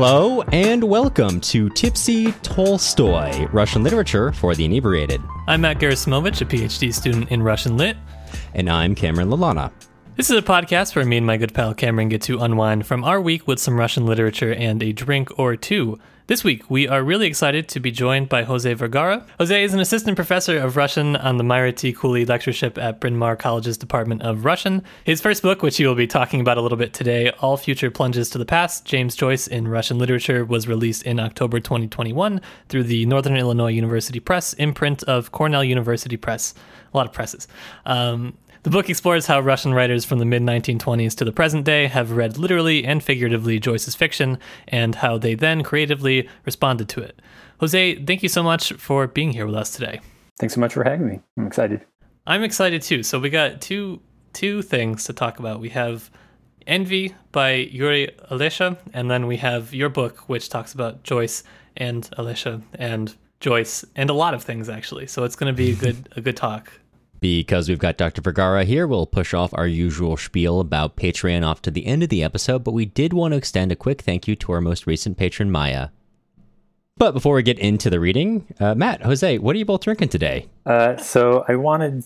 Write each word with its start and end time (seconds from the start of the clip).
Hello 0.00 0.42
and 0.52 0.84
welcome 0.84 1.40
to 1.40 1.68
Tipsy 1.70 2.30
Tolstoy, 2.44 3.46
Russian 3.46 3.82
literature 3.82 4.30
for 4.30 4.54
the 4.54 4.64
inebriated. 4.64 5.20
I'm 5.48 5.62
Matt 5.62 5.80
Gerasimovich, 5.80 6.40
a 6.40 6.44
PhD 6.44 6.94
student 6.94 7.32
in 7.32 7.42
Russian 7.42 7.76
Lit. 7.76 7.96
And 8.54 8.70
I'm 8.70 8.94
Cameron 8.94 9.28
Lalana. 9.28 9.72
This 10.18 10.30
is 10.30 10.36
a 10.36 10.42
podcast 10.42 10.96
where 10.96 11.04
me 11.04 11.18
and 11.18 11.26
my 11.26 11.36
good 11.36 11.54
pal 11.54 11.74
Cameron 11.74 12.08
get 12.08 12.22
to 12.22 12.40
unwind 12.40 12.86
from 12.86 13.04
our 13.04 13.20
week 13.20 13.46
with 13.46 13.60
some 13.60 13.78
Russian 13.78 14.04
literature 14.04 14.52
and 14.52 14.82
a 14.82 14.92
drink 14.92 15.38
or 15.38 15.54
two. 15.54 15.96
This 16.26 16.42
week, 16.42 16.68
we 16.68 16.88
are 16.88 17.04
really 17.04 17.28
excited 17.28 17.68
to 17.68 17.78
be 17.78 17.92
joined 17.92 18.28
by 18.28 18.42
Jose 18.42 18.74
Vergara. 18.74 19.24
Jose 19.38 19.62
is 19.62 19.74
an 19.74 19.78
assistant 19.78 20.16
professor 20.16 20.58
of 20.58 20.76
Russian 20.76 21.14
on 21.14 21.36
the 21.36 21.44
Myra 21.44 21.70
T. 21.70 21.92
Cooley 21.92 22.24
Lectureship 22.24 22.78
at 22.78 22.98
Bryn 22.98 23.16
Mawr 23.16 23.36
College's 23.36 23.78
Department 23.78 24.22
of 24.22 24.44
Russian. 24.44 24.82
His 25.04 25.20
first 25.20 25.40
book, 25.40 25.62
which 25.62 25.76
he 25.76 25.86
will 25.86 25.94
be 25.94 26.08
talking 26.08 26.40
about 26.40 26.58
a 26.58 26.62
little 26.62 26.76
bit 26.76 26.92
today, 26.92 27.30
All 27.38 27.56
Future 27.56 27.88
Plunges 27.88 28.28
to 28.30 28.38
the 28.38 28.44
Past, 28.44 28.84
James 28.84 29.14
Joyce 29.14 29.46
in 29.46 29.68
Russian 29.68 29.98
Literature, 29.98 30.44
was 30.44 30.66
released 30.66 31.04
in 31.04 31.20
October 31.20 31.60
2021 31.60 32.40
through 32.68 32.82
the 32.82 33.06
Northern 33.06 33.36
Illinois 33.36 33.70
University 33.70 34.18
Press, 34.18 34.52
imprint 34.54 35.04
of 35.04 35.30
Cornell 35.30 35.62
University 35.62 36.16
Press. 36.16 36.54
A 36.92 36.96
lot 36.96 37.06
of 37.06 37.12
presses. 37.12 37.46
Um, 37.86 38.36
the 38.62 38.70
book 38.70 38.90
explores 38.90 39.26
how 39.26 39.40
Russian 39.40 39.72
writers 39.72 40.04
from 40.04 40.18
the 40.18 40.24
mid 40.24 40.42
1920s 40.42 41.14
to 41.16 41.24
the 41.24 41.32
present 41.32 41.64
day 41.64 41.86
have 41.86 42.12
read 42.12 42.38
literally 42.38 42.84
and 42.84 43.02
figuratively 43.02 43.60
Joyce's 43.60 43.94
fiction 43.94 44.38
and 44.66 44.96
how 44.96 45.18
they 45.18 45.34
then 45.34 45.62
creatively 45.62 46.28
responded 46.44 46.88
to 46.90 47.00
it. 47.00 47.20
Jose, 47.60 48.04
thank 48.04 48.22
you 48.22 48.28
so 48.28 48.42
much 48.42 48.72
for 48.72 49.06
being 49.06 49.32
here 49.32 49.46
with 49.46 49.54
us 49.54 49.70
today. 49.70 50.00
Thanks 50.38 50.54
so 50.54 50.60
much 50.60 50.74
for 50.74 50.84
having 50.84 51.06
me. 51.06 51.20
I'm 51.36 51.46
excited. 51.46 51.84
I'm 52.26 52.42
excited 52.42 52.82
too. 52.82 53.02
So 53.02 53.18
we 53.18 53.30
got 53.30 53.60
two 53.60 54.00
two 54.32 54.62
things 54.62 55.04
to 55.04 55.12
talk 55.12 55.38
about. 55.38 55.60
We 55.60 55.70
have 55.70 56.10
Envy 56.66 57.14
by 57.32 57.54
Yuri 57.54 58.10
Olesha, 58.30 58.76
and 58.92 59.10
then 59.10 59.26
we 59.26 59.38
have 59.38 59.72
your 59.72 59.88
book, 59.88 60.28
which 60.28 60.48
talks 60.48 60.74
about 60.74 61.02
Joyce 61.02 61.42
and 61.76 62.08
Olesha 62.18 62.62
and 62.74 63.14
Joyce 63.40 63.84
and 63.96 64.10
a 64.10 64.12
lot 64.12 64.34
of 64.34 64.42
things 64.42 64.68
actually. 64.68 65.06
So 65.06 65.24
it's 65.24 65.36
going 65.36 65.52
to 65.52 65.56
be 65.56 65.70
a 65.72 65.74
good 65.74 66.08
a 66.16 66.20
good 66.20 66.36
talk. 66.36 66.70
Because 67.20 67.68
we've 67.68 67.78
got 67.78 67.96
Dr. 67.96 68.22
Vergara 68.22 68.64
here, 68.64 68.86
we'll 68.86 69.06
push 69.06 69.34
off 69.34 69.50
our 69.54 69.66
usual 69.66 70.16
spiel 70.16 70.60
about 70.60 70.96
Patreon 70.96 71.44
off 71.44 71.60
to 71.62 71.70
the 71.70 71.86
end 71.86 72.02
of 72.02 72.08
the 72.08 72.22
episode, 72.22 72.62
but 72.62 72.72
we 72.72 72.84
did 72.84 73.12
want 73.12 73.32
to 73.32 73.38
extend 73.38 73.72
a 73.72 73.76
quick 73.76 74.02
thank 74.02 74.28
you 74.28 74.36
to 74.36 74.52
our 74.52 74.60
most 74.60 74.86
recent 74.86 75.16
patron, 75.16 75.50
Maya. 75.50 75.88
But 76.96 77.12
before 77.12 77.34
we 77.34 77.42
get 77.42 77.58
into 77.58 77.90
the 77.90 78.00
reading, 78.00 78.52
uh, 78.58 78.74
Matt, 78.74 79.02
Jose, 79.02 79.38
what 79.38 79.54
are 79.54 79.58
you 79.58 79.64
both 79.64 79.82
drinking 79.82 80.08
today? 80.08 80.48
Uh, 80.66 80.96
so 80.96 81.44
I 81.48 81.54
wanted 81.54 82.04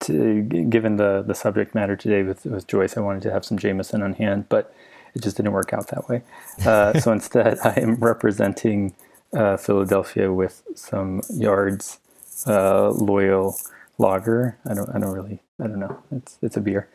to, 0.00 0.42
given 0.42 0.96
the, 0.96 1.22
the 1.26 1.34
subject 1.34 1.74
matter 1.74 1.96
today 1.96 2.24
with, 2.24 2.44
with 2.44 2.66
Joyce, 2.66 2.96
I 2.96 3.00
wanted 3.00 3.22
to 3.22 3.32
have 3.32 3.44
some 3.44 3.56
Jameson 3.56 4.02
on 4.02 4.14
hand, 4.14 4.48
but 4.48 4.74
it 5.14 5.22
just 5.22 5.36
didn't 5.36 5.52
work 5.52 5.72
out 5.72 5.88
that 5.88 6.08
way. 6.08 6.22
Uh, 6.66 6.98
so 7.00 7.12
instead, 7.12 7.58
I 7.62 7.74
am 7.74 7.96
representing 7.96 8.94
uh, 9.32 9.56
Philadelphia 9.56 10.32
with 10.32 10.62
some 10.74 11.22
Yards 11.30 11.98
uh, 12.46 12.90
Loyal 12.90 13.56
lager. 14.02 14.58
I 14.68 14.74
don't 14.74 14.90
I 14.94 14.98
don't 14.98 15.12
really 15.12 15.40
I 15.58 15.66
don't 15.68 15.78
know. 15.78 15.96
It's 16.10 16.38
it's 16.42 16.56
a 16.56 16.60
beer. 16.60 16.90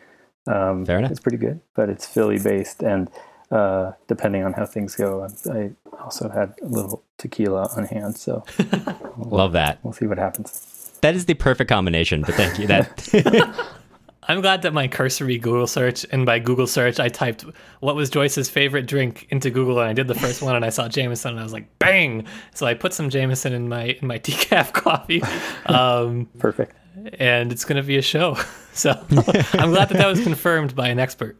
Um, 0.46 0.86
Fair 0.86 0.98
enough. 0.98 1.10
It's 1.10 1.20
pretty 1.20 1.38
good, 1.38 1.60
but 1.74 1.88
it's 1.88 2.06
Philly 2.06 2.38
based, 2.38 2.82
and 2.82 3.10
uh, 3.50 3.92
depending 4.06 4.44
on 4.44 4.54
how 4.54 4.64
things 4.64 4.94
go, 4.94 5.28
I 5.50 5.70
also 6.02 6.28
had 6.28 6.54
a 6.62 6.66
little 6.66 7.04
tequila 7.18 7.70
on 7.76 7.84
hand. 7.84 8.16
So 8.16 8.44
we'll, 9.16 9.38
love 9.38 9.52
that. 9.52 9.78
We'll 9.82 9.92
see 9.92 10.06
what 10.06 10.18
happens. 10.18 10.98
That 11.02 11.14
is 11.14 11.26
the 11.26 11.34
perfect 11.34 11.68
combination. 11.68 12.22
But 12.22 12.34
thank 12.34 12.58
you. 12.58 12.66
That. 12.66 13.66
I'm 14.30 14.42
glad 14.42 14.60
that 14.62 14.74
my 14.74 14.88
cursory 14.88 15.38
Google 15.38 15.66
search, 15.66 16.04
and 16.10 16.26
by 16.26 16.38
Google 16.38 16.66
search, 16.66 17.00
I 17.00 17.08
typed 17.08 17.46
what 17.80 17.96
was 17.96 18.10
Joyce's 18.10 18.50
favorite 18.50 18.86
drink 18.86 19.26
into 19.30 19.48
Google, 19.48 19.80
and 19.80 19.88
I 19.88 19.94
did 19.94 20.06
the 20.06 20.14
first 20.14 20.42
one, 20.42 20.54
and 20.54 20.66
I 20.66 20.68
saw 20.68 20.86
Jameson, 20.86 21.30
and 21.30 21.40
I 21.40 21.42
was 21.42 21.54
like, 21.54 21.78
bang! 21.78 22.26
So 22.54 22.66
I 22.66 22.74
put 22.74 22.92
some 22.92 23.08
Jameson 23.08 23.54
in 23.54 23.70
my 23.70 23.96
in 24.00 24.06
my 24.06 24.18
decaf 24.18 24.72
coffee. 24.72 25.22
Um, 25.66 26.28
Perfect 26.38 26.74
and 27.18 27.52
it's 27.52 27.64
going 27.64 27.76
to 27.76 27.86
be 27.86 27.96
a 27.96 28.02
show. 28.02 28.36
So 28.78 28.90
I'm 29.54 29.72
glad 29.72 29.88
that 29.88 29.94
that 29.94 30.06
was 30.06 30.22
confirmed 30.22 30.76
by 30.76 30.86
an 30.86 31.00
expert. 31.00 31.36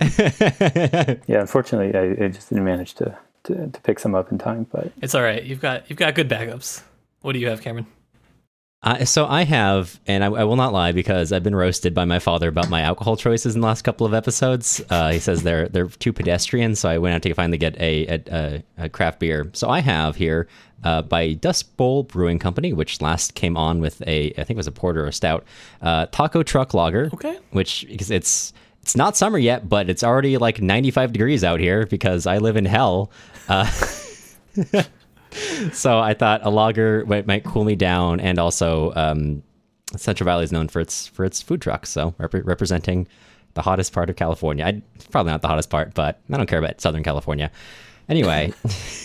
yeah, 0.00 1.40
unfortunately, 1.40 1.94
I, 1.94 2.24
I, 2.24 2.28
just 2.30 2.48
didn't 2.48 2.64
manage 2.64 2.94
to, 2.94 3.16
to, 3.44 3.68
to 3.68 3.80
pick 3.82 4.00
some 4.00 4.16
up 4.16 4.32
in 4.32 4.38
time, 4.38 4.66
but 4.72 4.90
it's 5.00 5.14
all 5.14 5.22
right. 5.22 5.44
You've 5.44 5.60
got 5.60 5.88
you've 5.88 6.00
got 6.00 6.16
good 6.16 6.28
backups. 6.28 6.82
What 7.20 7.34
do 7.34 7.38
you 7.38 7.46
have, 7.46 7.62
Cameron? 7.62 7.86
Uh, 8.84 9.02
so 9.06 9.26
I 9.26 9.44
have, 9.44 9.98
and 10.06 10.22
I, 10.22 10.26
I, 10.26 10.44
will 10.44 10.56
not 10.56 10.74
lie 10.74 10.92
because 10.92 11.32
I've 11.32 11.42
been 11.42 11.56
roasted 11.56 11.94
by 11.94 12.04
my 12.04 12.18
father 12.18 12.48
about 12.48 12.68
my 12.68 12.82
alcohol 12.82 13.16
choices 13.16 13.54
in 13.54 13.62
the 13.62 13.66
last 13.66 13.80
couple 13.80 14.06
of 14.06 14.12
episodes. 14.12 14.84
Uh, 14.90 15.10
he 15.10 15.18
says 15.18 15.42
they're 15.42 15.70
they're 15.70 15.86
too 15.88 16.12
pedestrian, 16.12 16.74
so 16.76 16.90
I 16.90 16.98
went 16.98 17.14
out 17.14 17.22
to 17.22 17.32
finally 17.32 17.56
get 17.56 17.80
a, 17.80 18.22
a, 18.30 18.62
a 18.76 18.88
craft 18.90 19.20
beer. 19.20 19.50
So 19.54 19.70
I 19.70 19.80
have 19.80 20.16
here 20.16 20.48
uh, 20.84 21.00
by 21.00 21.32
Dust 21.32 21.74
Bowl 21.78 22.02
Brewing 22.02 22.38
Company, 22.38 22.74
which 22.74 23.00
last 23.00 23.34
came 23.34 23.56
on 23.56 23.80
with 23.80 24.02
a, 24.06 24.32
I 24.32 24.44
think 24.44 24.50
it 24.50 24.56
was 24.56 24.66
a 24.66 24.72
porter 24.72 25.04
or 25.04 25.08
a 25.08 25.12
stout, 25.14 25.46
uh, 25.80 26.04
Taco 26.12 26.42
Truck 26.42 26.74
Lager. 26.74 27.08
Okay. 27.14 27.38
Which 27.52 27.86
because 27.88 28.10
it's 28.10 28.52
it's 28.82 28.94
not 28.94 29.16
summer 29.16 29.38
yet, 29.38 29.66
but 29.66 29.88
it's 29.88 30.04
already 30.04 30.36
like 30.36 30.60
95 30.60 31.14
degrees 31.14 31.42
out 31.42 31.58
here 31.58 31.86
because 31.86 32.26
I 32.26 32.36
live 32.36 32.58
in 32.58 32.66
hell. 32.66 33.10
So 35.72 35.98
I 35.98 36.14
thought 36.14 36.40
a 36.44 36.50
lager 36.50 37.04
might, 37.06 37.26
might 37.26 37.44
cool 37.44 37.64
me 37.64 37.74
down, 37.74 38.20
and 38.20 38.38
also 38.38 38.92
um, 38.94 39.42
Central 39.96 40.24
Valley 40.24 40.44
is 40.44 40.52
known 40.52 40.68
for 40.68 40.80
its 40.80 41.06
for 41.06 41.24
its 41.24 41.42
food 41.42 41.60
trucks, 41.60 41.90
so 41.90 42.14
rep- 42.18 42.34
representing 42.34 43.06
the 43.54 43.62
hottest 43.62 43.92
part 43.92 44.10
of 44.10 44.16
California. 44.16 44.64
I, 44.64 44.82
probably 45.10 45.32
not 45.32 45.42
the 45.42 45.48
hottest 45.48 45.70
part, 45.70 45.94
but 45.94 46.20
I 46.30 46.36
don't 46.36 46.46
care 46.46 46.58
about 46.58 46.80
Southern 46.80 47.02
California. 47.02 47.50
Anyway. 48.08 48.52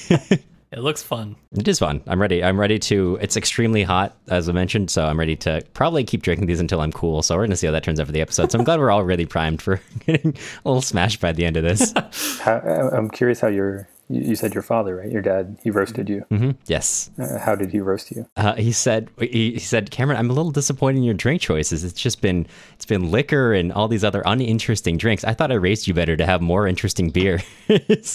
It 0.71 0.79
looks 0.79 1.01
fun. 1.01 1.35
It 1.53 1.67
is 1.67 1.79
fun. 1.79 2.01
I'm 2.05 2.21
ready. 2.21 2.43
I'm 2.43 2.59
ready 2.59 2.77
to. 2.77 3.17
It's 3.21 3.35
extremely 3.35 3.81
hot, 3.81 4.15
as 4.27 4.47
I 4.47 4.51
mentioned, 4.51 4.91
so 4.91 5.03
I'm 5.03 5.17
ready 5.17 5.35
to 5.37 5.63
probably 5.73 6.03
keep 6.03 6.21
drinking 6.21 6.45
these 6.45 6.59
until 6.59 6.81
I'm 6.81 6.91
cool. 6.91 7.23
So 7.23 7.35
we're 7.35 7.45
gonna 7.45 7.55
see 7.55 7.65
how 7.65 7.73
that 7.73 7.83
turns 7.83 7.99
out 7.99 8.05
for 8.05 8.11
the 8.11 8.21
episode. 8.21 8.51
So 8.51 8.59
I'm 8.59 8.65
glad 8.65 8.79
we're 8.79 8.91
all 8.91 9.03
really 9.03 9.25
primed 9.25 9.63
for 9.63 9.81
getting 10.05 10.37
a 10.63 10.69
little 10.69 10.83
smashed 10.83 11.21
by 11.21 11.31
the 11.31 11.43
end 11.43 11.57
of 11.57 11.63
this. 11.63 11.91
how, 12.39 12.59
I'm 12.93 13.09
curious 13.09 13.39
how 13.39 13.47
your 13.47 13.87
you 14.09 14.35
said 14.35 14.55
your 14.55 14.63
father, 14.63 14.95
right? 14.95 15.11
Your 15.11 15.21
dad, 15.21 15.59
he 15.63 15.69
roasted 15.69 16.09
you. 16.09 16.25
Mm-hmm. 16.31 16.51
Yes. 16.65 17.11
Uh, 17.19 17.37
how 17.37 17.53
did 17.53 17.71
he 17.71 17.79
roast 17.79 18.09
you? 18.09 18.27
Uh, 18.35 18.55
he 18.55 18.71
said, 18.71 19.09
he, 19.19 19.51
he, 19.53 19.59
said, 19.59 19.91
Cameron, 19.91 20.17
I'm 20.17 20.31
a 20.31 20.33
little 20.33 20.51
disappointed 20.51 20.97
in 20.97 21.03
your 21.03 21.13
drink 21.13 21.41
choices. 21.41 21.83
It's 21.83 22.01
just 22.01 22.19
been, 22.19 22.47
it's 22.73 22.87
been 22.87 23.11
liquor 23.11 23.53
and 23.53 23.71
all 23.71 23.87
these 23.87 24.03
other 24.03 24.23
uninteresting 24.25 24.97
drinks. 24.97 25.23
I 25.23 25.33
thought 25.33 25.51
I 25.51 25.55
raised 25.55 25.87
you 25.87 25.93
better 25.93 26.17
to 26.17 26.25
have 26.25 26.41
more 26.41 26.67
interesting 26.67 27.11
beer. 27.11 27.41
well, 27.69 27.77
it 27.77 28.05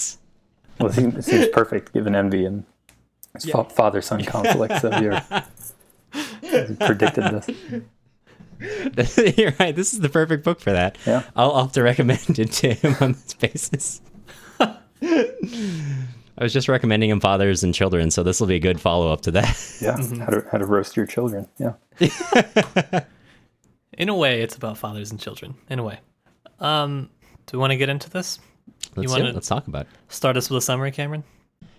seems, 0.91 1.15
it 1.15 1.23
seems 1.23 1.47
perfect 1.47 1.93
given 1.93 2.13
envy 2.13 2.45
and 2.45 2.65
yeah. 3.43 3.63
father 3.63 4.01
son 4.01 4.23
conflict. 4.25 4.81
So 4.81 4.97
you're 4.99 5.21
predicted 6.79 7.23
this. 7.23 7.49
You're 9.37 9.53
right. 9.59 9.75
This 9.75 9.93
is 9.93 9.99
the 9.99 10.07
perfect 10.07 10.45
book 10.45 10.61
for 10.61 10.71
that. 10.71 10.97
Yeah. 11.05 11.23
I'll, 11.35 11.51
I'll 11.51 11.63
have 11.63 11.73
to 11.73 11.83
recommend 11.83 12.39
it 12.39 12.51
to 12.53 12.73
him 12.73 12.95
on 13.01 13.11
this 13.11 13.33
basis. 13.33 14.01
I 15.01 16.43
was 16.43 16.53
just 16.53 16.67
recommending 16.67 17.09
him 17.09 17.19
fathers 17.19 17.63
and 17.63 17.73
children, 17.73 18.11
so 18.11 18.23
this 18.23 18.39
will 18.39 18.47
be 18.47 18.55
a 18.55 18.59
good 18.59 18.79
follow 18.79 19.11
up 19.11 19.21
to 19.21 19.31
that. 19.31 19.77
Yeah, 19.81 19.93
mm-hmm. 19.97 20.19
how 20.19 20.27
to 20.27 20.45
how 20.51 20.57
to 20.57 20.65
roast 20.65 20.97
your 20.97 21.05
children. 21.05 21.47
Yeah. 21.57 21.73
In 23.97 24.09
a 24.09 24.15
way, 24.15 24.41
it's 24.41 24.55
about 24.55 24.77
fathers 24.77 25.11
and 25.11 25.19
children. 25.19 25.55
In 25.69 25.79
a 25.79 25.83
way. 25.83 25.99
Um, 26.59 27.09
do 27.45 27.57
we 27.57 27.61
want 27.61 27.71
to 27.71 27.77
get 27.77 27.89
into 27.89 28.09
this? 28.09 28.39
Let's, 28.95 29.15
you 29.15 29.23
let's 29.23 29.47
talk 29.47 29.67
about 29.67 29.83
it. 29.83 29.87
Start 30.09 30.35
us 30.35 30.49
with 30.49 30.57
a 30.57 30.61
summary, 30.61 30.91
Cameron. 30.91 31.23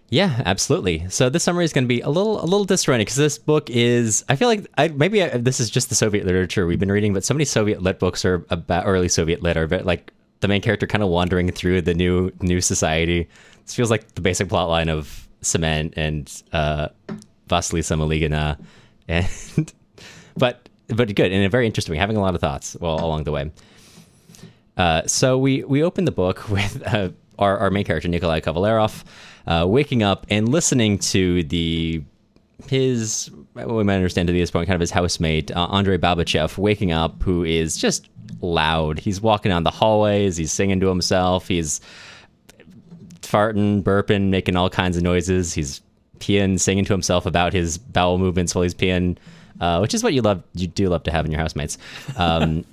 Yeah, 0.08 0.42
absolutely. 0.46 1.08
So 1.08 1.28
this 1.28 1.42
summary 1.42 1.64
is 1.64 1.72
going 1.72 1.84
to 1.84 1.88
be 1.88 2.00
a 2.00 2.08
little 2.08 2.40
a 2.40 2.46
little 2.46 2.64
disjointed 2.64 3.06
because 3.06 3.16
this 3.16 3.38
book 3.38 3.68
is. 3.70 4.24
I 4.28 4.36
feel 4.36 4.48
like 4.48 4.66
I, 4.78 4.88
maybe 4.88 5.22
I, 5.22 5.36
this 5.36 5.58
is 5.58 5.68
just 5.68 5.88
the 5.88 5.94
Soviet 5.94 6.24
literature 6.24 6.66
we've 6.66 6.78
been 6.78 6.92
reading, 6.92 7.12
but 7.12 7.24
so 7.24 7.34
many 7.34 7.44
Soviet 7.44 7.82
lit 7.82 7.98
books 7.98 8.24
are 8.24 8.46
about 8.50 8.86
early 8.86 9.08
Soviet 9.08 9.42
lit 9.42 9.56
are 9.56 9.66
but 9.66 9.84
like 9.84 10.12
the 10.40 10.48
main 10.48 10.60
character 10.60 10.86
kind 10.86 11.02
of 11.02 11.08
wandering 11.10 11.50
through 11.50 11.82
the 11.82 11.94
new 11.94 12.30
new 12.40 12.60
society. 12.60 13.28
This 13.64 13.74
feels 13.74 13.90
like 13.90 14.14
the 14.14 14.20
basic 14.20 14.48
plot 14.48 14.68
line 14.68 14.88
of 14.88 15.28
Cement 15.42 15.94
and 15.96 16.42
uh, 16.52 16.88
Vasilisa 17.48 18.58
and 19.08 19.72
but 20.36 20.68
but 20.88 21.14
good 21.14 21.32
and 21.32 21.50
very 21.50 21.66
interesting. 21.66 21.94
Having 21.94 22.16
a 22.16 22.20
lot 22.20 22.34
of 22.34 22.40
thoughts 22.40 22.76
well 22.80 23.04
along 23.04 23.24
the 23.24 23.32
way. 23.32 23.50
Uh, 24.76 25.06
so 25.06 25.38
we 25.38 25.64
we 25.64 25.82
open 25.82 26.04
the 26.04 26.12
book 26.12 26.48
with 26.50 26.82
uh, 26.86 27.10
our 27.38 27.58
our 27.58 27.70
main 27.70 27.84
character 27.84 28.08
Nikolai 28.08 28.40
Kavalerov 28.40 29.04
uh, 29.46 29.64
waking 29.66 30.02
up 30.02 30.26
and 30.28 30.48
listening 30.48 30.98
to 30.98 31.42
the 31.44 32.02
his 32.68 33.30
what 33.52 33.68
we 33.68 33.84
might 33.84 33.96
understand 33.96 34.26
to 34.28 34.32
this 34.32 34.50
point 34.50 34.66
kind 34.66 34.74
of 34.74 34.80
his 34.80 34.90
housemate 34.90 35.50
uh, 35.50 35.66
Andrei 35.66 35.98
Babichev 35.98 36.56
waking 36.56 36.90
up 36.90 37.22
who 37.22 37.44
is 37.44 37.76
just 37.76 38.08
loud. 38.40 38.98
He's 38.98 39.20
walking 39.20 39.50
down 39.50 39.64
the 39.64 39.70
hallways, 39.70 40.36
he's 40.36 40.52
singing 40.52 40.80
to 40.80 40.88
himself, 40.88 41.48
he's 41.48 41.80
farting, 43.26 43.82
burping, 43.82 44.28
making 44.30 44.56
all 44.56 44.70
kinds 44.70 44.96
of 44.96 45.02
noises. 45.02 45.52
He's 45.52 45.82
peeing, 46.18 46.58
singing 46.58 46.84
to 46.86 46.92
himself 46.92 47.26
about 47.26 47.52
his 47.52 47.78
bowel 47.78 48.18
movements 48.18 48.54
while 48.54 48.62
he's 48.62 48.74
peeing, 48.74 49.16
uh, 49.60 49.78
which 49.80 49.94
is 49.94 50.02
what 50.02 50.14
you 50.14 50.22
love. 50.22 50.42
You 50.54 50.66
do 50.66 50.88
love 50.88 51.02
to 51.04 51.10
have 51.10 51.24
in 51.24 51.32
your 51.32 51.40
housemates. 51.40 51.78
Um, 52.16 52.64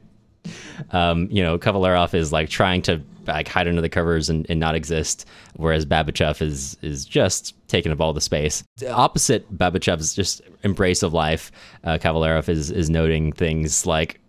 um, 0.90 1.28
you 1.30 1.42
know, 1.42 1.58
Kavalerov 1.58 2.14
is 2.14 2.32
like 2.32 2.48
trying 2.48 2.82
to 2.82 3.02
like 3.26 3.48
hide 3.48 3.68
under 3.68 3.80
the 3.80 3.88
covers 3.88 4.28
and, 4.28 4.46
and 4.48 4.60
not 4.60 4.74
exist, 4.74 5.26
whereas 5.56 5.86
Babichev 5.86 6.40
is 6.42 6.76
is 6.82 7.04
just 7.04 7.54
taking 7.68 7.92
up 7.92 8.00
all 8.00 8.12
the 8.12 8.20
space. 8.20 8.64
Opposite 8.88 9.50
Babichev's 9.56 10.14
just 10.14 10.42
embrace 10.62 11.02
of 11.02 11.12
life. 11.12 11.52
Uh, 11.84 11.98
Kavalerov 11.98 12.48
is 12.48 12.70
is 12.70 12.90
noting 12.90 13.32
things 13.32 13.86
like 13.86 14.20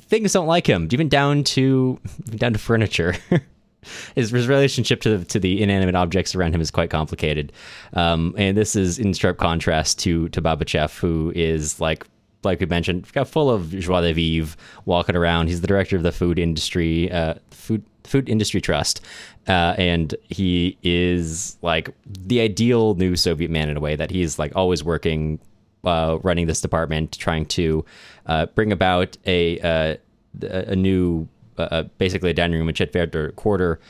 things 0.00 0.32
don't 0.32 0.46
like 0.46 0.66
him, 0.66 0.88
even 0.92 1.08
down 1.08 1.44
to 1.44 1.98
down 2.36 2.52
to 2.52 2.58
furniture. 2.58 3.14
his, 4.14 4.30
his 4.30 4.48
relationship 4.48 5.00
to 5.02 5.18
the, 5.18 5.24
to 5.24 5.38
the 5.38 5.62
inanimate 5.62 5.94
objects 5.94 6.34
around 6.34 6.54
him 6.54 6.60
is 6.60 6.70
quite 6.70 6.90
complicated, 6.90 7.52
um, 7.92 8.34
and 8.36 8.56
this 8.56 8.76
is 8.76 8.98
in 8.98 9.12
sharp 9.12 9.38
contrast 9.38 9.98
to 10.00 10.28
to 10.30 10.42
Babichev, 10.42 10.98
who 10.98 11.32
is 11.34 11.80
like 11.80 12.06
like 12.44 12.60
we 12.60 12.66
mentioned, 12.66 13.10
got 13.12 13.28
full 13.28 13.50
of 13.50 13.70
joie 13.70 14.00
de 14.00 14.12
vivre, 14.12 14.56
walking 14.84 15.16
around. 15.16 15.48
He's 15.48 15.60
the 15.60 15.66
director 15.66 15.96
of 15.96 16.02
the 16.02 16.12
food 16.12 16.38
industry, 16.38 17.10
uh, 17.10 17.34
food 17.50 17.84
food 18.06 18.28
industry 18.28 18.60
trust, 18.60 19.00
uh, 19.48 19.74
and 19.78 20.14
he 20.28 20.76
is 20.82 21.56
like 21.62 21.94
the 22.04 22.40
ideal 22.40 22.94
new 22.94 23.16
Soviet 23.16 23.50
man 23.50 23.68
in 23.68 23.76
a 23.76 23.80
way 23.80 23.96
that 23.96 24.10
he's 24.10 24.38
like 24.38 24.54
always 24.56 24.82
working, 24.84 25.38
uh, 25.84 26.18
running 26.22 26.46
this 26.46 26.60
department, 26.60 27.18
trying 27.18 27.46
to 27.46 27.84
uh, 28.26 28.46
bring 28.46 28.72
about 28.72 29.16
a 29.26 29.60
uh, 29.60 29.96
a 30.42 30.76
new, 30.76 31.26
uh, 31.58 31.84
basically 31.98 32.30
a 32.30 32.34
dining 32.34 32.58
room 32.58 32.68
in 32.68 32.74
Chetvertak 32.74 33.36
quarter, 33.36 33.80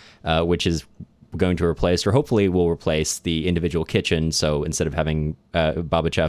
which 0.44 0.66
is 0.66 0.84
going 1.36 1.56
to 1.56 1.64
replace, 1.64 2.06
or 2.06 2.12
hopefully 2.12 2.48
will 2.48 2.70
replace 2.70 3.18
the 3.18 3.46
individual 3.46 3.84
kitchen. 3.84 4.32
So 4.32 4.62
instead 4.62 4.86
of 4.86 4.94
having, 4.94 5.36
uh, 5.54 5.82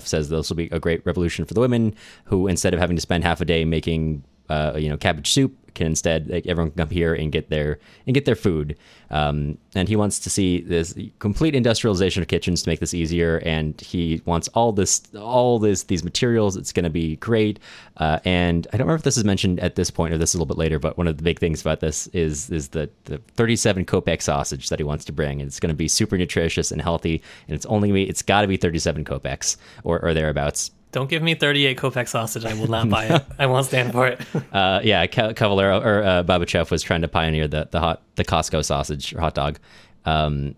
says 0.04 0.30
this 0.30 0.50
will 0.50 0.58
be 0.58 0.70
a 0.72 0.80
great 0.80 1.06
revolution 1.06 1.46
for 1.46 1.54
the 1.54 1.60
women 1.60 1.96
who, 2.26 2.48
instead 2.48 2.74
of 2.74 2.80
having 2.80 2.96
to 2.98 3.02
spend 3.02 3.24
half 3.24 3.42
a 3.42 3.46
day 3.46 3.66
making, 3.66 4.24
uh, 4.50 4.74
you 4.78 4.90
know, 4.90 4.98
cabbage 4.98 5.32
soup, 5.32 5.56
can 5.78 5.88
instead 5.88 6.28
like, 6.30 6.46
everyone 6.48 6.72
can 6.72 6.80
come 6.80 6.90
here 6.90 7.14
and 7.14 7.32
get 7.32 7.50
their 7.50 7.80
and 8.06 8.14
get 8.14 8.26
their 8.26 8.36
food. 8.36 8.78
Um, 9.10 9.58
and 9.76 9.88
he 9.88 9.96
wants 9.96 10.20
to 10.20 10.30
see 10.30 10.60
this 10.60 10.94
complete 11.20 11.56
industrialization 11.56 12.22
of 12.22 12.28
kitchens 12.28 12.64
to 12.64 12.70
make 12.70 12.82
this 12.82 12.94
easier. 12.94 13.38
And 13.46 13.80
he 13.80 14.22
wants 14.26 14.50
all 14.50 14.74
this 14.74 15.04
all 15.16 15.60
this 15.60 15.84
these 15.84 16.04
materials. 16.04 16.58
It's 16.58 16.74
going 16.74 16.84
to 16.84 16.90
be 16.90 17.16
great. 17.18 17.60
Uh, 17.98 18.20
and 18.26 18.68
I 18.74 18.78
don't 18.78 18.88
remember 18.88 19.00
if 19.00 19.04
this 19.04 19.18
is 19.18 19.24
mentioned 19.24 19.60
at 19.62 19.76
this 19.76 19.90
point 19.90 20.14
or 20.14 20.18
this 20.18 20.34
a 20.34 20.38
little 20.38 20.48
bit 20.48 20.58
later. 20.58 20.80
But 20.80 20.98
one 20.98 21.08
of 21.08 21.18
the 21.18 21.24
big 21.24 21.40
things 21.40 21.62
about 21.62 21.80
this 21.80 22.08
is 22.08 22.50
is 22.50 22.70
the 22.70 22.90
the 23.06 23.20
37 23.36 23.86
kopeck 23.86 24.22
sausage 24.22 24.70
that 24.70 24.80
he 24.80 24.84
wants 24.84 25.06
to 25.06 25.14
bring. 25.14 25.40
And 25.40 25.48
it's 25.48 25.60
going 25.60 25.70
to 25.70 25.76
be 25.76 25.88
super 25.88 26.18
nutritious 26.18 26.72
and 26.72 26.82
healthy. 26.82 27.22
And 27.48 27.56
it's 27.56 27.66
only 27.68 28.04
it's 28.04 28.24
got 28.24 28.42
to 28.42 28.48
be 28.48 28.58
37 28.58 29.06
kopecks 29.06 29.58
or, 29.84 30.04
or 30.04 30.14
thereabouts. 30.14 30.72
Don't 30.92 31.10
give 31.10 31.22
me 31.22 31.36
38 31.36 31.78
Kopeck 31.78 32.08
sausage. 32.08 32.46
I 32.46 32.54
will 32.54 32.68
not 32.68 32.90
buy 32.90 33.06
it. 33.06 33.26
I 33.38 33.46
won't 33.46 33.66
stand 33.66 33.92
for 33.92 34.08
it. 34.08 34.22
Uh, 34.52 34.80
yeah, 34.84 35.06
Cavallero 35.06 35.82
or 35.82 36.04
uh, 36.04 36.24
Babichev 36.24 36.72
was 36.72 36.82
trying 36.82 37.02
to 37.02 37.08
pioneer 37.08 37.48
the 37.48 37.68
the 37.70 37.80
hot 37.80 38.02
the 38.16 38.24
Costco 38.24 38.64
sausage 38.64 39.14
or 39.14 39.20
hot 39.20 39.36
dog, 39.36 39.60
um, 40.06 40.56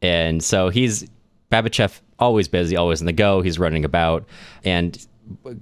and 0.00 0.42
so 0.42 0.68
he's 0.68 1.06
Babichev 1.50 2.00
always 2.18 2.48
busy, 2.48 2.76
always 2.76 3.00
in 3.00 3.06
the 3.06 3.12
go. 3.12 3.42
He's 3.42 3.58
running 3.58 3.84
about, 3.84 4.26
and 4.64 5.06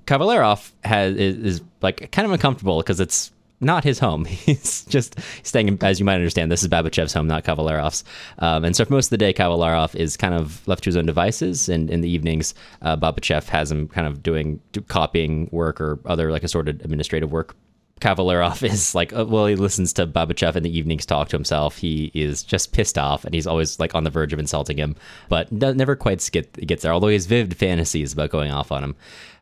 Kavalerov 0.07 0.71
has 0.85 1.17
is, 1.17 1.37
is 1.37 1.63
like 1.81 2.13
kind 2.13 2.27
of 2.27 2.33
uncomfortable 2.33 2.79
because 2.79 3.01
it's 3.01 3.33
not 3.61 3.85
his 3.85 3.99
home. 3.99 4.25
He's 4.25 4.85
just 4.85 5.17
staying, 5.43 5.79
as 5.83 5.99
you 5.99 6.05
might 6.05 6.15
understand, 6.15 6.51
this 6.51 6.63
is 6.63 6.69
Babichev's 6.69 7.13
home, 7.13 7.27
not 7.27 7.45
Kavalerov's. 7.45 8.05
Um, 8.39 8.65
and 8.65 8.77
so 8.77 8.85
for 8.85 8.93
most 8.93 9.07
of 9.07 9.11
the 9.11 9.19
day, 9.19 9.33
Kavalerov 9.33 9.95
is 9.95 10.17
kind 10.17 10.35
of 10.35 10.67
left 10.67 10.85
to 10.85 10.89
his 10.89 10.97
own 10.97 11.07
devices. 11.07 11.69
And 11.69 11.91
in 11.91 12.01
the 12.01 12.09
evenings, 12.09 12.55
uh, 12.83 12.97
Babichev 12.97 13.49
has 13.49 13.71
him 13.71 13.89
kind 13.89 14.07
of 14.07 14.23
doing 14.23 14.61
do 14.73 14.81
copying 14.83 15.49
work 15.51 15.81
or 15.81 15.99
other 16.05 16.31
like 16.31 16.45
assorted 16.45 16.83
administrative 16.83 17.33
work. 17.33 17.57
Kavalerov 18.01 18.63
is 18.71 18.95
like, 18.95 19.13
uh, 19.13 19.27
well, 19.27 19.47
he 19.47 19.57
listens 19.57 19.93
to 19.95 20.07
Babichev 20.07 20.55
in 20.55 20.63
the 20.63 20.77
evenings 20.77 21.05
talk 21.05 21.29
to 21.31 21.37
himself. 21.37 21.79
He 21.79 22.13
is 22.15 22.45
just 22.45 22.73
pissed 22.73 22.97
off 22.97 23.25
and 23.25 23.35
he's 23.35 23.47
always 23.47 23.81
like 23.81 23.95
on 23.95 24.05
the 24.05 24.11
verge 24.11 24.33
of 24.33 24.39
insulting 24.39 24.77
him, 24.77 24.95
but 25.29 25.51
never 25.51 25.97
quite 25.97 26.29
get, 26.33 26.53
gets 26.67 26.83
there, 26.83 26.93
although 26.93 27.09
he 27.09 27.15
has 27.15 27.27
vivid 27.27 27.57
fantasies 27.57 28.13
about 28.13 28.31
going 28.31 28.53
off 28.53 28.71
on 28.71 28.85
him 28.85 28.97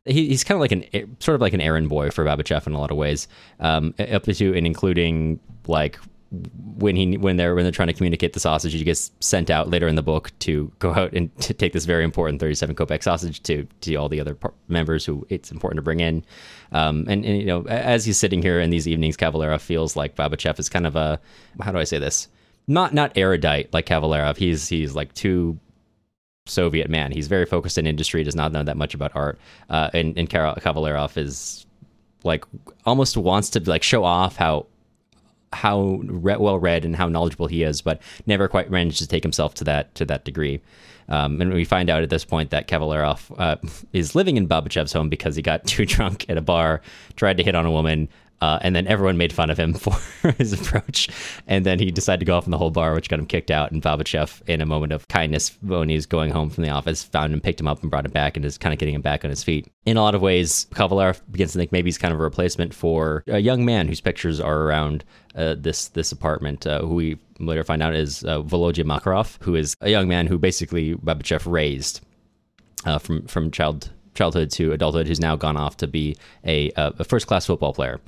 he, 0.06 0.28
he's 0.28 0.44
kind 0.44 0.56
of 0.56 0.60
like 0.60 0.72
an 0.72 1.16
sort 1.20 1.34
of 1.34 1.40
like 1.40 1.52
an 1.52 1.60
errand 1.60 1.88
boy 1.88 2.10
for 2.10 2.24
Babichev 2.24 2.66
in 2.66 2.72
a 2.72 2.78
lot 2.78 2.90
of 2.90 2.96
ways, 2.96 3.28
um, 3.60 3.94
up 3.98 4.24
to 4.24 4.56
and 4.56 4.66
including 4.66 5.40
like 5.66 5.98
when 6.76 6.96
he 6.96 7.16
when 7.16 7.36
they're 7.36 7.54
when 7.54 7.64
they're 7.64 7.72
trying 7.72 7.88
to 7.88 7.94
communicate 7.94 8.32
the 8.32 8.40
sausage, 8.40 8.72
he 8.72 8.82
gets 8.84 9.10
sent 9.20 9.50
out 9.50 9.70
later 9.70 9.86
in 9.86 9.94
the 9.94 10.02
book 10.02 10.32
to 10.40 10.70
go 10.78 10.92
out 10.92 11.12
and 11.12 11.36
to 11.40 11.54
take 11.54 11.72
this 11.72 11.84
very 11.84 12.04
important 12.04 12.40
37 12.40 12.74
kopeck 12.74 13.02
sausage 13.02 13.42
to 13.44 13.66
to 13.82 13.94
all 13.96 14.08
the 14.08 14.20
other 14.20 14.36
members 14.68 15.04
who 15.04 15.26
it's 15.28 15.50
important 15.50 15.78
to 15.78 15.82
bring 15.82 16.00
in. 16.00 16.24
Um, 16.72 17.06
and, 17.08 17.24
and, 17.24 17.38
you 17.38 17.46
know, 17.46 17.62
as 17.68 18.04
he's 18.04 18.18
sitting 18.18 18.42
here 18.42 18.60
in 18.60 18.70
these 18.70 18.88
evenings, 18.88 19.16
Cavalera 19.16 19.60
feels 19.60 19.94
like 19.94 20.16
Babichev 20.16 20.58
is 20.58 20.68
kind 20.68 20.86
of 20.86 20.96
a 20.96 21.20
how 21.60 21.72
do 21.72 21.78
I 21.78 21.84
say 21.84 21.98
this? 21.98 22.28
Not 22.66 22.92
not 22.92 23.12
erudite 23.16 23.72
like 23.72 23.86
Kavalerov. 23.86 24.36
He's 24.36 24.68
he's 24.68 24.94
like 24.94 25.14
too 25.14 25.58
Soviet 26.46 26.88
man. 26.88 27.12
He's 27.12 27.28
very 27.28 27.46
focused 27.46 27.78
in 27.78 27.86
industry, 27.86 28.24
does 28.24 28.36
not 28.36 28.52
know 28.52 28.62
that 28.62 28.76
much 28.76 28.94
about 28.94 29.12
art. 29.14 29.38
Uh, 29.68 29.90
and 29.92 30.16
and 30.16 30.28
Kavalerov 30.30 31.16
is 31.16 31.66
like 32.24 32.44
almost 32.84 33.16
wants 33.16 33.50
to 33.50 33.60
like 33.60 33.82
show 33.82 34.04
off 34.04 34.36
how 34.36 34.66
how 35.52 36.00
re- 36.04 36.36
well 36.36 36.58
read 36.58 36.84
and 36.84 36.96
how 36.96 37.08
knowledgeable 37.08 37.46
he 37.46 37.62
is, 37.62 37.80
but 37.82 38.00
never 38.26 38.48
quite 38.48 38.70
managed 38.70 38.98
to 38.98 39.06
take 39.06 39.22
himself 39.22 39.54
to 39.54 39.64
that 39.64 39.94
to 39.94 40.04
that 40.04 40.24
degree. 40.24 40.60
Um, 41.08 41.40
and 41.40 41.52
we 41.52 41.64
find 41.64 41.88
out 41.88 42.02
at 42.02 42.10
this 42.10 42.24
point 42.24 42.50
that 42.50 42.66
Kavalerov 42.66 43.32
uh, 43.38 43.56
is 43.92 44.16
living 44.16 44.36
in 44.36 44.48
Babichev's 44.48 44.92
home 44.92 45.08
because 45.08 45.36
he 45.36 45.42
got 45.42 45.64
too 45.66 45.86
drunk 45.86 46.26
at 46.28 46.36
a 46.36 46.42
bar, 46.42 46.80
tried 47.14 47.36
to 47.36 47.42
hit 47.42 47.54
on 47.54 47.64
a 47.64 47.70
woman, 47.70 48.08
uh, 48.40 48.58
and 48.62 48.76
then 48.76 48.86
everyone 48.86 49.16
made 49.16 49.32
fun 49.32 49.50
of 49.50 49.58
him 49.58 49.74
for 49.74 50.32
his 50.32 50.52
approach. 50.52 51.08
And 51.46 51.64
then 51.64 51.78
he 51.78 51.90
decided 51.90 52.20
to 52.20 52.26
go 52.26 52.36
off 52.36 52.44
in 52.44 52.50
the 52.50 52.58
whole 52.58 52.70
bar, 52.70 52.94
which 52.94 53.08
got 53.08 53.18
him 53.18 53.26
kicked 53.26 53.50
out. 53.50 53.72
And 53.72 53.82
Babichev, 53.82 54.42
in 54.46 54.60
a 54.60 54.66
moment 54.66 54.92
of 54.92 55.08
kindness, 55.08 55.56
when 55.62 55.88
he's 55.88 56.06
going 56.06 56.30
home 56.30 56.50
from 56.50 56.64
the 56.64 56.70
office, 56.70 57.02
found 57.02 57.32
him, 57.32 57.40
picked 57.40 57.60
him 57.60 57.68
up, 57.68 57.82
and 57.82 57.90
brought 57.90 58.04
him 58.04 58.12
back, 58.12 58.36
and 58.36 58.44
is 58.44 58.58
kind 58.58 58.72
of 58.72 58.78
getting 58.78 58.94
him 58.94 59.02
back 59.02 59.24
on 59.24 59.30
his 59.30 59.42
feet. 59.42 59.70
In 59.84 59.96
a 59.96 60.02
lot 60.02 60.14
of 60.14 60.22
ways, 60.22 60.66
Kavalerov 60.72 61.20
begins 61.30 61.52
to 61.52 61.58
think 61.58 61.72
maybe 61.72 61.88
he's 61.88 61.98
kind 61.98 62.12
of 62.12 62.20
a 62.20 62.22
replacement 62.22 62.74
for 62.74 63.22
a 63.26 63.38
young 63.38 63.64
man 63.64 63.88
whose 63.88 64.00
pictures 64.00 64.40
are 64.40 64.62
around 64.62 65.04
uh, 65.34 65.54
this 65.58 65.88
this 65.88 66.12
apartment, 66.12 66.66
uh, 66.66 66.80
who 66.80 66.94
we 66.94 67.18
later 67.38 67.62
find 67.62 67.82
out 67.82 67.94
is 67.94 68.24
uh, 68.24 68.42
Volodya 68.42 68.84
Makarov, 68.84 69.36
who 69.42 69.54
is 69.54 69.76
a 69.80 69.90
young 69.90 70.08
man 70.08 70.26
who 70.26 70.38
basically 70.38 70.94
Babichev 70.94 71.50
raised 71.50 72.00
uh, 72.84 72.98
from 72.98 73.26
from 73.26 73.50
child 73.50 73.90
childhood 74.16 74.50
to 74.52 74.72
adulthood 74.72 75.06
who's 75.06 75.20
now 75.20 75.36
gone 75.36 75.56
off 75.56 75.76
to 75.78 75.86
be 75.86 76.16
a, 76.44 76.72
a 76.76 77.04
first 77.04 77.26
class 77.26 77.46
football 77.46 77.72
player. 77.72 78.00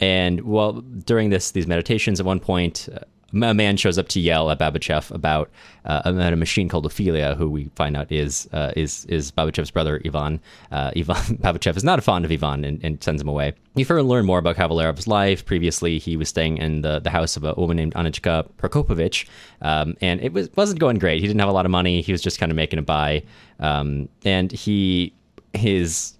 And 0.00 0.42
well, 0.42 0.72
during 0.72 1.30
this 1.30 1.52
these 1.52 1.66
meditations, 1.66 2.20
at 2.20 2.26
one 2.26 2.40
point, 2.40 2.88
uh, 2.94 3.00
a 3.32 3.54
man 3.54 3.76
shows 3.76 3.98
up 3.98 4.08
to 4.08 4.20
yell 4.20 4.50
at 4.50 4.58
Babichev 4.58 5.10
about, 5.10 5.50
uh, 5.84 6.02
about 6.04 6.32
a 6.32 6.36
machine 6.36 6.68
called 6.68 6.86
Ophelia, 6.86 7.34
who 7.34 7.50
we 7.50 7.70
find 7.74 7.96
out 7.96 8.10
is 8.10 8.48
uh, 8.52 8.72
is 8.76 9.04
is 9.06 9.32
Babichev's 9.32 9.70
brother 9.70 10.00
Ivan. 10.04 10.40
Uh, 10.70 10.92
Ivan 10.96 11.16
Babichev 11.42 11.76
is 11.76 11.84
not 11.84 11.98
a 11.98 12.02
fond 12.02 12.24
of 12.24 12.30
Ivan 12.30 12.64
and, 12.64 12.82
and 12.84 13.02
sends 13.02 13.20
him 13.20 13.28
away. 13.28 13.54
You 13.74 13.84
further 13.84 14.02
learn 14.02 14.26
more 14.26 14.38
about 14.38 14.56
Kavalerov's 14.56 15.08
life. 15.08 15.44
Previously, 15.44 15.98
he 15.98 16.16
was 16.16 16.28
staying 16.28 16.58
in 16.58 16.82
the, 16.82 17.00
the 17.00 17.10
house 17.10 17.36
of 17.36 17.44
a 17.44 17.54
woman 17.54 17.76
named 17.76 17.94
Anichka 17.94 18.48
Prokopovich, 18.58 19.26
um, 19.60 19.96
and 20.00 20.20
it 20.20 20.32
was 20.32 20.48
wasn't 20.56 20.78
going 20.78 20.98
great. 20.98 21.20
He 21.20 21.26
didn't 21.26 21.40
have 21.40 21.48
a 21.48 21.52
lot 21.52 21.66
of 21.66 21.70
money. 21.70 22.02
He 22.02 22.12
was 22.12 22.22
just 22.22 22.38
kind 22.38 22.52
of 22.52 22.56
making 22.56 22.78
it 22.78 22.86
by, 22.86 23.24
um, 23.58 24.08
and 24.24 24.52
he 24.52 25.12
his 25.52 26.16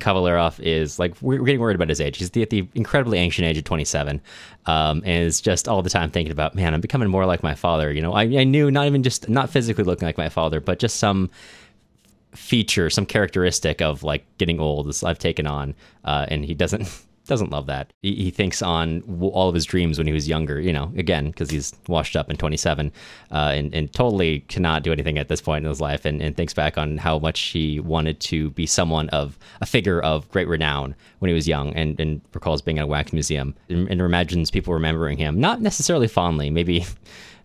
Kavalerov 0.00 0.58
is 0.60 0.98
like 0.98 1.14
we're 1.20 1.38
getting 1.44 1.60
worried 1.60 1.76
about 1.76 1.88
his 1.88 2.00
age. 2.00 2.16
He's 2.18 2.34
at 2.36 2.50
the 2.50 2.66
incredibly 2.74 3.18
ancient 3.18 3.46
age 3.46 3.58
of 3.58 3.64
27, 3.64 4.20
um, 4.66 5.02
and 5.04 5.26
is 5.26 5.40
just 5.40 5.68
all 5.68 5.82
the 5.82 5.90
time 5.90 6.10
thinking 6.10 6.32
about, 6.32 6.54
man, 6.54 6.74
I'm 6.74 6.80
becoming 6.80 7.08
more 7.08 7.26
like 7.26 7.42
my 7.42 7.54
father. 7.54 7.92
You 7.92 8.02
know, 8.02 8.14
I, 8.14 8.22
I 8.22 8.44
knew 8.44 8.70
not 8.70 8.86
even 8.86 9.02
just 9.02 9.28
not 9.28 9.50
physically 9.50 9.84
looking 9.84 10.06
like 10.06 10.18
my 10.18 10.30
father, 10.30 10.60
but 10.60 10.78
just 10.78 10.96
some 10.96 11.30
feature, 12.34 12.90
some 12.90 13.06
characteristic 13.06 13.82
of 13.82 14.02
like 14.02 14.24
getting 14.38 14.58
old. 14.58 14.92
I've 15.04 15.18
taken 15.18 15.46
on, 15.46 15.74
uh, 16.04 16.26
and 16.28 16.44
he 16.44 16.54
doesn't 16.54 16.88
doesn't 17.30 17.50
love 17.52 17.66
that. 17.66 17.92
He, 18.02 18.16
he, 18.16 18.30
thinks 18.32 18.60
on 18.60 19.02
all 19.20 19.48
of 19.48 19.54
his 19.54 19.64
dreams 19.64 19.98
when 19.98 20.06
he 20.08 20.12
was 20.12 20.26
younger, 20.26 20.60
you 20.60 20.72
know, 20.72 20.92
again, 20.96 21.30
because 21.30 21.48
he's 21.48 21.72
washed 21.86 22.16
up 22.16 22.28
in 22.28 22.36
27 22.36 22.90
uh, 23.30 23.34
and, 23.34 23.72
and 23.72 23.92
totally 23.92 24.40
cannot 24.40 24.82
do 24.82 24.90
anything 24.90 25.16
at 25.16 25.28
this 25.28 25.40
point 25.40 25.64
in 25.64 25.68
his 25.68 25.80
life 25.80 26.04
and, 26.04 26.20
and 26.20 26.36
thinks 26.36 26.52
back 26.52 26.76
on 26.76 26.98
how 26.98 27.20
much 27.20 27.40
he 27.40 27.78
wanted 27.78 28.18
to 28.18 28.50
be 28.50 28.66
someone 28.66 29.08
of 29.10 29.38
a 29.60 29.66
figure 29.66 30.00
of 30.00 30.28
great 30.30 30.48
renown 30.48 30.96
when 31.20 31.28
he 31.28 31.34
was 31.34 31.46
young 31.46 31.72
and, 31.74 32.00
and 32.00 32.20
recalls 32.34 32.62
being 32.62 32.80
at 32.80 32.84
a 32.84 32.88
wax 32.88 33.12
museum 33.12 33.54
and, 33.68 33.88
and 33.88 34.00
imagines 34.00 34.50
people 34.50 34.74
remembering 34.74 35.16
him, 35.16 35.38
not 35.38 35.60
necessarily 35.60 36.08
fondly, 36.08 36.50
maybe 36.50 36.84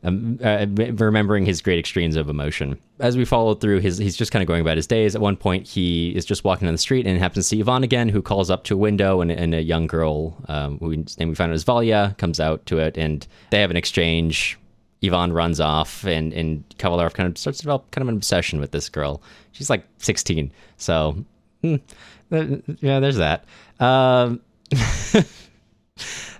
um, 0.05 0.39
uh, 0.43 0.65
remembering 0.69 1.45
his 1.45 1.61
great 1.61 1.79
extremes 1.79 2.15
of 2.15 2.29
emotion. 2.29 2.79
As 2.99 3.17
we 3.17 3.25
follow 3.25 3.55
through, 3.55 3.79
his 3.79 3.97
he's 3.97 4.15
just 4.15 4.31
kind 4.31 4.43
of 4.43 4.47
going 4.47 4.61
about 4.61 4.77
his 4.77 4.87
days. 4.87 5.15
At 5.15 5.21
one 5.21 5.35
point, 5.35 5.67
he 5.67 6.15
is 6.15 6.25
just 6.25 6.43
walking 6.43 6.67
down 6.67 6.73
the 6.73 6.79
street 6.79 7.07
and 7.07 7.17
happens 7.19 7.45
to 7.45 7.49
see 7.49 7.59
Ivan 7.59 7.83
again, 7.83 8.09
who 8.09 8.21
calls 8.21 8.49
up 8.49 8.63
to 8.65 8.75
a 8.75 8.77
window, 8.77 9.21
and, 9.21 9.31
and 9.31 9.55
a 9.55 9.61
young 9.61 9.87
girl, 9.87 10.37
um, 10.47 10.77
who 10.79 10.95
name 10.95 11.29
we 11.29 11.35
find 11.35 11.51
out 11.51 11.55
is 11.55 11.65
Valya, 11.65 12.17
comes 12.17 12.39
out 12.39 12.65
to 12.67 12.77
it, 12.77 12.97
and 12.97 13.27
they 13.49 13.61
have 13.61 13.71
an 13.71 13.77
exchange. 13.77 14.57
Ivan 15.03 15.33
runs 15.33 15.59
off, 15.59 16.05
and 16.05 16.31
and 16.33 16.63
Kavalerov 16.77 17.13
kind 17.13 17.27
of 17.27 17.37
starts 17.37 17.59
to 17.59 17.63
develop 17.63 17.89
kind 17.91 18.03
of 18.03 18.09
an 18.09 18.15
obsession 18.15 18.59
with 18.59 18.71
this 18.71 18.89
girl. 18.89 19.21
She's 19.51 19.69
like 19.69 19.85
16, 19.97 20.51
so 20.77 21.17
hmm, 21.61 21.75
yeah, 22.29 22.99
there's 22.99 23.17
that. 23.17 23.45
Um, 23.79 24.41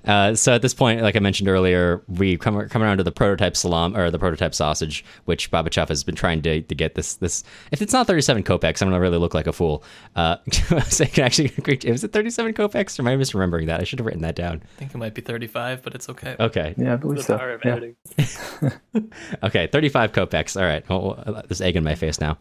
Uh, 0.06 0.36
so 0.36 0.54
at 0.54 0.62
this 0.62 0.74
point, 0.74 1.02
like 1.02 1.16
I 1.16 1.20
mentioned 1.20 1.50
earlier, 1.50 2.02
we 2.08 2.38
come 2.38 2.68
come 2.70 2.84
around 2.84 2.98
to 2.98 3.04
the 3.04 3.12
prototype 3.12 3.56
salam 3.56 3.96
or 3.96 4.12
the 4.12 4.20
prototype 4.20 4.54
sausage, 4.54 5.04
which 5.26 5.52
Babichev 5.52 5.90
has 5.90 6.04
been 6.04 6.16
trying 6.16 6.42
to, 6.44 6.62
to 6.62 6.76
get 6.76 6.96
this 6.96 7.16
this. 7.16 7.44
If 7.72 7.82
it's 7.82 7.94
not 7.94 8.08
37 8.08 8.44
kopecks, 8.44 8.82
I'm 8.82 8.90
gonna 8.90 9.00
really 9.00 9.18
look 9.18 9.34
like 9.34 9.48
a 9.48 9.54
fool. 9.54 9.84
Uh, 10.16 10.38
so 10.88 11.06
actually, 11.18 11.52
was 11.90 12.04
it 12.04 12.12
37 12.12 12.54
kopecks? 12.54 13.00
Or 13.00 13.02
am 13.02 13.08
I 13.08 13.16
misremembering 13.16 13.68
that? 13.68 13.82
I 13.82 13.84
should 13.84 14.00
have 14.00 14.06
written 14.06 14.22
that 14.22 14.36
down. 14.36 14.62
I 14.76 14.80
think 14.80 14.94
it 14.94 14.98
might 14.98 15.14
be 15.14 15.22
35, 15.22 15.82
but 15.82 15.96
it's 15.96 16.10
okay. 16.10 16.36
Okay. 16.40 16.76
Yeah, 16.78 16.94
I 16.94 16.96
believe 16.98 17.24
so. 17.24 17.58
Yeah. 17.64 19.02
okay, 19.44 19.68
35 19.68 20.12
kopecks. 20.12 20.60
All 20.60 20.68
right. 20.68 20.88
Well, 20.90 21.24
there's 21.48 21.62
egg 21.62 21.76
in 21.76 21.84
my 21.84 21.96
face 21.96 22.20
now. 22.20 22.38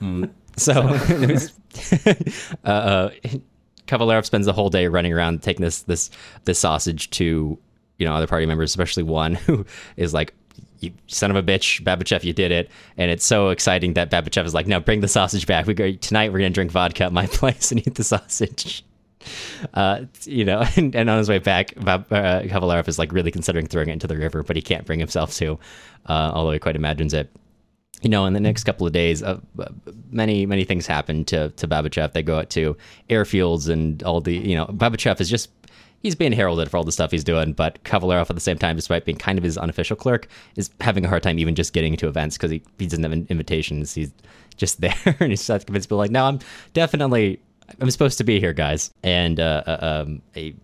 Mm. 0.00 0.30
So, 0.56 0.72
uh, 2.64 3.10
uh, 3.88 3.96
Kavalerov 3.96 4.24
spends 4.24 4.46
the 4.46 4.52
whole 4.52 4.70
day 4.70 4.86
running 4.88 5.12
around 5.12 5.42
taking 5.42 5.62
this 5.62 5.82
this 5.82 6.10
this 6.44 6.58
sausage 6.58 7.10
to 7.10 7.58
you 7.98 8.06
know 8.06 8.14
other 8.14 8.26
party 8.26 8.46
members, 8.46 8.70
especially 8.70 9.02
one 9.02 9.34
who 9.34 9.64
is 9.96 10.14
like, 10.14 10.34
"You 10.80 10.92
son 11.06 11.30
of 11.30 11.36
a 11.36 11.42
bitch, 11.42 11.82
Babichev, 11.82 12.24
you 12.24 12.32
did 12.32 12.52
it!" 12.52 12.70
And 12.96 13.10
it's 13.10 13.24
so 13.24 13.50
exciting 13.50 13.94
that 13.94 14.10
Babichev 14.10 14.44
is 14.44 14.54
like, 14.54 14.66
"No, 14.66 14.80
bring 14.80 15.00
the 15.00 15.08
sausage 15.08 15.46
back. 15.46 15.66
We 15.66 15.74
go 15.74 15.92
tonight. 15.92 16.32
We're 16.32 16.38
gonna 16.38 16.50
drink 16.50 16.70
vodka 16.70 17.04
at 17.04 17.12
my 17.12 17.26
place 17.32 17.70
and 17.70 17.86
eat 17.86 17.94
the 17.94 18.04
sausage." 18.04 18.84
Uh, 19.72 20.04
you 20.24 20.44
know, 20.44 20.62
and, 20.76 20.94
and, 20.94 21.08
on 21.08 21.16
his 21.16 21.30
way 21.30 21.38
back, 21.38 21.72
uh, 21.78 21.98
Kavalerov 22.42 22.88
is 22.88 22.98
like 22.98 23.10
really 23.10 23.30
considering 23.30 23.66
throwing 23.66 23.88
it 23.88 23.92
into 23.92 24.06
the 24.06 24.18
river, 24.18 24.42
but 24.42 24.54
he 24.54 24.60
can't 24.60 24.84
bring 24.84 24.98
himself 25.00 25.32
to, 25.36 25.58
uh, 26.04 26.30
although 26.34 26.50
he 26.50 26.58
quite 26.58 26.76
imagines 26.76 27.14
it 27.14 27.30
you 28.02 28.10
know, 28.10 28.26
in 28.26 28.32
the 28.32 28.40
next 28.40 28.64
couple 28.64 28.86
of 28.86 28.92
days, 28.92 29.22
uh, 29.22 29.40
many 30.10 30.46
many 30.46 30.64
things 30.64 30.86
happen 30.86 31.24
to 31.26 31.50
to 31.50 31.68
Babichev. 31.68 32.12
They 32.12 32.22
go 32.22 32.38
out 32.38 32.50
to 32.50 32.76
airfields 33.08 33.68
and 33.68 34.02
all 34.02 34.20
the 34.20 34.36
you 34.36 34.56
know, 34.56 34.66
Babichev 34.66 35.20
is 35.20 35.30
just 35.30 35.50
he's 36.04 36.14
being 36.14 36.32
heralded 36.32 36.70
for 36.70 36.76
all 36.76 36.84
the 36.84 36.92
stuff 36.92 37.10
he's 37.10 37.24
doing, 37.24 37.52
but 37.52 37.82
Kavalerov 37.84 38.28
at 38.28 38.36
the 38.36 38.40
same 38.40 38.58
time, 38.58 38.76
despite 38.76 39.06
being 39.06 39.16
kind 39.16 39.38
of 39.38 39.44
his 39.44 39.56
unofficial 39.56 39.96
clerk, 39.96 40.28
is 40.56 40.70
having 40.80 41.04
a 41.04 41.08
hard 41.08 41.22
time 41.22 41.38
even 41.38 41.54
just 41.54 41.72
getting 41.72 41.94
into 41.94 42.06
events 42.06 42.36
because 42.36 42.50
he, 42.50 42.62
he 42.78 42.86
doesn't 42.86 43.02
have 43.02 43.12
invitations. 43.12 43.94
He's 43.94 44.12
just 44.56 44.80
there 44.82 44.94
and 45.18 45.30
he's 45.30 45.44
trying 45.44 45.60
to 45.60 45.66
convince 45.66 45.86
people 45.86 45.98
like, 45.98 46.10
no, 46.10 46.26
I'm 46.26 46.38
definitely 46.74 47.40
I'm 47.80 47.90
supposed 47.90 48.18
to 48.18 48.24
be 48.24 48.38
here, 48.40 48.52
guys. 48.52 48.92
And 49.02 49.40
uh, 49.40 49.62
uh 49.66 50.04
um, 50.06 50.22
he's 50.34 50.54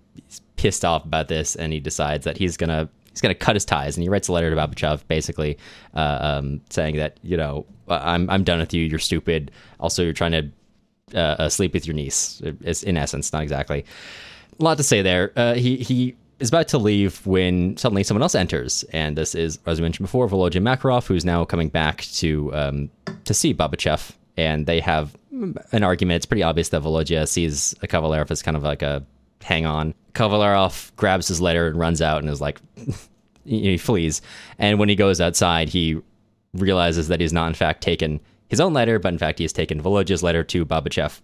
pissed 0.57 0.85
off 0.85 1.05
about 1.05 1.29
this, 1.29 1.57
and 1.57 1.73
he 1.73 1.81
decides 1.81 2.25
that 2.25 2.37
he's 2.37 2.57
gonna 2.57 2.89
he's 3.11 3.21
going 3.21 3.35
to 3.35 3.39
cut 3.39 3.57
his 3.57 3.65
ties, 3.65 3.97
and 3.97 4.03
he 4.03 4.09
writes 4.09 4.29
a 4.29 4.33
letter 4.33 4.51
to 4.51 4.57
Babichev, 4.57 5.07
basically 5.09 5.59
uh, 5.95 6.19
um, 6.21 6.61
saying 6.71 6.97
that 6.97 7.19
you 7.23 7.37
know 7.37 7.67
I'm 7.89 8.29
I'm 8.31 8.45
done 8.45 8.59
with 8.59 8.73
you. 8.73 8.85
You're 8.85 8.99
stupid. 8.99 9.51
Also, 9.79 10.03
you're 10.03 10.13
trying 10.13 10.33
to 10.33 10.51
uh, 11.15 11.37
uh, 11.39 11.49
sleep 11.49 11.75
with 11.75 11.87
your 11.87 11.95
niece. 11.95 12.41
It's 12.45 12.83
in 12.83 12.97
essence, 12.97 13.33
not 13.33 13.43
exactly. 13.43 13.85
A 14.59 14.63
lot 14.63 14.77
to 14.77 14.83
say 14.83 15.03
there. 15.03 15.33
Uh, 15.37 15.55
he 15.55 15.77
he 15.77 16.17
is 16.39 16.49
about 16.49 16.69
to 16.69 16.79
leave 16.79 17.25
when 17.27 17.77
suddenly 17.77 18.03
someone 18.03 18.23
else 18.23 18.35
enters, 18.35 18.85
and 18.93 19.17
this 19.17 19.35
is, 19.35 19.59
as 19.67 19.79
we 19.79 19.83
mentioned 19.83 20.05
before, 20.05 20.29
Volodya 20.29 20.63
Makarov, 20.63 21.07
who's 21.07 21.25
now 21.25 21.45
coming 21.45 21.69
back 21.69 22.03
to 22.13 22.55
um, 22.55 22.91
to 23.25 23.35
see 23.35 23.53
Babichev, 23.53 24.13
and 24.37 24.67
they 24.67 24.81
have 24.81 25.17
an 25.73 25.83
argument. 25.83 26.17
It's 26.17 26.27
pretty 26.27 26.43
obvious 26.43 26.71
that 26.71 26.83
Volodya 26.83 27.27
sees 27.27 27.75
Kavalerov 27.83 28.31
as 28.31 28.43
kind 28.43 28.57
of 28.57 28.63
like 28.63 28.83
a 28.83 29.05
hang 29.43 29.67
on. 29.67 29.95
Kavalerov 30.13 30.95
grabs 30.97 31.29
his 31.29 31.41
letter 31.41 31.69
and 31.69 31.79
runs 31.79 32.03
out 32.03 32.21
and 32.21 32.29
is 32.29 32.41
like, 32.41 32.61
he 33.45 33.77
flees. 33.77 34.23
And 34.59 34.79
when 34.79 34.89
he 34.89 34.97
goes 34.97 35.21
outside, 35.21 35.69
he 35.69 36.01
realizes 36.55 37.09
that 37.09 37.21
he's 37.21 37.33
not, 37.33 37.49
in 37.49 37.55
fact, 37.55 37.83
taken 37.83 38.21
his 38.49 38.61
own 38.61 38.73
letter, 38.73 38.99
but 38.99 39.13
in 39.13 39.19
fact, 39.19 39.39
he 39.39 39.45
has 39.45 39.53
taken 39.53 39.83
Volodya's 39.83 40.23
letter 40.23 40.43
to 40.45 40.67
Babichev 40.67 41.21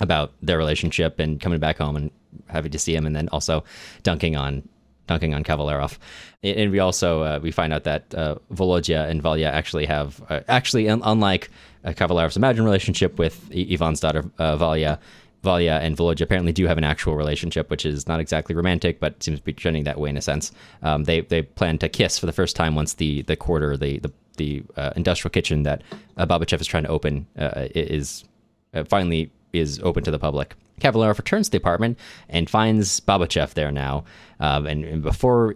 about 0.00 0.32
their 0.40 0.58
relationship 0.58 1.18
and 1.18 1.40
coming 1.40 1.58
back 1.58 1.78
home 1.78 1.96
and 1.96 2.10
having 2.48 2.70
to 2.72 2.78
see 2.78 2.94
him, 2.94 3.06
and 3.06 3.14
then 3.14 3.28
also 3.28 3.64
dunking 4.02 4.36
on 4.36 4.68
dunking 5.06 5.34
on 5.34 5.44
Kavalerov. 5.44 5.98
And 6.42 6.70
we 6.70 6.78
also 6.78 7.22
uh, 7.22 7.40
we 7.42 7.50
find 7.50 7.72
out 7.72 7.84
that 7.84 8.14
uh, 8.14 8.36
Volodya 8.52 9.08
and 9.08 9.22
Valya 9.22 9.46
actually 9.46 9.86
have 9.86 10.22
uh, 10.28 10.40
actually 10.48 10.86
unlike 10.86 11.50
uh, 11.84 11.90
Kavalerov's 11.90 12.36
imagined 12.36 12.64
relationship 12.64 13.18
with 13.18 13.50
Ivan's 13.52 14.00
daughter 14.00 14.24
uh, 14.38 14.56
Valya, 14.56 14.98
Valya 15.44 15.80
and 15.80 15.96
Volodya 15.96 16.22
apparently 16.22 16.52
do 16.52 16.66
have 16.66 16.78
an 16.78 16.84
actual 16.84 17.14
relationship, 17.14 17.70
which 17.70 17.86
is 17.86 18.08
not 18.08 18.20
exactly 18.20 18.54
romantic, 18.54 18.98
but 18.98 19.22
seems 19.22 19.38
to 19.38 19.44
be 19.44 19.52
trending 19.52 19.84
that 19.84 20.00
way 20.00 20.10
in 20.10 20.16
a 20.16 20.22
sense. 20.22 20.52
Um, 20.82 21.04
they 21.04 21.20
they 21.20 21.42
plan 21.42 21.78
to 21.78 21.88
kiss 21.88 22.18
for 22.18 22.26
the 22.26 22.32
first 22.32 22.56
time 22.56 22.74
once 22.74 22.94
the 22.94 23.22
the 23.22 23.36
quarter, 23.36 23.76
the 23.76 23.98
the 23.98 24.12
the 24.36 24.62
uh, 24.76 24.92
industrial 24.96 25.30
kitchen 25.30 25.62
that 25.62 25.82
uh, 26.16 26.26
Babichev 26.26 26.60
is 26.60 26.66
trying 26.66 26.84
to 26.84 26.88
open 26.88 27.26
uh, 27.38 27.68
is 27.74 28.24
uh, 28.72 28.84
finally 28.84 29.30
is 29.52 29.80
open 29.82 30.02
to 30.04 30.10
the 30.10 30.18
public. 30.18 30.54
Kavalerov 30.80 31.18
returns 31.18 31.46
to 31.46 31.52
the 31.52 31.58
apartment 31.58 31.98
and 32.28 32.50
finds 32.50 33.00
Babichev 33.00 33.54
there 33.54 33.70
now. 33.70 34.04
Um, 34.40 34.66
and, 34.66 34.84
and, 34.84 35.02
before 35.02 35.54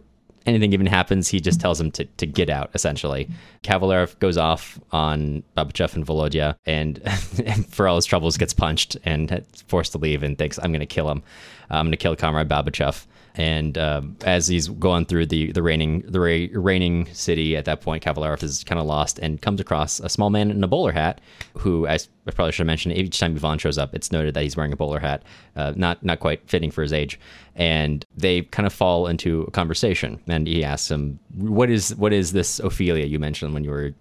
anything 0.48 0.72
even 0.72 0.86
happens, 0.86 1.28
he 1.28 1.40
just 1.40 1.60
tells 1.60 1.80
him 1.80 1.90
to, 1.92 2.04
to 2.04 2.26
get 2.26 2.50
out, 2.50 2.70
essentially. 2.74 3.28
Kavalerov 3.62 4.18
goes 4.18 4.36
off 4.36 4.80
on 4.90 5.42
Babichev 5.56 5.94
and 5.94 6.06
Volodya, 6.06 6.56
and, 6.66 7.00
and, 7.44 7.66
for 7.66 7.86
all 7.86 7.96
his 7.96 8.06
troubles, 8.06 8.36
gets 8.36 8.54
punched 8.54 8.96
and 9.04 9.44
forced 9.66 9.92
to 9.92 9.98
leave 9.98 10.22
and 10.22 10.36
thinks, 10.38 10.58
I'm 10.58 10.72
going 10.72 10.80
to 10.80 10.86
kill 10.86 11.10
him. 11.10 11.22
I'm 11.70 11.86
going 11.86 11.92
to 11.92 11.96
kill 11.96 12.16
Comrade 12.16 12.48
Babichev. 12.48 13.06
And 13.38 13.78
uh, 13.78 14.02
as 14.24 14.48
he's 14.48 14.66
going 14.66 15.06
through 15.06 15.26
the 15.26 15.52
the 15.52 15.62
reigning 15.62 16.00
the 16.00 16.18
reigning 16.20 17.06
city 17.14 17.56
at 17.56 17.66
that 17.66 17.80
point, 17.80 18.02
Kavalerov 18.02 18.42
is 18.42 18.64
kind 18.64 18.80
of 18.80 18.86
lost 18.86 19.20
and 19.20 19.40
comes 19.40 19.60
across 19.60 20.00
a 20.00 20.08
small 20.08 20.28
man 20.28 20.50
in 20.50 20.62
a 20.64 20.66
bowler 20.66 20.90
hat, 20.90 21.20
who 21.56 21.86
I, 21.86 22.00
I 22.26 22.30
probably 22.32 22.50
should 22.50 22.62
have 22.62 22.66
mentioned. 22.66 22.96
Each 22.96 23.16
time 23.16 23.36
Ivan 23.36 23.58
shows 23.58 23.78
up, 23.78 23.94
it's 23.94 24.10
noted 24.10 24.34
that 24.34 24.42
he's 24.42 24.56
wearing 24.56 24.72
a 24.72 24.76
bowler 24.76 24.98
hat, 24.98 25.22
uh, 25.54 25.72
not 25.76 26.02
not 26.02 26.18
quite 26.18 26.50
fitting 26.50 26.72
for 26.72 26.82
his 26.82 26.92
age. 26.92 27.20
And 27.54 28.04
they 28.16 28.42
kind 28.42 28.66
of 28.66 28.72
fall 28.72 29.06
into 29.06 29.42
a 29.42 29.52
conversation, 29.52 30.20
and 30.26 30.48
he 30.48 30.64
asks 30.64 30.90
him, 30.90 31.20
"What 31.36 31.70
is 31.70 31.94
what 31.94 32.12
is 32.12 32.32
this 32.32 32.58
Ophelia 32.58 33.06
you 33.06 33.20
mentioned 33.20 33.54
when 33.54 33.62
you 33.62 33.70
were 33.70 33.94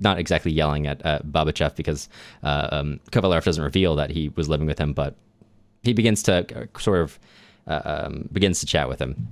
not 0.00 0.18
exactly 0.18 0.50
yelling 0.50 0.88
at 0.88 1.04
uh, 1.06 1.20
Babichev 1.20 1.76
because 1.76 2.08
uh, 2.42 2.68
um, 2.72 2.98
doesn't 3.12 3.62
reveal 3.62 3.94
that 3.94 4.10
he 4.10 4.30
was 4.30 4.48
living 4.48 4.66
with 4.66 4.80
him, 4.80 4.94
but 4.94 5.14
he 5.84 5.92
begins 5.92 6.24
to 6.24 6.44
uh, 6.58 6.78
sort 6.78 7.00
of 7.00 7.20
um, 7.70 8.28
begins 8.32 8.60
to 8.60 8.66
chat 8.66 8.88
with 8.88 9.00
him. 9.00 9.28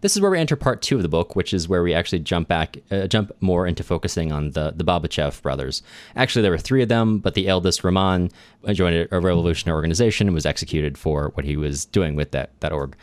This 0.00 0.14
is 0.14 0.22
where 0.22 0.30
we 0.30 0.38
enter 0.38 0.54
part 0.54 0.80
two 0.80 0.96
of 0.96 1.02
the 1.02 1.08
book, 1.08 1.34
which 1.34 1.52
is 1.52 1.68
where 1.68 1.82
we 1.82 1.92
actually 1.92 2.20
jump 2.20 2.46
back, 2.46 2.76
uh, 2.92 3.08
jump 3.08 3.32
more 3.40 3.66
into 3.66 3.82
focusing 3.82 4.30
on 4.30 4.52
the 4.52 4.72
the 4.76 4.84
Babichev 4.84 5.42
brothers. 5.42 5.82
Actually, 6.14 6.42
there 6.42 6.52
were 6.52 6.58
three 6.58 6.82
of 6.82 6.88
them, 6.88 7.18
but 7.18 7.34
the 7.34 7.48
eldest 7.48 7.82
Roman 7.82 8.30
joined 8.72 9.08
a 9.10 9.20
revolutionary 9.20 9.74
organization 9.74 10.28
and 10.28 10.34
was 10.34 10.46
executed 10.46 10.96
for 10.96 11.32
what 11.34 11.44
he 11.44 11.56
was 11.56 11.84
doing 11.86 12.14
with 12.14 12.30
that 12.30 12.50
that 12.60 12.72
org. 12.72 12.96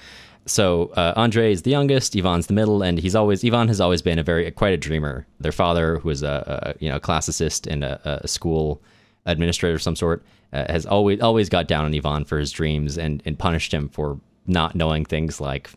So 0.45 0.91
uh, 0.95 1.13
Andre 1.15 1.51
is 1.51 1.63
the 1.63 1.71
youngest, 1.71 2.15
Ivan's 2.15 2.47
the 2.47 2.53
middle, 2.53 2.83
and 2.83 2.99
he's 2.99 3.15
always 3.15 3.43
Ivan 3.43 3.67
has 3.67 3.81
always 3.81 4.01
been 4.01 4.19
a 4.19 4.23
very 4.23 4.49
quite 4.51 4.73
a 4.73 4.77
dreamer. 4.77 5.25
Their 5.39 5.51
father, 5.51 5.99
who 5.99 6.07
was 6.07 6.23
a, 6.23 6.75
a 6.77 6.83
you 6.83 6.89
know 6.89 6.99
classicist 6.99 7.69
and 7.69 7.83
a, 7.83 8.21
a 8.23 8.27
school 8.27 8.81
administrator 9.25 9.75
of 9.75 9.81
some 9.81 9.95
sort, 9.95 10.23
uh, 10.55 10.71
has 10.71 10.85
always 10.85 11.19
always 11.21 11.49
got 11.49 11.67
down 11.67 11.85
on 11.85 11.93
Ivan 11.93 12.25
for 12.25 12.37
his 12.37 12.51
dreams 12.51 12.97
and 12.97 13.21
and 13.25 13.37
punished 13.37 13.73
him 13.73 13.89
for 13.89 14.19
not 14.47 14.75
knowing 14.75 15.05
things 15.05 15.41
like 15.41 15.69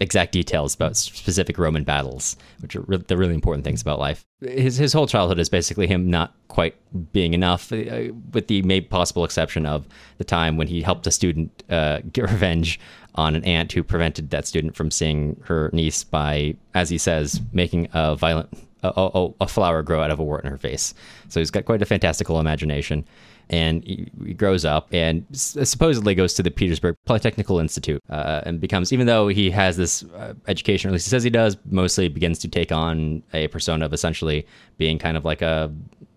exact 0.00 0.32
details 0.32 0.74
about 0.74 0.96
specific 0.96 1.58
Roman 1.58 1.84
battles, 1.84 2.36
which 2.60 2.74
are 2.74 2.80
re- 2.82 3.04
the 3.06 3.16
really 3.16 3.34
important 3.34 3.64
things 3.64 3.82
about 3.82 3.98
life. 3.98 4.26
His 4.40 4.78
his 4.78 4.92
whole 4.92 5.06
childhood 5.06 5.38
is 5.38 5.48
basically 5.48 5.86
him 5.86 6.10
not 6.10 6.34
quite 6.48 6.74
being 7.12 7.34
enough, 7.34 7.72
uh, 7.72 8.08
with 8.32 8.48
the 8.48 8.62
maybe 8.62 8.86
possible 8.86 9.24
exception 9.24 9.66
of 9.66 9.86
the 10.18 10.24
time 10.24 10.56
when 10.56 10.66
he 10.66 10.82
helped 10.82 11.06
a 11.06 11.10
student 11.12 11.62
uh, 11.70 12.00
get 12.12 12.22
revenge 12.30 12.80
on 13.14 13.36
an 13.36 13.44
aunt 13.44 13.72
who 13.72 13.82
prevented 13.82 14.30
that 14.30 14.46
student 14.46 14.74
from 14.74 14.90
seeing 14.90 15.40
her 15.44 15.70
niece 15.72 16.02
by, 16.02 16.56
as 16.74 16.88
he 16.88 16.98
says, 16.98 17.40
making 17.52 17.88
a 17.92 18.16
violent 18.16 18.48
a, 18.82 18.92
a, 18.96 19.28
a 19.42 19.48
flower 19.48 19.82
grow 19.82 20.02
out 20.02 20.10
of 20.10 20.18
a 20.18 20.24
wart 20.24 20.44
in 20.44 20.50
her 20.50 20.58
face. 20.58 20.94
So 21.28 21.40
he's 21.40 21.50
got 21.50 21.66
quite 21.66 21.82
a 21.82 21.86
fantastical 21.86 22.40
imagination 22.40 23.04
and 23.50 23.84
he, 23.84 24.34
grows 24.34 24.64
up 24.64 24.88
and 24.92 25.26
supposedly 25.32 26.14
goes 26.14 26.34
to 26.34 26.42
the 26.42 26.50
Petersburg 26.50 26.96
Polytechnical 27.06 27.60
Institute 27.60 28.00
uh, 28.08 28.40
and 28.46 28.60
becomes, 28.60 28.92
even 28.92 29.06
though 29.06 29.28
he 29.28 29.50
has 29.50 29.76
this 29.76 30.04
uh, 30.14 30.34
education, 30.46 30.88
or 30.88 30.90
at 30.90 30.92
least 30.94 31.06
he 31.06 31.10
says 31.10 31.24
he 31.24 31.30
does, 31.30 31.56
mostly 31.68 32.08
begins 32.08 32.38
to 32.38 32.48
take 32.48 32.70
on 32.70 33.22
a 33.34 33.48
persona 33.48 33.84
of 33.84 33.92
essentially 33.92 34.46
being 34.78 34.98
kind 34.98 35.16
of 35.16 35.24
like 35.24 35.42
a 35.42 35.70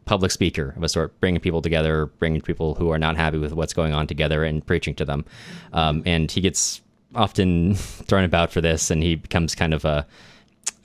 public 0.06 0.32
speaker 0.32 0.74
of 0.78 0.84
a 0.84 0.90
sort, 0.90 1.20
bringing 1.20 1.42
people 1.42 1.62
together, 1.62 2.06
bringing 2.06 2.40
people 2.40 2.75
who 2.75 2.92
are 2.92 3.00
not 3.00 3.18
happy 3.18 3.40
with 3.40 3.54
what's 3.54 3.74
going 3.74 3.94
on 3.94 4.06
together 4.06 4.44
and 4.44 4.66
preaching 4.66 4.94
to 4.96 5.06
them. 5.06 5.25
Um, 5.74 6.04
and 6.06 6.30
he 6.30 6.40
gets 6.40 6.82
often 7.16 7.74
thrown 7.75 8.24
about 8.24 8.52
for 8.52 8.62
this, 8.62 8.92
and 8.92 9.02
he 9.02 9.16
becomes 9.16 9.56
kind 9.56 9.74
of 9.74 9.86
a 9.86 10.06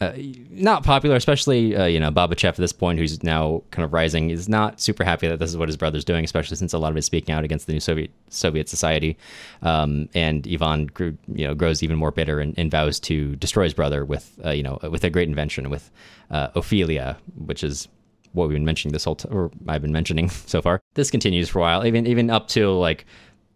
uh, 0.00 0.12
not 0.50 0.85
popular, 0.85 1.17
especially 1.17 1.75
uh, 1.75 1.87
you 1.87 1.99
know 1.99 2.11
Babichev 2.11 2.50
at 2.50 2.57
this 2.57 2.73
point, 2.73 2.99
who's 2.99 3.23
now 3.23 3.62
kind 3.71 3.85
of 3.85 3.93
rising, 3.93 4.31
is 4.31 4.49
not 4.49 4.81
super 4.81 5.02
happy 5.02 5.26
that 5.28 5.38
this 5.38 5.50
is 5.50 5.57
what 5.57 5.69
his 5.69 5.76
brother's 5.76 6.05
doing, 6.05 6.25
especially 6.25 6.57
since 6.57 6.73
a 6.73 6.78
lot 6.78 6.90
of 6.90 6.97
it 6.97 7.00
is 7.00 7.07
speaking 7.07 7.35
out 7.35 7.45
against 7.45 7.67
the 7.67 7.73
new 7.73 7.81
Soviet 7.81 8.11
Soviet 8.28 8.69
society. 8.69 9.17
Um, 9.62 10.09
and 10.14 10.47
Ivan 10.47 10.87
grew, 10.87 11.17
you 11.26 11.47
know 11.47 11.55
grows 11.55 11.83
even 11.83 11.97
more 11.97 12.12
bitter 12.12 12.38
and, 12.38 12.55
and 12.57 12.71
vows 12.71 13.00
to 13.00 13.35
destroy 13.37 13.64
his 13.64 13.75
brother 13.75 14.05
with 14.05 14.38
uh, 14.45 14.50
you 14.50 14.62
know 14.62 14.78
with 14.90 15.02
a 15.05 15.11
great 15.11 15.28
invention 15.28 15.69
with 15.69 15.90
uh, 16.31 16.49
Ophelia, 16.55 17.19
which 17.37 17.64
is 17.64 17.88
what 18.33 18.49
we've 18.49 18.57
been 18.57 18.64
mentioning 18.64 18.93
this 18.93 19.05
whole 19.05 19.17
time, 19.17 19.37
or 19.37 19.50
I've 19.67 19.83
been 19.83 19.93
mentioning 19.93 20.28
so 20.47 20.62
far. 20.62 20.81
This 20.95 21.11
continues 21.11 21.49
for 21.49 21.59
a 21.59 21.62
while, 21.62 21.87
even 21.87 22.07
even 22.07 22.31
up 22.31 22.49
to 22.49 22.71
like 22.71 23.05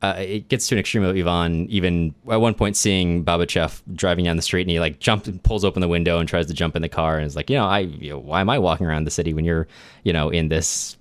uh, 0.02 0.16
it 0.18 0.48
gets 0.48 0.66
to 0.66 0.74
an 0.74 0.80
extreme 0.80 1.04
of 1.04 1.16
Ivan 1.16 1.66
even 1.70 2.14
at 2.30 2.40
one 2.40 2.54
point 2.54 2.76
seeing 2.76 3.24
Babichev 3.24 3.80
driving 3.94 4.24
down 4.24 4.36
the 4.36 4.42
street 4.42 4.62
and 4.62 4.70
he 4.70 4.80
like 4.80 4.98
jumps 4.98 5.30
pulls 5.44 5.64
open 5.64 5.80
the 5.80 5.88
window 5.88 6.18
and 6.18 6.28
tries 6.28 6.46
to 6.46 6.54
jump 6.54 6.74
in 6.74 6.82
the 6.82 6.88
car 6.88 7.18
and 7.18 7.26
is 7.26 7.36
like, 7.36 7.48
you 7.48 7.56
know, 7.56 7.64
I 7.64 7.80
you 7.80 8.10
know, 8.10 8.18
why 8.18 8.40
am 8.40 8.50
I 8.50 8.58
walking 8.58 8.86
around 8.86 9.04
the 9.04 9.12
city 9.12 9.32
when 9.32 9.44
you're, 9.44 9.68
you 10.02 10.12
know, 10.12 10.28
in 10.28 10.48
this 10.48 10.96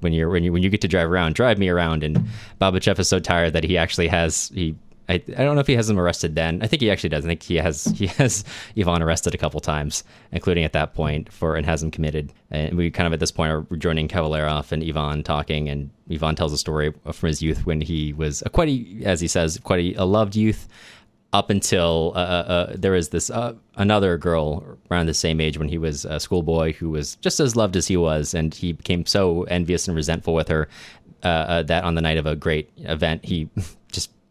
when 0.00 0.12
you're 0.12 0.28
when 0.28 0.42
you 0.42 0.52
when 0.52 0.62
you 0.62 0.70
get 0.70 0.80
to 0.80 0.88
drive 0.88 1.10
around, 1.10 1.34
drive 1.36 1.58
me 1.58 1.68
around. 1.68 2.02
And 2.02 2.28
Babichev 2.60 2.98
is 2.98 3.08
so 3.08 3.20
tired 3.20 3.52
that 3.52 3.62
he 3.64 3.78
actually 3.78 4.08
has 4.08 4.50
he 4.52 4.74
I, 5.08 5.14
I 5.14 5.44
don't 5.44 5.54
know 5.54 5.60
if 5.60 5.66
he 5.66 5.76
has 5.76 5.90
him 5.90 5.98
arrested 5.98 6.34
then. 6.34 6.62
I 6.62 6.66
think 6.66 6.80
he 6.80 6.90
actually 6.90 7.10
does. 7.10 7.24
I 7.24 7.28
think 7.28 7.42
he 7.42 7.56
has 7.56 7.84
he 7.96 8.06
has 8.06 8.44
Ivan 8.76 9.02
arrested 9.02 9.34
a 9.34 9.38
couple 9.38 9.60
times, 9.60 10.04
including 10.32 10.64
at 10.64 10.72
that 10.72 10.94
point 10.94 11.32
for 11.32 11.56
and 11.56 11.66
has 11.66 11.82
him 11.82 11.90
committed. 11.90 12.32
And 12.50 12.76
we 12.76 12.90
kind 12.90 13.06
of 13.06 13.12
at 13.12 13.20
this 13.20 13.30
point 13.30 13.52
are 13.52 13.76
joining 13.76 14.08
Kavalerov 14.08 14.72
and 14.72 14.82
Ivan 14.82 15.22
talking, 15.22 15.68
and 15.68 15.90
Ivan 16.10 16.34
tells 16.34 16.52
a 16.52 16.58
story 16.58 16.92
from 17.12 17.26
his 17.26 17.42
youth 17.42 17.66
when 17.66 17.80
he 17.80 18.12
was 18.12 18.42
a 18.46 18.50
quite 18.50 18.68
a, 18.68 19.04
as 19.04 19.20
he 19.20 19.28
says 19.28 19.58
quite 19.62 19.96
a, 19.96 20.02
a 20.02 20.04
loved 20.04 20.36
youth. 20.36 20.68
Up 21.32 21.50
until 21.50 22.12
uh, 22.14 22.18
uh, 22.18 22.22
uh 22.22 22.72
there 22.76 22.92
was 22.92 23.08
this 23.08 23.28
uh, 23.28 23.54
another 23.74 24.16
girl 24.16 24.78
around 24.88 25.06
the 25.06 25.14
same 25.14 25.40
age 25.40 25.58
when 25.58 25.68
he 25.68 25.78
was 25.78 26.04
a 26.04 26.20
schoolboy 26.20 26.74
who 26.74 26.90
was 26.90 27.16
just 27.16 27.40
as 27.40 27.56
loved 27.56 27.74
as 27.74 27.88
he 27.88 27.96
was, 27.96 28.34
and 28.34 28.54
he 28.54 28.72
became 28.72 29.04
so 29.04 29.42
envious 29.44 29.88
and 29.88 29.96
resentful 29.96 30.32
with 30.32 30.46
her 30.46 30.68
uh, 31.24 31.26
uh, 31.26 31.62
that 31.62 31.84
on 31.84 31.94
the 31.94 32.02
night 32.02 32.18
of 32.18 32.26
a 32.26 32.36
great 32.36 32.70
event 32.76 33.24
he 33.24 33.48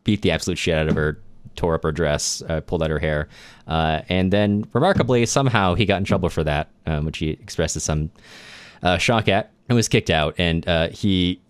beat 0.03 0.21
the 0.21 0.31
absolute 0.31 0.57
shit 0.57 0.75
out 0.75 0.87
of 0.87 0.95
her, 0.95 1.19
tore 1.55 1.75
up 1.75 1.83
her 1.83 1.91
dress, 1.91 2.41
uh, 2.49 2.61
pulled 2.61 2.83
out 2.83 2.89
her 2.89 2.99
hair, 2.99 3.29
uh, 3.67 4.01
and 4.09 4.31
then 4.31 4.65
remarkably 4.73 5.25
somehow 5.25 5.75
he 5.75 5.85
got 5.85 5.97
in 5.97 6.03
trouble 6.03 6.29
for 6.29 6.43
that, 6.43 6.69
um, 6.85 7.05
which 7.05 7.19
he 7.19 7.29
expressed 7.29 7.79
some 7.79 8.11
uh, 8.81 8.97
shock 8.97 9.27
at, 9.27 9.51
and 9.69 9.75
was 9.75 9.87
kicked 9.87 10.09
out. 10.09 10.35
And 10.37 10.67
uh, 10.67 10.89
he 10.89 11.41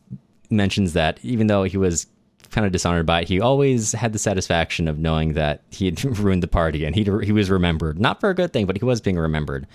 mentions 0.49 0.93
that 0.93 1.19
even 1.23 1.47
though 1.47 1.63
he 1.63 1.77
was 1.77 2.07
kind 2.51 2.65
of 2.65 2.71
dishonored 2.71 3.05
by 3.05 3.21
it, 3.21 3.27
he 3.27 3.41
always 3.41 3.91
had 3.93 4.13
the 4.13 4.19
satisfaction 4.19 4.87
of 4.87 4.99
knowing 4.99 5.33
that 5.33 5.61
he 5.71 5.85
had 5.85 6.03
ruined 6.19 6.43
the 6.43 6.47
party 6.47 6.85
and 6.85 6.95
he 6.95 7.03
he 7.23 7.31
was 7.31 7.49
remembered, 7.49 7.99
not 7.99 8.19
for 8.19 8.29
a 8.29 8.35
good 8.35 8.53
thing, 8.53 8.65
but 8.65 8.77
he 8.77 8.85
was 8.85 9.01
being 9.01 9.17
remembered. 9.17 9.67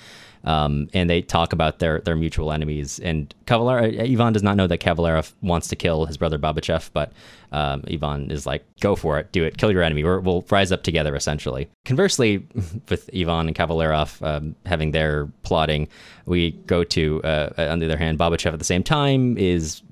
Um, 0.44 0.88
and 0.94 1.10
they 1.10 1.22
talk 1.22 1.52
about 1.52 1.78
their 1.78 2.00
their 2.00 2.16
mutual 2.16 2.52
enemies. 2.52 2.98
And 3.00 3.34
Kavaler, 3.46 4.00
Ivan 4.00 4.32
does 4.32 4.42
not 4.42 4.56
know 4.56 4.66
that 4.66 4.78
Kavalerov 4.78 5.32
wants 5.42 5.68
to 5.68 5.76
kill 5.76 6.06
his 6.06 6.16
brother 6.16 6.38
Babichev, 6.38 6.90
but 6.92 7.12
um, 7.52 7.84
Ivan 7.90 8.30
is 8.30 8.46
like, 8.46 8.64
"Go 8.80 8.96
for 8.96 9.18
it, 9.18 9.32
do 9.32 9.44
it, 9.44 9.58
kill 9.58 9.72
your 9.72 9.82
enemy. 9.82 10.04
we 10.04 10.18
will 10.18 10.44
rise 10.50 10.72
up 10.72 10.82
together." 10.82 11.16
Essentially. 11.16 11.68
Conversely, 11.84 12.38
with 12.88 13.10
Ivan 13.14 13.48
and 13.48 13.56
Kavalerov 13.56 14.22
um, 14.26 14.54
having 14.66 14.92
their 14.92 15.26
plotting, 15.42 15.88
we 16.26 16.52
go 16.66 16.84
to 16.84 17.22
uh, 17.24 17.52
on 17.56 17.80
the 17.80 17.86
other 17.86 17.98
hand, 17.98 18.18
Babichev 18.18 18.52
at 18.52 18.58
the 18.58 18.64
same 18.64 18.82
time 18.82 19.36
is 19.36 19.82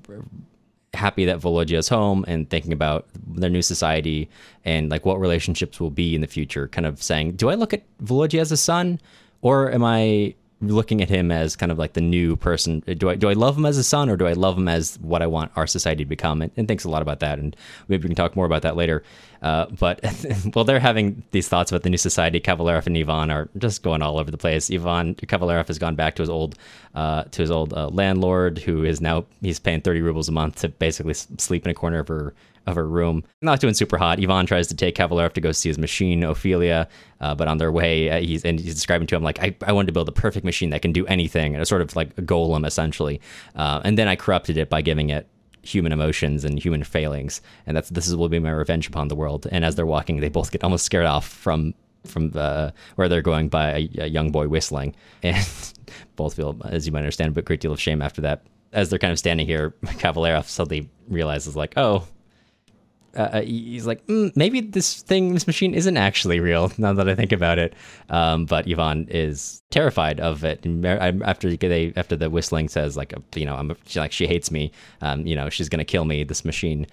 happy 0.93 1.25
that 1.25 1.39
Volodya 1.39 1.77
is 1.77 1.87
home 1.87 2.25
and 2.27 2.49
thinking 2.49 2.73
about 2.73 3.07
their 3.27 3.49
new 3.49 3.61
society 3.61 4.29
and 4.65 4.89
like 4.89 5.05
what 5.05 5.19
relationships 5.19 5.79
will 5.79 5.91
be 5.91 6.15
in 6.15 6.21
the 6.21 6.27
future. 6.27 6.67
Kind 6.67 6.85
of 6.85 7.01
saying, 7.01 7.33
do 7.33 7.49
I 7.49 7.55
look 7.55 7.73
at 7.73 7.83
Volodya 7.99 8.41
as 8.41 8.51
a 8.51 8.57
son? 8.57 8.99
Or 9.41 9.71
am 9.71 9.83
I 9.83 10.35
looking 10.59 11.01
at 11.01 11.09
him 11.09 11.31
as 11.31 11.55
kind 11.55 11.71
of 11.71 11.77
like 11.77 11.93
the 11.93 12.01
new 12.01 12.35
person? 12.35 12.79
Do 12.79 13.09
I 13.09 13.15
do 13.15 13.29
I 13.29 13.33
love 13.33 13.57
him 13.57 13.65
as 13.65 13.77
a 13.77 13.83
son, 13.83 14.09
or 14.09 14.17
do 14.17 14.25
I 14.25 14.33
love 14.33 14.57
him 14.57 14.67
as 14.67 14.97
what 14.99 15.21
I 15.21 15.27
want 15.27 15.51
our 15.55 15.67
society 15.67 16.03
to 16.03 16.09
become? 16.09 16.41
And, 16.41 16.51
and 16.57 16.67
thinks 16.67 16.83
a 16.83 16.89
lot 16.89 17.01
about 17.01 17.19
that, 17.19 17.39
and 17.39 17.55
maybe 17.87 18.03
we 18.03 18.09
can 18.09 18.15
talk 18.15 18.35
more 18.35 18.45
about 18.45 18.63
that 18.63 18.75
later. 18.75 19.03
Uh, 19.41 19.67
but 19.67 20.03
while 20.53 20.65
they're 20.65 20.79
having 20.79 21.23
these 21.31 21.47
thoughts 21.47 21.71
about 21.71 21.83
the 21.83 21.89
new 21.89 21.97
society, 21.97 22.39
Kavalerov 22.39 22.87
and 22.87 22.97
Ivan 22.97 23.29
are 23.29 23.49
just 23.57 23.83
going 23.83 24.01
all 24.01 24.17
over 24.17 24.31
the 24.31 24.37
place. 24.37 24.71
Ivan 24.71 25.15
Kavalerov 25.15 25.67
has 25.67 25.77
gone 25.77 25.95
back 25.95 26.15
to 26.15 26.23
his 26.23 26.29
old 26.29 26.55
uh, 26.95 27.23
to 27.23 27.41
his 27.41 27.51
old 27.51 27.73
uh, 27.73 27.89
landlord, 27.89 28.59
who 28.59 28.83
is 28.83 28.99
now 28.99 29.25
he's 29.41 29.59
paying 29.59 29.81
thirty 29.81 30.01
rubles 30.01 30.29
a 30.29 30.31
month 30.31 30.61
to 30.61 30.69
basically 30.69 31.13
sleep 31.13 31.65
in 31.65 31.71
a 31.71 31.75
corner 31.75 31.99
of 31.99 32.07
her 32.07 32.33
of 32.67 32.75
her 32.75 32.87
room. 32.87 33.23
Not 33.41 33.59
doing 33.59 33.73
super 33.73 33.97
hot. 33.97 34.19
Ivan 34.19 34.45
tries 34.45 34.67
to 34.67 34.75
take 34.75 34.95
Kavalerov 34.95 35.33
to 35.33 35.41
go 35.41 35.51
see 35.51 35.69
his 35.69 35.77
machine, 35.77 36.23
Ophelia, 36.23 36.87
uh, 37.21 37.33
but 37.33 37.47
on 37.47 37.57
their 37.57 37.71
way, 37.71 38.09
uh, 38.09 38.19
he's 38.19 38.45
and 38.45 38.59
he's 38.59 38.75
describing 38.75 39.07
to 39.07 39.15
him 39.15 39.23
like, 39.23 39.41
I, 39.41 39.55
I 39.65 39.71
wanted 39.71 39.87
to 39.87 39.93
build 39.93 40.09
a 40.09 40.11
perfect 40.11 40.45
machine 40.45 40.69
that 40.71 40.81
can 40.81 40.91
do 40.91 41.07
anything, 41.07 41.55
and 41.55 41.61
it's 41.61 41.69
sort 41.69 41.81
of 41.81 41.95
like 41.95 42.09
a 42.17 42.21
golem 42.21 42.67
essentially. 42.67 43.21
Uh, 43.55 43.81
and 43.83 43.97
then 43.97 44.07
I 44.07 44.15
corrupted 44.15 44.57
it 44.57 44.69
by 44.69 44.81
giving 44.81 45.09
it 45.09 45.27
human 45.63 45.91
emotions 45.91 46.45
and 46.45 46.59
human 46.59 46.83
failings, 46.83 47.41
and 47.65 47.75
that's 47.75 47.89
this 47.89 48.07
is 48.07 48.15
will 48.15 48.29
be 48.29 48.39
my 48.39 48.51
revenge 48.51 48.87
upon 48.87 49.07
the 49.07 49.15
world. 49.15 49.47
And 49.49 49.63
as 49.63 49.75
they're 49.75 49.85
walking, 49.85 50.19
they 50.19 50.29
both 50.29 50.51
get 50.51 50.63
almost 50.63 50.85
scared 50.85 51.05
off 51.05 51.27
from 51.27 51.73
from 52.05 52.31
uh, 52.35 52.71
where 52.95 53.09
they're 53.09 53.21
going 53.21 53.49
by 53.49 53.71
a, 53.71 53.89
a 54.03 54.07
young 54.07 54.31
boy 54.31 54.47
whistling, 54.47 54.93
and 55.23 55.73
both 56.17 56.35
feel, 56.35 56.57
as 56.65 56.85
you 56.85 56.91
might 56.91 56.99
understand, 56.99 57.37
a 57.37 57.41
great 57.41 57.61
deal 57.61 57.71
of 57.71 57.79
shame 57.79 58.01
after 58.01 58.21
that 58.21 58.45
as 58.73 58.89
they're 58.89 58.99
kind 58.99 59.11
of 59.11 59.19
standing 59.19 59.45
here, 59.45 59.73
Kavalerov 59.85 60.45
suddenly 60.45 60.89
realizes, 61.07 61.55
like, 61.55 61.73
oh, 61.77 62.07
uh, 63.17 63.21
uh, 63.33 63.41
he's 63.41 63.87
like, 63.87 64.05
mm, 64.05 64.31
maybe 64.35 64.61
this 64.61 65.01
thing, 65.01 65.33
this 65.33 65.47
machine 65.47 65.73
isn't 65.73 65.97
actually 65.97 66.39
real. 66.39 66.71
Now 66.77 66.93
that 66.93 67.09
I 67.09 67.15
think 67.15 67.31
about 67.31 67.57
it, 67.57 67.73
um, 68.09 68.45
but 68.45 68.69
Ivan 68.69 69.07
is 69.09 69.63
terrified 69.71 70.19
of 70.19 70.43
it. 70.43 70.65
After 70.85 71.55
they, 71.55 71.91
after 71.95 72.15
the 72.15 72.29
whistling 72.29 72.69
says 72.69 72.95
like, 72.95 73.13
you 73.35 73.45
know, 73.45 73.55
I'm 73.55 73.75
she, 73.87 73.99
like 73.99 74.11
she 74.11 74.27
hates 74.27 74.51
me. 74.51 74.71
Um, 75.01 75.25
you 75.25 75.35
know, 75.35 75.49
she's 75.49 75.69
gonna 75.69 75.85
kill 75.85 76.05
me. 76.05 76.23
This 76.23 76.45
machine. 76.45 76.85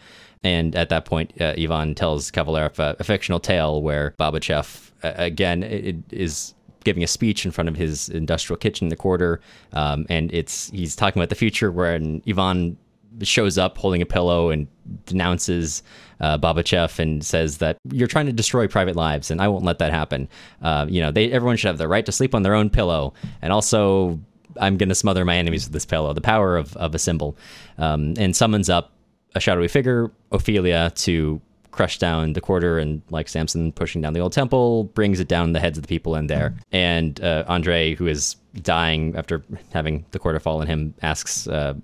And 0.42 0.74
at 0.76 0.88
that 0.90 1.04
point, 1.04 1.32
uh, 1.40 1.54
Ivan 1.58 1.94
tells 1.94 2.30
Kavalerov 2.30 2.78
a, 2.78 2.96
a, 2.98 3.04
fictional 3.04 3.40
tale 3.40 3.80
where 3.80 4.14
Babichev, 4.18 4.90
uh, 5.02 5.12
again, 5.16 5.62
it, 5.62 5.86
it 5.86 5.96
is 6.10 6.54
giving 6.84 7.02
a 7.02 7.06
speech 7.06 7.46
in 7.46 7.50
front 7.50 7.68
of 7.68 7.76
his 7.76 8.10
industrial 8.10 8.58
kitchen 8.58 8.86
in 8.86 8.88
the 8.90 8.96
quarter, 8.96 9.40
um, 9.72 10.04
and 10.10 10.32
it's 10.32 10.70
he's 10.70 10.94
talking 10.94 11.20
about 11.20 11.30
the 11.30 11.34
future 11.34 11.72
where 11.72 11.98
Ivan 12.28 12.76
shows 13.22 13.58
up 13.58 13.78
holding 13.78 14.02
a 14.02 14.06
pillow 14.06 14.50
and 14.50 14.66
denounces 15.06 15.82
uh, 16.20 16.38
Babichev 16.38 16.98
and 16.98 17.24
says 17.24 17.58
that 17.58 17.76
you're 17.90 18.08
trying 18.08 18.26
to 18.26 18.32
destroy 18.32 18.66
private 18.68 18.96
lives, 18.96 19.30
and 19.30 19.40
I 19.40 19.48
won't 19.48 19.64
let 19.64 19.78
that 19.78 19.92
happen. 19.92 20.28
Uh, 20.62 20.86
you 20.88 21.00
know, 21.00 21.10
they 21.10 21.30
everyone 21.32 21.56
should 21.56 21.68
have 21.68 21.78
the 21.78 21.88
right 21.88 22.06
to 22.06 22.12
sleep 22.12 22.34
on 22.34 22.42
their 22.42 22.54
own 22.54 22.70
pillow, 22.70 23.14
and 23.42 23.52
also 23.52 24.18
I'm 24.60 24.76
going 24.76 24.88
to 24.88 24.94
smother 24.94 25.24
my 25.24 25.36
enemies 25.36 25.64
with 25.64 25.72
this 25.72 25.86
pillow. 25.86 26.12
The 26.12 26.20
power 26.20 26.56
of 26.56 26.76
of 26.76 26.94
a 26.94 26.98
symbol, 26.98 27.36
um, 27.78 28.14
and 28.18 28.34
summons 28.34 28.68
up 28.68 28.92
a 29.34 29.40
shadowy 29.40 29.68
figure, 29.68 30.10
Ophelia, 30.30 30.92
to 30.96 31.40
crush 31.74 31.98
down 31.98 32.34
the 32.34 32.40
quarter 32.40 32.78
and 32.78 33.02
like 33.10 33.28
Samson 33.28 33.72
pushing 33.72 34.00
down 34.00 34.12
the 34.12 34.20
old 34.20 34.32
temple 34.32 34.84
brings 34.94 35.18
it 35.18 35.26
down 35.26 35.52
the 35.54 35.58
heads 35.58 35.76
of 35.76 35.82
the 35.82 35.88
people 35.88 36.14
in 36.14 36.28
there. 36.28 36.54
And 36.70 37.20
uh, 37.20 37.44
Andre, 37.48 37.96
who 37.96 38.06
is 38.06 38.36
dying 38.62 39.16
after 39.16 39.42
having 39.72 40.06
the 40.12 40.20
quarter 40.20 40.38
fall 40.38 40.60
on 40.60 40.68
him, 40.68 40.94
asks 41.02 41.48
uh, 41.48 41.74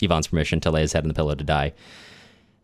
Ivan's 0.00 0.28
permission 0.28 0.60
to 0.60 0.70
lay 0.70 0.82
his 0.82 0.92
head 0.92 1.02
on 1.02 1.08
the 1.08 1.14
pillow 1.14 1.34
to 1.34 1.42
die. 1.42 1.72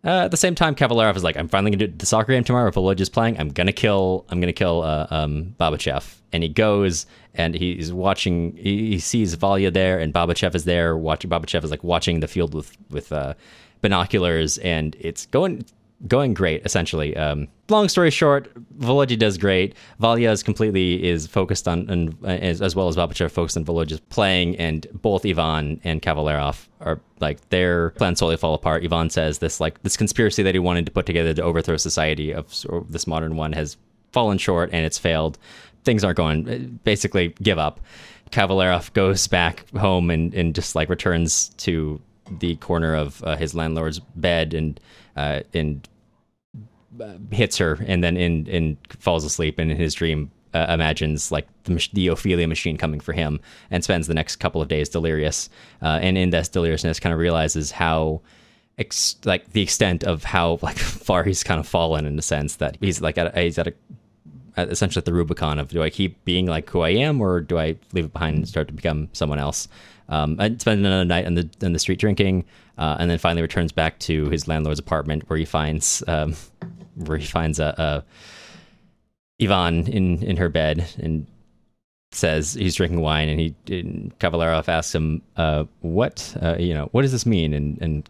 Uh, 0.04 0.24
at 0.24 0.30
the 0.30 0.36
same 0.36 0.54
time, 0.54 0.74
Kavalerov 0.74 1.16
is 1.16 1.24
like, 1.24 1.36
I'm 1.36 1.48
finally 1.48 1.72
gonna 1.72 1.88
do 1.88 1.96
the 1.96 2.06
soccer 2.06 2.32
game 2.32 2.44
tomorrow. 2.44 2.70
Volodya's 2.70 3.08
playing, 3.08 3.38
I'm 3.38 3.48
gonna 3.48 3.72
kill, 3.72 4.24
I'm 4.28 4.40
gonna 4.40 4.52
kill 4.52 4.82
uh, 4.82 5.06
um, 5.10 5.54
Babichev. 5.58 6.16
And 6.32 6.42
he 6.42 6.48
goes 6.48 7.06
and 7.34 7.54
he's 7.54 7.92
watching. 7.92 8.54
He, 8.56 8.90
he 8.90 8.98
sees 8.98 9.34
Valya 9.36 9.72
there, 9.72 9.98
and 9.98 10.12
Babichev 10.12 10.54
is 10.54 10.64
there. 10.64 10.96
Watching 10.96 11.30
Babichev 11.30 11.64
is 11.64 11.70
like 11.70 11.82
watching 11.82 12.20
the 12.20 12.28
field 12.28 12.52
with 12.52 12.76
with 12.90 13.12
uh, 13.12 13.34
binoculars, 13.80 14.58
and 14.58 14.94
it's 15.00 15.24
going 15.26 15.64
going 16.06 16.32
great 16.32 16.64
essentially. 16.64 17.16
Um, 17.16 17.48
long 17.68 17.88
story 17.88 18.10
short 18.10 18.52
volodya 18.78 19.18
does 19.18 19.36
great. 19.36 19.74
Valya 20.00 20.30
is 20.30 20.42
completely 20.42 21.04
is 21.04 21.26
focused 21.26 21.66
on 21.66 21.90
and 21.90 22.16
as, 22.24 22.62
as 22.62 22.76
well 22.76 22.88
as 22.88 22.96
babichev 22.96 23.30
focused 23.32 23.56
on 23.56 23.64
volodya's 23.64 24.00
playing 24.00 24.56
and 24.56 24.86
both 24.92 25.26
ivan 25.26 25.80
and 25.82 26.00
kavalerov 26.00 26.68
are 26.80 27.00
like 27.20 27.48
their 27.48 27.90
plans 27.90 28.20
solely 28.20 28.36
fall 28.36 28.54
apart. 28.54 28.84
Ivan 28.84 29.10
says 29.10 29.38
this 29.38 29.60
like 29.60 29.82
this 29.82 29.96
conspiracy 29.96 30.42
that 30.44 30.54
he 30.54 30.60
wanted 30.60 30.86
to 30.86 30.92
put 30.92 31.06
together 31.06 31.34
to 31.34 31.42
overthrow 31.42 31.76
society 31.76 32.32
of 32.32 32.48
this 32.88 33.06
modern 33.06 33.36
one 33.36 33.52
has 33.52 33.76
fallen 34.12 34.38
short 34.38 34.70
and 34.72 34.86
it's 34.86 34.98
failed. 34.98 35.36
Things 35.84 36.04
aren't 36.04 36.16
going 36.16 36.80
basically 36.84 37.34
give 37.42 37.58
up. 37.58 37.80
Kavalerov 38.30 38.92
goes 38.92 39.26
back 39.26 39.68
home 39.70 40.10
and, 40.10 40.34
and 40.34 40.54
just 40.54 40.74
like 40.74 40.88
returns 40.88 41.48
to 41.50 42.00
the 42.30 42.56
corner 42.56 42.94
of 42.94 43.22
uh, 43.24 43.36
his 43.36 43.54
landlord's 43.54 44.00
bed 44.00 44.54
and 44.54 44.78
uh, 45.18 45.42
and 45.52 45.88
uh, 47.00 47.14
hits 47.30 47.58
her, 47.58 47.78
and 47.86 48.02
then 48.04 48.16
in 48.16 48.46
in 48.46 48.76
falls 49.00 49.24
asleep, 49.24 49.58
and 49.58 49.70
in 49.70 49.76
his 49.76 49.94
dream 49.94 50.30
uh, 50.54 50.66
imagines 50.68 51.32
like 51.32 51.46
the, 51.64 51.88
the, 51.92 52.08
Ophelia 52.08 52.46
machine 52.46 52.76
coming 52.76 53.00
for 53.00 53.12
him, 53.12 53.40
and 53.70 53.82
spends 53.82 54.06
the 54.06 54.14
next 54.14 54.36
couple 54.36 54.62
of 54.62 54.68
days 54.68 54.88
delirious, 54.88 55.50
uh, 55.82 55.98
and 56.00 56.16
in 56.16 56.30
this 56.30 56.48
deliriousness, 56.48 57.00
kind 57.00 57.12
of 57.12 57.18
realizes 57.18 57.72
how. 57.72 58.20
Ex- 58.80 59.16
like 59.24 59.54
the 59.54 59.60
extent 59.60 60.04
of 60.04 60.22
how 60.22 60.60
like 60.62 60.78
far 61.08 61.24
he's 61.24 61.42
kind 61.42 61.58
of 61.58 61.66
fallen 61.66 62.06
in 62.06 62.14
the 62.14 62.22
sense 62.22 62.54
that 62.56 62.78
he's 62.80 63.00
like 63.00 63.18
at 63.18 63.36
a, 63.36 63.40
he's 63.40 63.58
at 63.58 63.66
a 63.66 63.74
essentially 64.56 65.00
at 65.00 65.04
the 65.04 65.12
Rubicon 65.12 65.58
of 65.58 65.68
do 65.70 65.82
I 65.82 65.90
keep 65.90 66.24
being 66.24 66.46
like 66.46 66.70
who 66.70 66.82
I 66.82 66.90
am 66.90 67.20
or 67.20 67.40
do 67.40 67.58
I 67.58 67.74
leave 67.92 68.04
it 68.04 68.12
behind 68.12 68.36
and 68.36 68.48
start 68.48 68.68
to 68.68 68.74
become 68.74 69.08
someone 69.12 69.40
else? 69.40 69.66
Um, 70.10 70.36
and 70.38 70.60
spend 70.60 70.84
another 70.84 71.04
night 71.04 71.26
on 71.26 71.34
the 71.34 71.48
on 71.62 71.72
the 71.72 71.78
street 71.78 71.98
drinking, 71.98 72.44
uh, 72.78 72.96
and 72.98 73.10
then 73.10 73.18
finally 73.18 73.42
returns 73.42 73.72
back 73.72 73.98
to 74.00 74.28
his 74.30 74.48
landlord's 74.48 74.80
apartment 74.80 75.28
where 75.28 75.38
he 75.38 75.44
finds 75.44 76.02
um, 76.08 76.34
where 76.96 77.18
he 77.18 77.26
finds 77.26 77.58
a, 77.58 78.04
a 79.38 79.44
Ivan 79.44 79.86
in 79.86 80.22
in 80.22 80.36
her 80.36 80.48
bed 80.48 80.88
and 80.98 81.26
says 82.12 82.54
he's 82.54 82.74
drinking 82.74 83.00
wine, 83.00 83.28
and 83.28 83.38
he 83.38 83.54
and 83.68 84.18
Kavalerov 84.18 84.68
asks 84.68 84.94
him, 84.94 85.20
uh, 85.36 85.64
"What 85.80 86.34
uh, 86.40 86.56
you 86.58 86.72
know? 86.72 86.88
What 86.92 87.02
does 87.02 87.12
this 87.12 87.26
mean?" 87.26 87.52
And 87.52 87.78
and 87.82 88.08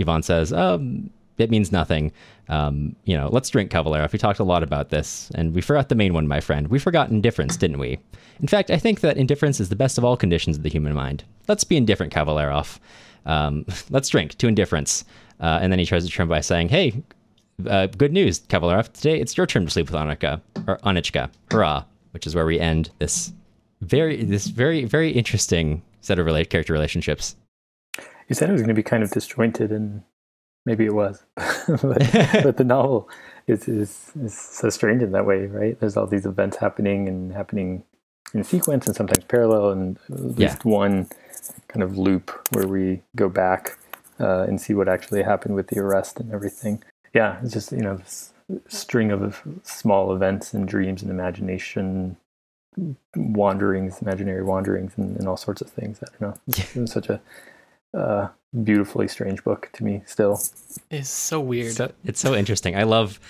Ivan 0.00 0.22
says, 0.22 0.52
um, 0.52 1.10
it 1.38 1.50
means 1.50 1.72
nothing. 1.72 2.12
Um, 2.48 2.96
you 3.04 3.16
know, 3.16 3.28
let's 3.30 3.48
drink 3.48 3.70
Kavalerov. 3.70 4.12
We 4.12 4.18
talked 4.18 4.40
a 4.40 4.44
lot 4.44 4.62
about 4.62 4.90
this, 4.90 5.30
and 5.34 5.54
we 5.54 5.60
forgot 5.60 5.88
the 5.88 5.94
main 5.94 6.12
one, 6.12 6.26
my 6.26 6.40
friend. 6.40 6.68
We 6.68 6.78
forgot 6.78 7.10
indifference, 7.10 7.56
didn't 7.56 7.78
we? 7.78 7.98
In 8.40 8.48
fact, 8.48 8.70
I 8.70 8.78
think 8.78 9.00
that 9.00 9.16
indifference 9.16 9.60
is 9.60 9.68
the 9.68 9.76
best 9.76 9.98
of 9.98 10.04
all 10.04 10.16
conditions 10.16 10.56
of 10.56 10.62
the 10.62 10.68
human 10.68 10.94
mind. 10.94 11.24
Let's 11.48 11.64
be 11.64 11.76
indifferent, 11.76 12.12
Kavalerov. 12.12 12.78
Um, 13.26 13.64
let's 13.90 14.08
drink 14.08 14.36
to 14.36 14.46
indifference. 14.46 15.04
Uh, 15.40 15.58
and 15.60 15.72
then 15.72 15.78
he 15.78 15.86
tries 15.86 16.04
to 16.04 16.10
trim 16.10 16.28
by 16.28 16.40
saying, 16.40 16.68
"Hey, 16.68 17.02
uh, 17.66 17.86
good 17.86 18.12
news, 18.12 18.40
Kavalerov. 18.40 18.92
Today 18.92 19.20
it's 19.20 19.36
your 19.36 19.46
turn 19.46 19.64
to 19.64 19.70
sleep 19.70 19.90
with 19.90 19.98
Annika 19.98 20.40
or 20.66 20.78
Anichka. 20.78 21.30
Hurrah!" 21.50 21.84
Which 22.12 22.26
is 22.26 22.34
where 22.34 22.46
we 22.46 22.58
end 22.58 22.90
this 22.98 23.32
very, 23.80 24.24
this 24.24 24.48
very, 24.48 24.84
very 24.84 25.10
interesting 25.10 25.82
set 26.00 26.18
of 26.18 26.26
related 26.26 26.50
character 26.50 26.72
relationships. 26.72 27.36
You 28.28 28.34
said 28.34 28.48
it 28.48 28.52
was 28.52 28.62
going 28.62 28.68
to 28.68 28.74
be 28.74 28.82
kind 28.82 29.02
of 29.02 29.10
disjointed, 29.10 29.70
and 29.70 30.02
maybe 30.66 30.84
it 30.84 30.94
was, 30.94 31.22
but, 31.36 31.98
but, 32.42 32.56
the 32.56 32.64
novel 32.64 33.08
is, 33.46 33.68
is 33.68 34.12
is 34.20 34.36
so 34.36 34.68
strange 34.68 35.02
in 35.02 35.12
that 35.12 35.26
way, 35.26 35.46
right? 35.46 35.78
There's 35.78 35.96
all 35.96 36.06
these 36.06 36.26
events 36.26 36.56
happening 36.56 37.08
and 37.08 37.32
happening 37.32 37.84
in 38.34 38.44
sequence, 38.44 38.86
and 38.86 38.94
sometimes 38.94 39.24
parallel, 39.24 39.70
and 39.70 39.98
at 40.10 40.20
least 40.20 40.38
yeah. 40.38 40.56
one 40.62 41.08
kind 41.68 41.82
of 41.82 41.98
loop 41.98 42.48
where 42.52 42.66
we 42.66 43.02
go 43.16 43.28
back 43.28 43.78
uh, 44.20 44.42
and 44.42 44.60
see 44.60 44.74
what 44.74 44.88
actually 44.88 45.22
happened 45.22 45.54
with 45.54 45.68
the 45.68 45.78
arrest 45.78 46.20
and 46.20 46.32
everything. 46.32 46.82
Yeah, 47.14 47.38
it's 47.42 47.52
just 47.52 47.72
you 47.72 47.78
know 47.78 47.96
this 47.96 48.32
string 48.66 49.10
of 49.10 49.42
small 49.62 50.14
events 50.14 50.54
and 50.54 50.66
dreams 50.66 51.02
and 51.02 51.10
imagination 51.10 52.16
wanderings, 53.16 54.00
imaginary 54.00 54.42
wanderings, 54.42 54.92
and, 54.96 55.16
and 55.16 55.28
all 55.28 55.36
sorts 55.36 55.60
of 55.60 55.70
things. 55.70 56.00
I 56.02 56.06
don't 56.10 56.30
know. 56.30 56.40
Yeah. 56.56 56.64
It 56.74 56.80
was 56.80 56.92
such 56.92 57.08
a 57.08 57.20
uh, 57.94 58.28
beautifully 58.62 59.08
strange 59.08 59.42
book 59.44 59.70
to 59.74 59.84
me. 59.84 60.02
Still, 60.06 60.40
it's 60.90 61.08
so 61.08 61.40
weird. 61.40 61.74
So, 61.74 61.92
it's 62.04 62.20
so 62.20 62.34
interesting. 62.34 62.76
I 62.76 62.84
love. 62.84 63.20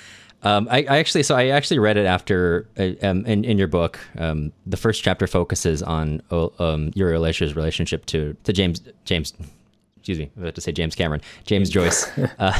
Um, 0.42 0.68
I, 0.70 0.84
I, 0.88 0.98
actually, 0.98 1.24
so 1.24 1.34
I 1.34 1.48
actually 1.48 1.80
read 1.80 1.96
it 1.96 2.06
after 2.06 2.68
uh, 2.78 2.90
um, 3.02 3.26
in 3.26 3.44
in 3.44 3.58
your 3.58 3.66
book. 3.66 3.98
Um, 4.16 4.52
the 4.66 4.76
first 4.76 5.02
chapter 5.02 5.26
focuses 5.26 5.82
on 5.82 6.22
um, 6.30 6.92
Yuri 6.94 7.18
Olesha's 7.18 7.56
relationship 7.56 8.06
to 8.06 8.36
to 8.44 8.52
James 8.52 8.80
James 9.04 9.32
excuse 10.08 10.18
me, 10.18 10.30
I 10.40 10.44
was 10.46 10.54
to 10.54 10.60
say 10.62 10.72
James 10.72 10.94
Cameron, 10.94 11.20
James 11.44 11.68
Joyce, 11.68 12.08
uh, 12.38 12.52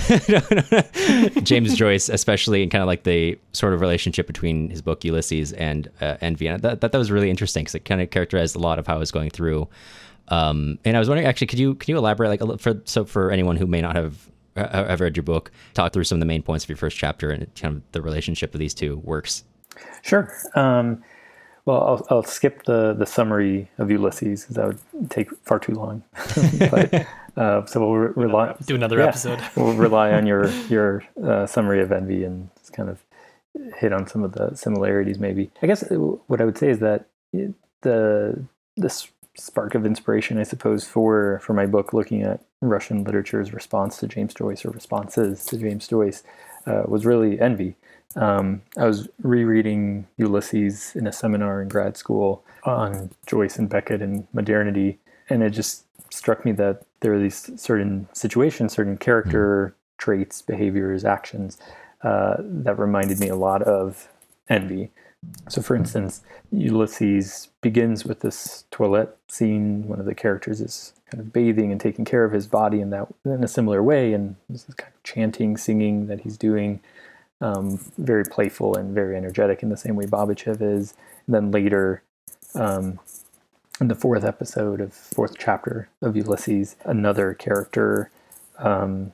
James 1.42 1.74
Joyce, 1.76 2.10
especially 2.10 2.62
in 2.62 2.68
kind 2.68 2.82
of 2.82 2.86
like 2.86 3.04
the 3.04 3.38
sort 3.52 3.72
of 3.72 3.80
relationship 3.80 4.26
between 4.26 4.68
his 4.68 4.82
book 4.82 5.02
Ulysses 5.02 5.52
and 5.54 5.88
uh, 6.00 6.16
and 6.20 6.36
Vienna. 6.36 6.58
That, 6.58 6.82
that 6.82 6.92
that 6.92 6.98
was 6.98 7.10
really 7.10 7.30
interesting 7.30 7.62
because 7.62 7.74
it 7.74 7.84
kind 7.86 8.02
of 8.02 8.10
characterized 8.10 8.54
a 8.54 8.58
lot 8.58 8.78
of 8.78 8.86
how 8.86 8.96
I 8.96 8.98
was 8.98 9.10
going 9.10 9.30
through. 9.30 9.66
Um, 10.28 10.78
and 10.84 10.94
I 10.94 10.98
was 10.98 11.08
wondering, 11.08 11.26
actually, 11.26 11.46
could 11.46 11.58
you 11.58 11.74
could 11.74 11.88
you 11.88 11.96
elaborate 11.96 12.40
like 12.40 12.60
for 12.60 12.82
so 12.84 13.04
for 13.04 13.30
anyone 13.30 13.56
who 13.56 13.66
may 13.66 13.80
not 13.80 13.96
have 13.96 14.28
ever 14.58 15.04
read 15.04 15.16
your 15.16 15.24
book, 15.24 15.50
talk 15.74 15.92
through 15.92 16.04
some 16.04 16.16
of 16.16 16.20
the 16.20 16.26
main 16.26 16.42
points 16.42 16.64
of 16.64 16.68
your 16.68 16.76
first 16.76 16.96
chapter 16.96 17.30
and 17.30 17.52
kind 17.54 17.76
of 17.76 17.82
the 17.92 18.02
relationship 18.02 18.54
of 18.54 18.60
these 18.60 18.74
two 18.74 18.96
works. 18.98 19.44
Sure. 20.02 20.32
Um, 20.54 21.02
well, 21.64 21.82
I'll, 21.82 22.06
I'll, 22.10 22.22
skip 22.22 22.64
the, 22.64 22.94
the 22.94 23.04
summary 23.04 23.70
of 23.76 23.90
Ulysses 23.90 24.42
because 24.42 24.56
that 24.56 24.66
would 24.66 25.10
take 25.10 25.30
far 25.44 25.58
too 25.58 25.74
long. 25.74 26.02
but, 26.70 27.06
uh, 27.36 27.64
so 27.66 27.80
we'll 27.80 27.94
re- 27.94 28.12
rely 28.16 28.56
do 28.66 28.74
another 28.74 28.98
yeah, 28.98 29.06
episode. 29.06 29.40
we'll 29.56 29.74
rely 29.74 30.12
on 30.12 30.26
your 30.26 30.48
your 30.68 31.04
uh, 31.22 31.46
summary 31.46 31.80
of 31.80 31.92
envy 31.92 32.24
and 32.24 32.48
just 32.58 32.72
kind 32.72 32.88
of 32.88 33.00
hit 33.76 33.92
on 33.92 34.06
some 34.06 34.24
of 34.24 34.32
the 34.32 34.54
similarities. 34.56 35.18
Maybe 35.18 35.50
I 35.62 35.66
guess 35.66 35.82
uh, 35.84 35.94
what 35.96 36.40
I 36.40 36.44
would 36.44 36.58
say 36.58 36.70
is 36.70 36.80
that 36.80 37.06
the 37.82 38.42
this 38.76 39.08
spark 39.38 39.74
of 39.74 39.86
inspiration, 39.86 40.38
I 40.38 40.42
suppose, 40.42 40.84
for 40.84 41.40
for 41.42 41.52
my 41.54 41.66
book, 41.66 41.92
looking 41.92 42.22
at 42.22 42.40
Russian 42.60 43.04
literature's 43.04 43.52
response 43.52 43.98
to 43.98 44.08
James 44.08 44.34
Joyce 44.34 44.64
or 44.64 44.70
responses 44.70 45.44
to 45.46 45.56
James 45.56 45.86
Joyce, 45.88 46.22
uh, 46.66 46.82
was 46.86 47.06
really 47.06 47.40
envy. 47.40 47.76
Um, 48.16 48.62
I 48.76 48.86
was 48.86 49.08
rereading 49.22 50.06
Ulysses 50.16 50.96
in 50.96 51.06
a 51.06 51.12
seminar 51.12 51.62
in 51.62 51.68
grad 51.68 51.96
school 51.96 52.42
on 52.64 53.10
Joyce 53.26 53.58
and 53.58 53.68
Beckett 53.68 54.02
and 54.02 54.26
modernity, 54.32 54.98
and 55.28 55.42
it 55.42 55.50
just 55.50 55.84
struck 56.10 56.44
me 56.44 56.52
that 56.52 56.82
there 57.00 57.14
are 57.14 57.20
these 57.20 57.50
certain 57.60 58.08
situations, 58.12 58.72
certain 58.72 58.96
character 58.96 59.74
mm. 59.74 59.98
traits, 59.98 60.42
behaviors, 60.42 61.04
actions 61.04 61.58
uh, 62.02 62.36
that 62.38 62.78
reminded 62.78 63.20
me 63.20 63.28
a 63.28 63.36
lot 63.36 63.62
of 63.62 64.08
envy. 64.48 64.90
So, 65.48 65.62
for 65.62 65.74
instance, 65.74 66.22
Ulysses 66.52 67.48
begins 67.60 68.04
with 68.04 68.20
this 68.20 68.64
toilet 68.70 69.16
scene. 69.28 69.86
One 69.86 69.98
of 69.98 70.06
the 70.06 70.14
characters 70.14 70.60
is 70.60 70.92
kind 71.10 71.20
of 71.20 71.32
bathing 71.32 71.72
and 71.72 71.80
taking 71.80 72.04
care 72.04 72.24
of 72.24 72.32
his 72.32 72.46
body 72.46 72.80
in 72.80 72.90
that 72.90 73.08
in 73.24 73.42
a 73.42 73.48
similar 73.48 73.82
way, 73.82 74.12
and 74.12 74.36
this 74.48 74.68
is 74.68 74.74
kind 74.74 74.92
of 74.94 75.02
chanting, 75.02 75.56
singing 75.56 76.06
that 76.06 76.20
he's 76.20 76.36
doing 76.36 76.80
um, 77.40 77.78
very 77.96 78.24
playful 78.24 78.76
and 78.76 78.94
very 78.94 79.16
energetic 79.16 79.62
in 79.62 79.70
the 79.70 79.76
same 79.76 79.96
way 79.96 80.06
Babichev 80.06 80.60
is. 80.60 80.94
And 81.26 81.34
then 81.34 81.50
later, 81.50 82.02
um, 82.54 83.00
in 83.80 83.88
the 83.88 83.94
fourth 83.94 84.24
episode 84.24 84.80
of 84.80 84.92
fourth 84.92 85.36
chapter 85.38 85.88
of 86.02 86.16
Ulysses, 86.16 86.76
another 86.84 87.32
character 87.34 88.10
um, 88.58 89.12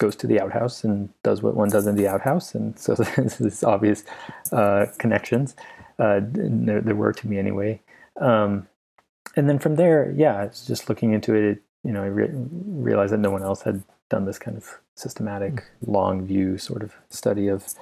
goes 0.00 0.16
to 0.16 0.26
the 0.26 0.40
outhouse 0.40 0.82
and 0.82 1.10
does 1.22 1.42
what 1.42 1.54
one 1.54 1.68
does 1.68 1.86
in 1.86 1.94
the 1.94 2.08
outhouse, 2.08 2.54
and 2.54 2.76
so 2.78 2.94
there's 3.16 3.62
obvious 3.62 4.02
uh, 4.50 4.86
connections. 4.98 5.54
Uh, 5.98 6.20
there, 6.22 6.80
there, 6.80 6.94
were 6.94 7.12
to 7.12 7.28
me 7.28 7.38
anyway. 7.38 7.78
Um, 8.18 8.66
and 9.36 9.48
then 9.48 9.58
from 9.58 9.76
there, 9.76 10.12
yeah, 10.16 10.42
it's 10.42 10.66
just 10.66 10.88
looking 10.88 11.12
into 11.12 11.34
it. 11.34 11.44
it 11.44 11.62
you 11.84 11.92
know, 11.92 12.02
I 12.02 12.06
re- 12.06 12.30
realized 12.32 13.12
that 13.12 13.18
no 13.18 13.30
one 13.30 13.42
else 13.42 13.62
had 13.62 13.82
done 14.08 14.24
this 14.24 14.38
kind 14.38 14.56
of 14.56 14.80
systematic, 14.94 15.56
mm. 15.56 15.62
long 15.86 16.26
view 16.26 16.56
sort 16.56 16.82
of 16.82 16.94
study 17.10 17.48
of 17.48 17.74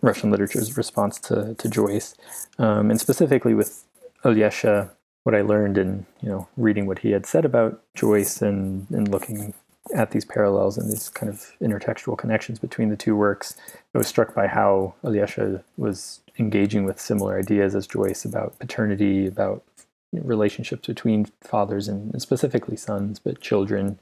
Russian 0.00 0.30
literature's 0.30 0.76
response 0.76 1.18
to, 1.20 1.54
to 1.54 1.68
Joyce. 1.68 2.14
Um, 2.58 2.90
and 2.90 2.98
specifically 2.98 3.52
with 3.52 3.84
Olesha, 4.24 4.90
what 5.24 5.34
I 5.34 5.42
learned 5.42 5.76
in, 5.76 6.06
you 6.22 6.30
know, 6.30 6.48
reading 6.56 6.86
what 6.86 7.00
he 7.00 7.10
had 7.10 7.26
said 7.26 7.44
about 7.44 7.82
Joyce 7.94 8.40
and, 8.40 8.86
and 8.90 9.08
looking 9.08 9.52
at 9.94 10.10
these 10.10 10.24
parallels 10.24 10.78
and 10.78 10.90
these 10.90 11.08
kind 11.08 11.30
of 11.30 11.52
intertextual 11.60 12.16
connections 12.16 12.58
between 12.58 12.88
the 12.88 12.96
two 12.96 13.16
works, 13.16 13.56
I 13.94 13.98
was 13.98 14.06
struck 14.06 14.34
by 14.34 14.46
how 14.46 14.94
Olesha 15.02 15.62
was 15.76 16.20
engaging 16.38 16.84
with 16.84 17.00
similar 17.00 17.38
ideas 17.38 17.74
as 17.74 17.86
Joyce 17.86 18.24
about 18.24 18.58
paternity, 18.58 19.26
about 19.26 19.64
relationships 20.12 20.86
between 20.86 21.26
fathers 21.42 21.88
and 21.88 22.20
specifically 22.20 22.76
sons, 22.76 23.18
but 23.18 23.40
children, 23.40 23.98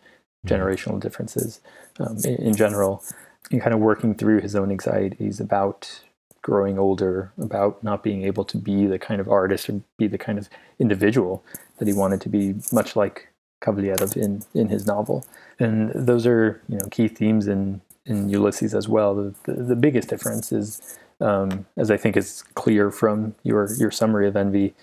generational 0.46 1.00
differences 1.00 1.60
um, 1.98 2.18
in, 2.24 2.36
in, 2.36 2.54
general, 2.54 3.02
and 3.50 3.60
kind 3.60 3.74
of 3.74 3.80
working 3.80 4.14
through 4.14 4.40
his 4.40 4.54
own 4.54 4.70
anxieties 4.70 5.40
about 5.40 6.02
growing 6.42 6.78
older, 6.78 7.32
about 7.38 7.82
not 7.82 8.04
being 8.04 8.22
able 8.22 8.44
to 8.44 8.56
be 8.56 8.86
the 8.86 8.98
kind 8.98 9.20
of 9.20 9.28
artist 9.28 9.68
or 9.68 9.80
be 9.98 10.06
the 10.06 10.18
kind 10.18 10.38
of 10.38 10.48
individual 10.78 11.42
that 11.78 11.88
he 11.88 11.94
wanted 11.94 12.20
to 12.20 12.28
be, 12.28 12.54
much 12.72 12.94
like 12.94 13.28
Kavalerov 13.62 14.16
in, 14.16 14.42
in 14.54 14.68
his 14.68 14.86
novel. 14.86 15.24
And 15.58 15.90
those 15.94 16.26
are 16.26 16.60
you 16.68 16.78
know 16.78 16.86
key 16.90 17.08
themes 17.08 17.46
in, 17.46 17.80
in 18.04 18.28
Ulysses 18.28 18.74
as 18.74 18.88
well. 18.88 19.14
The, 19.14 19.34
the, 19.44 19.62
the 19.62 19.76
biggest 19.76 20.08
difference 20.08 20.52
is, 20.52 20.98
um, 21.20 21.66
as 21.76 21.90
I 21.90 21.96
think 21.96 22.16
is 22.16 22.44
clear 22.54 22.90
from 22.90 23.34
your, 23.42 23.72
your 23.74 23.90
summary 23.90 24.28
of 24.28 24.36
Envy, 24.36 24.74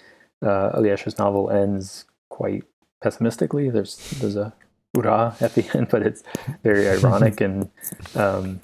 uh, 0.42 0.72
Olesha's 0.74 1.18
novel 1.18 1.50
ends 1.50 2.06
quite 2.30 2.64
pessimistically. 3.02 3.70
There's 3.70 3.98
there's 4.20 4.36
a 4.36 4.54
hurrah 4.96 5.36
at 5.40 5.56
the 5.56 5.70
end, 5.78 5.90
but 5.90 6.02
it's 6.02 6.24
very 6.64 6.88
ironic 6.88 7.42
and 7.42 7.70
um, 8.16 8.60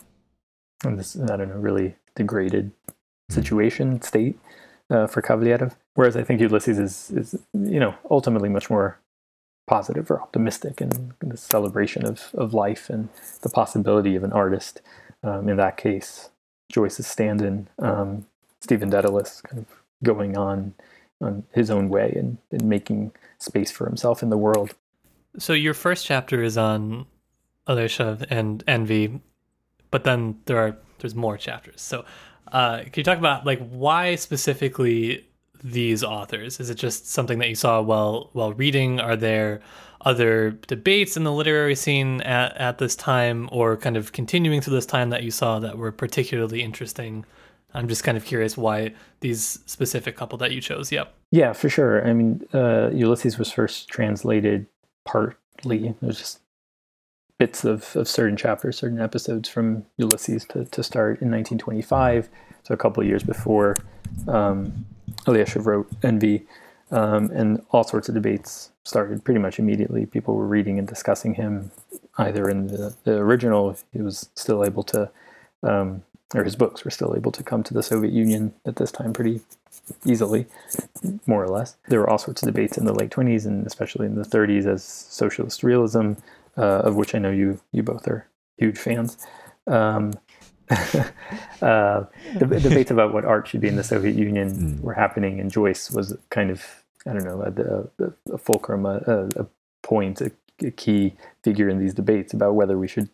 and 0.84 1.00
this 1.00 1.20
I 1.20 1.38
don't 1.38 1.50
know 1.50 1.56
really 1.56 1.96
degraded 2.16 2.72
situation 3.30 4.02
state 4.02 4.40
uh, 4.90 5.08
for 5.08 5.22
Kavalerov. 5.22 5.76
Whereas 5.94 6.16
I 6.16 6.24
think 6.24 6.42
Ulysses 6.42 6.80
is 6.80 7.12
is 7.12 7.40
you 7.54 7.80
know 7.80 7.96
ultimately 8.10 8.50
much 8.50 8.70
more 8.70 9.00
positive 9.70 10.10
or 10.10 10.20
optimistic 10.20 10.82
and 10.82 11.14
the 11.20 11.38
celebration 11.38 12.04
of 12.04 12.30
of 12.34 12.54
life 12.54 12.90
and 12.90 13.10
the 13.42 13.50
possibility 13.50 14.16
of 14.16 14.24
an 14.24 14.34
artist. 14.34 14.82
Um, 15.24 15.48
in 15.48 15.58
that 15.58 15.78
case, 15.78 16.30
Joyce's 16.72 17.06
stand-in, 17.06 17.68
um, 17.78 18.26
Stephen 18.62 18.90
Dedalus, 18.90 19.44
kind 19.44 19.60
of 19.60 19.68
going 20.04 20.36
on 20.38 20.74
on 21.22 21.44
his 21.54 21.70
own 21.70 21.90
way 21.90 22.14
and, 22.16 22.38
and 22.52 22.64
making 22.64 23.12
space 23.38 23.70
for 23.70 23.86
himself 23.86 24.24
in 24.24 24.30
the 24.30 24.38
world. 24.38 24.74
So 25.38 25.54
your 25.54 25.74
first 25.74 26.06
chapter 26.06 26.42
is 26.42 26.58
on 26.58 27.06
Olesha 27.68 28.26
and 28.30 28.64
Envy, 28.68 29.22
but 29.92 30.04
then 30.04 30.40
there 30.46 30.58
are 30.58 30.78
there's 31.00 31.16
more 31.16 31.38
chapters. 31.38 31.82
So 31.82 32.06
uh, 32.52 32.80
can 32.80 32.94
you 32.96 33.04
talk 33.04 33.20
about 33.20 33.46
like 33.46 33.60
why 33.70 34.16
specifically 34.16 35.29
these 35.64 36.04
authors? 36.04 36.60
Is 36.60 36.70
it 36.70 36.76
just 36.76 37.10
something 37.10 37.40
that 37.40 37.50
you 37.50 37.56
saw 37.56 37.82
while 37.82 38.30
while 38.34 38.54
reading? 38.54 39.00
Are 39.00 39.16
there 39.16 39.62
other 40.02 40.52
debates 40.68 41.18
in 41.18 41.24
the 41.24 41.32
literary 41.32 41.76
scene 41.76 42.22
at, 42.22 42.56
at 42.58 42.78
this 42.78 42.96
time, 42.96 43.50
or 43.52 43.76
kind 43.76 43.98
of 43.98 44.12
continuing 44.12 44.62
through 44.62 44.76
this 44.76 44.86
time 44.86 45.10
that 45.10 45.24
you 45.24 45.32
saw 45.32 45.60
that 45.60 45.78
were 45.78 45.92
particularly 45.92 46.62
interesting? 46.62 47.26
I'm 47.74 47.88
just 47.88 48.04
kind 48.04 48.18
of 48.18 48.26
curious 48.26 48.58
why 48.58 48.94
these 49.20 49.60
specific 49.66 50.16
couple 50.16 50.38
that 50.40 50.52
you 50.52 50.62
chose. 50.62 50.92
Yep. 50.92 51.14
Yeah, 51.32 51.54
for 51.54 51.70
sure. 51.70 52.08
I 52.08 52.14
mean, 52.14 52.44
uh, 52.54 52.90
Ulysses 52.92 53.38
was 53.38 53.52
first 53.52 53.90
translated 53.90 54.66
partly. 55.06 55.94
Was 56.02 56.18
just 56.18 56.40
bits 57.38 57.64
of, 57.64 57.96
of 57.96 58.08
certain 58.08 58.36
chapters, 58.36 58.78
certain 58.78 59.00
episodes 59.00 59.48
from 59.48 59.86
Ulysses 59.98 60.46
to, 60.46 60.66
to 60.66 60.84
start 60.84 61.22
in 61.22 61.32
1925. 61.32 62.30
So 62.64 62.74
a 62.74 62.78
couple 62.78 63.02
of 63.02 63.08
years 63.08 63.24
before 63.24 63.76
um, 64.28 64.86
Olesha 65.26 65.64
wrote 65.64 65.90
Envy. 66.04 66.46
Um, 66.92 67.30
and 67.32 67.64
all 67.70 67.84
sorts 67.84 68.10
of 68.10 68.16
debates 68.16 68.72
started 68.84 69.24
pretty 69.24 69.40
much 69.40 69.60
immediately. 69.60 70.08
People 70.08 70.36
were 70.36 70.48
reading 70.48 70.80
and 70.80 70.88
discussing 70.88 71.36
him 71.36 71.72
either 72.18 72.50
in 72.50 72.68
the, 72.68 72.96
the 73.04 73.14
original, 73.14 73.78
he 73.94 74.02
was 74.02 74.30
still 74.36 74.66
able 74.66 74.84
to, 74.84 75.10
um, 75.62 76.02
or 76.34 76.44
his 76.44 76.56
books 76.56 76.84
were 76.84 76.92
still 76.92 77.16
able 77.16 77.32
to 77.32 77.44
come 77.44 77.62
to 77.64 77.74
the 77.74 77.84
Soviet 77.84 78.12
Union 78.12 78.54
at 78.66 78.78
this 78.78 78.92
time 78.92 79.14
pretty 79.14 79.42
easily, 80.06 80.48
more 81.28 81.44
or 81.44 81.48
less. 81.48 81.78
There 81.88 82.00
were 82.00 82.10
all 82.10 82.18
sorts 82.18 82.42
of 82.42 82.48
debates 82.48 82.78
in 82.78 82.86
the 82.86 82.94
late 82.94 83.12
20s 83.12 83.46
and 83.46 83.66
especially 83.66 84.08
in 84.08 84.16
the 84.16 84.24
30s 84.26 84.66
as 84.66 84.84
socialist 84.84 85.64
realism, 85.64 86.14
uh, 86.58 86.82
of 86.82 86.96
which 86.96 87.14
I 87.14 87.20
know 87.20 87.32
you 87.32 87.60
you 87.72 87.84
both 87.84 88.08
are 88.08 88.28
huge 88.58 88.78
fans. 88.78 89.18
Um, 89.68 90.14
uh, 91.62 92.06
the, 92.36 92.60
debates 92.62 92.92
about 92.92 93.14
what 93.14 93.26
art 93.26 93.48
should 93.48 93.62
be 93.62 93.68
in 93.68 93.76
the 93.76 93.84
Soviet 93.84 94.16
Union 94.16 94.52
mm. 94.52 94.82
were 94.82 94.94
happening, 94.94 95.40
and 95.40 95.52
Joyce 95.52 95.90
was 95.92 96.16
kind 96.30 96.52
of 96.52 96.84
I 97.08 97.14
don't 97.14 97.24
know 97.24 97.42
a, 97.42 98.04
a, 98.06 98.34
a 98.34 98.38
fulcrum, 98.38 98.86
a, 98.86 99.30
a 99.36 99.46
point, 99.82 100.22
a, 100.22 100.32
a, 100.64 100.72
key 100.72 101.16
figure 101.44 101.70
in 101.70 101.80
these 101.80 101.94
debates 101.94 102.34
about 102.34 102.54
whether 102.54 102.78
we 102.78 102.88
should, 102.88 103.10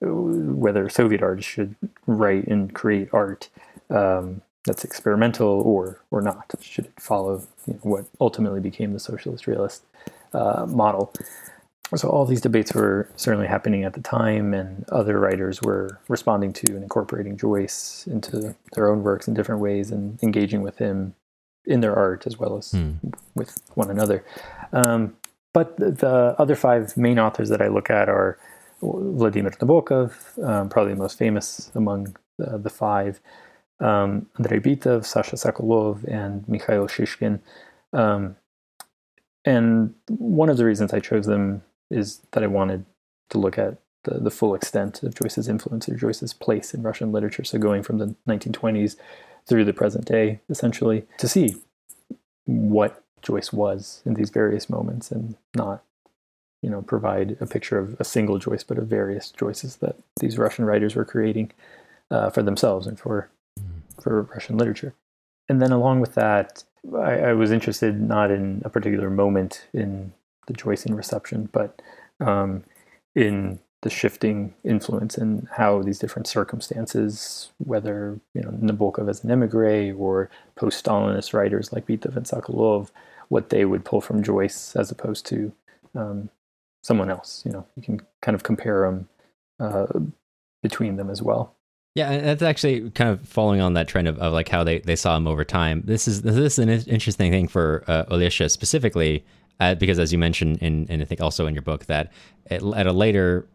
whether 0.00 0.88
Soviet 0.88 1.22
artists 1.22 1.50
should 1.50 1.74
write 2.06 2.46
and 2.46 2.72
create 2.74 3.08
art 3.12 3.48
um, 3.88 4.42
that's 4.64 4.84
experimental 4.84 5.48
or 5.48 6.00
or 6.10 6.20
not. 6.20 6.52
Should 6.60 6.86
it 6.86 7.00
follow 7.00 7.42
you 7.66 7.74
know, 7.74 7.80
what 7.82 8.04
ultimately 8.20 8.60
became 8.60 8.92
the 8.92 9.00
socialist 9.00 9.46
realist 9.46 9.82
uh, 10.32 10.66
model? 10.68 11.12
So 11.96 12.08
all 12.08 12.24
these 12.24 12.40
debates 12.40 12.72
were 12.72 13.08
certainly 13.16 13.48
happening 13.48 13.84
at 13.84 13.94
the 13.94 14.00
time, 14.00 14.54
and 14.54 14.88
other 14.90 15.18
writers 15.18 15.60
were 15.60 16.00
responding 16.08 16.52
to 16.54 16.74
and 16.74 16.82
incorporating 16.82 17.36
Joyce 17.36 18.06
into 18.06 18.54
their 18.74 18.88
own 18.88 19.02
works 19.02 19.26
in 19.26 19.34
different 19.34 19.60
ways 19.60 19.90
and 19.90 20.22
engaging 20.22 20.62
with 20.62 20.78
him 20.78 21.14
in 21.64 21.80
their 21.80 21.94
art 21.94 22.26
as 22.26 22.38
well 22.38 22.56
as 22.56 22.70
hmm. 22.70 22.92
with 23.34 23.60
one 23.74 23.90
another. 23.90 24.24
Um, 24.72 25.16
but 25.52 25.76
the, 25.78 25.90
the, 25.90 26.36
other 26.38 26.54
five 26.54 26.96
main 26.96 27.18
authors 27.18 27.48
that 27.48 27.60
I 27.60 27.68
look 27.68 27.90
at 27.90 28.08
are 28.08 28.38
Vladimir 28.80 29.50
Nabokov, 29.50 30.42
um, 30.46 30.68
probably 30.68 30.94
the 30.94 31.00
most 31.00 31.18
famous 31.18 31.70
among 31.74 32.16
the, 32.38 32.56
the 32.58 32.70
five, 32.70 33.20
um, 33.80 34.26
Andrei 34.38 34.60
Bitov, 34.60 35.04
Sasha 35.04 35.36
Sokolov, 35.36 36.04
and 36.04 36.48
Mikhail 36.48 36.86
Shishkin. 36.86 37.40
Um, 37.92 38.36
and 39.44 39.94
one 40.08 40.48
of 40.48 40.56
the 40.56 40.64
reasons 40.64 40.92
I 40.92 41.00
chose 41.00 41.26
them 41.26 41.62
is 41.90 42.20
that 42.32 42.42
I 42.42 42.46
wanted 42.46 42.84
to 43.30 43.38
look 43.38 43.58
at 43.58 43.78
the, 44.04 44.18
the 44.18 44.30
full 44.30 44.54
extent 44.54 45.02
of 45.02 45.14
Joyce's 45.14 45.48
influence 45.48 45.88
or 45.88 45.96
Joyce's 45.96 46.32
place 46.32 46.72
in 46.74 46.82
Russian 46.82 47.12
literature. 47.12 47.44
So 47.44 47.58
going 47.58 47.82
from 47.82 47.98
the 47.98 48.14
1920s 48.28 48.96
through 49.46 49.64
the 49.64 49.72
present 49.72 50.04
day, 50.06 50.40
essentially, 50.48 51.06
to 51.18 51.28
see 51.28 51.56
what 52.46 53.02
Joyce 53.22 53.52
was 53.52 54.02
in 54.04 54.14
these 54.14 54.30
various 54.30 54.70
moments 54.70 55.10
and 55.10 55.36
not, 55.54 55.82
you 56.62 56.70
know, 56.70 56.82
provide 56.82 57.36
a 57.40 57.46
picture 57.46 57.78
of 57.78 57.96
a 58.00 58.04
single 58.04 58.38
Joyce, 58.38 58.64
but 58.64 58.78
of 58.78 58.86
various 58.86 59.32
Joyces 59.32 59.78
that 59.80 59.96
these 60.20 60.38
Russian 60.38 60.64
writers 60.64 60.94
were 60.94 61.04
creating 61.04 61.52
uh, 62.10 62.30
for 62.30 62.42
themselves 62.42 62.86
and 62.86 62.98
for 62.98 63.30
for 64.00 64.22
Russian 64.22 64.56
literature. 64.56 64.94
And 65.48 65.60
then 65.60 65.72
along 65.72 66.00
with 66.00 66.14
that, 66.14 66.64
I, 66.94 67.18
I 67.18 67.32
was 67.34 67.50
interested 67.50 68.00
not 68.00 68.30
in 68.30 68.62
a 68.64 68.70
particular 68.70 69.10
moment 69.10 69.66
in 69.72 70.12
the 70.50 70.62
Joycean 70.62 70.96
reception, 70.96 71.48
but 71.52 71.80
um, 72.20 72.64
in 73.14 73.60
the 73.82 73.90
shifting 73.90 74.54
influence 74.62 75.16
and 75.16 75.48
how 75.52 75.82
these 75.82 75.98
different 75.98 76.26
circumstances, 76.26 77.50
whether 77.58 78.20
you 78.34 78.42
know 78.42 78.50
Nabokov 78.50 79.08
as 79.08 79.24
an 79.24 79.30
emigre 79.30 79.94
or 79.96 80.28
post-Stalinist 80.56 81.32
writers 81.32 81.72
like 81.72 81.86
Bitov 81.86 82.16
and 82.16 82.26
Sokolov, 82.26 82.90
what 83.28 83.48
they 83.48 83.64
would 83.64 83.84
pull 83.84 84.00
from 84.00 84.22
Joyce 84.22 84.76
as 84.76 84.90
opposed 84.90 85.24
to 85.26 85.52
um, 85.94 86.28
someone 86.82 87.10
else. 87.10 87.42
You 87.46 87.52
know, 87.52 87.66
you 87.76 87.82
can 87.82 88.00
kind 88.20 88.34
of 88.34 88.42
compare 88.42 88.82
them 88.82 89.08
uh, 89.58 89.86
between 90.62 90.96
them 90.96 91.08
as 91.08 91.22
well. 91.22 91.54
Yeah, 91.96 92.10
and 92.10 92.24
that's 92.24 92.42
actually 92.42 92.90
kind 92.90 93.10
of 93.10 93.26
following 93.26 93.60
on 93.60 93.72
that 93.74 93.88
trend 93.88 94.06
of, 94.06 94.18
of 94.18 94.32
like 94.32 94.48
how 94.48 94.62
they, 94.62 94.78
they 94.78 94.94
saw 94.94 95.16
him 95.16 95.26
over 95.26 95.44
time. 95.44 95.82
This 95.86 96.06
is 96.06 96.22
this 96.22 96.36
is 96.36 96.58
an 96.58 96.68
interesting 96.68 97.32
thing 97.32 97.48
for 97.48 97.82
uh, 97.88 98.04
Olesha 98.04 98.50
specifically, 98.50 99.24
uh, 99.60 99.74
because 99.74 99.98
as 99.98 100.12
you 100.12 100.18
mentioned 100.18 100.58
in 100.58 100.86
and 100.88 101.02
I 101.02 101.04
think 101.04 101.20
also 101.20 101.46
in 101.46 101.54
your 101.54 101.62
book 101.62 101.86
that 101.86 102.12
at, 102.50 102.62
at 102.62 102.86
a 102.86 102.92
later 102.92 103.46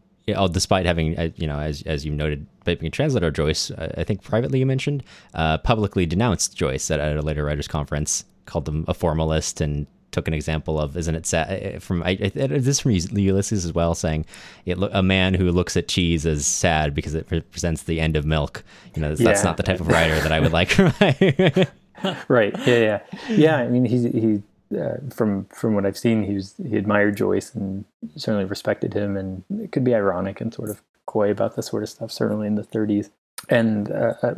despite 0.50 0.86
having, 0.86 1.16
uh, 1.18 1.30
you 1.36 1.46
know, 1.46 1.58
as 1.58 1.82
as 1.82 2.04
you 2.04 2.12
noted, 2.12 2.46
being 2.64 2.86
a 2.86 2.90
translator 2.90 3.30
Joyce, 3.30 3.70
I 3.70 4.04
think 4.04 4.22
privately 4.22 4.58
you 4.58 4.66
mentioned, 4.66 5.04
uh, 5.34 5.58
publicly 5.58 6.06
denounced 6.06 6.56
Joyce 6.56 6.90
at, 6.90 7.00
at, 7.00 7.16
a 7.16 7.22
later 7.22 7.44
writers' 7.44 7.68
conference, 7.68 8.24
called 8.44 8.64
them 8.64 8.84
a 8.88 8.94
formalist, 8.94 9.60
and 9.60 9.86
took 10.10 10.26
an 10.26 10.34
example 10.34 10.80
of, 10.80 10.96
isn't 10.96 11.14
it 11.14 11.26
sad? 11.26 11.76
Uh, 11.76 11.78
from 11.78 12.02
I, 12.02 12.18
I, 12.20 12.28
this 12.28 12.80
from 12.80 12.92
Ulysses 12.92 13.64
as 13.64 13.72
well, 13.72 13.94
saying 13.94 14.26
it, 14.64 14.78
a 14.80 15.02
man 15.02 15.34
who 15.34 15.50
looks 15.52 15.76
at 15.76 15.86
cheese 15.88 16.26
as 16.26 16.46
sad 16.46 16.94
because 16.94 17.14
it 17.14 17.26
represents 17.30 17.84
the 17.84 18.00
end 18.00 18.16
of 18.16 18.24
milk. 18.24 18.64
You 18.94 19.02
know, 19.02 19.10
that's, 19.10 19.20
yeah. 19.20 19.28
that's 19.28 19.44
not 19.44 19.56
the 19.56 19.62
type 19.62 19.80
of 19.80 19.88
writer 19.88 20.18
that 20.20 20.32
I 20.32 20.40
would 20.40 20.52
like. 20.52 20.76
right? 22.28 22.54
Yeah, 22.66 22.78
yeah, 22.78 23.00
yeah. 23.28 23.56
I 23.58 23.68
mean, 23.68 23.84
he 23.84 24.08
he 24.10 24.42
uh, 24.74 24.96
from 25.10 25.44
from 25.46 25.74
what 25.74 25.86
I've 25.86 25.98
seen, 25.98 26.24
he 26.24 26.34
was 26.34 26.54
he 26.56 26.76
admired 26.76 27.16
Joyce 27.16 27.54
and 27.54 27.84
certainly 28.16 28.44
respected 28.44 28.94
him, 28.94 29.16
and 29.16 29.44
it 29.60 29.72
could 29.72 29.84
be 29.84 29.94
ironic 29.94 30.40
and 30.40 30.52
sort 30.52 30.70
of 30.70 30.82
coy 31.06 31.30
about 31.30 31.56
this 31.56 31.68
sort 31.68 31.82
of 31.82 31.88
stuff. 31.88 32.10
Certainly 32.10 32.46
in 32.46 32.56
the 32.56 32.62
30s, 32.62 33.10
and 33.48 33.90
uh, 33.92 34.14
uh, 34.22 34.34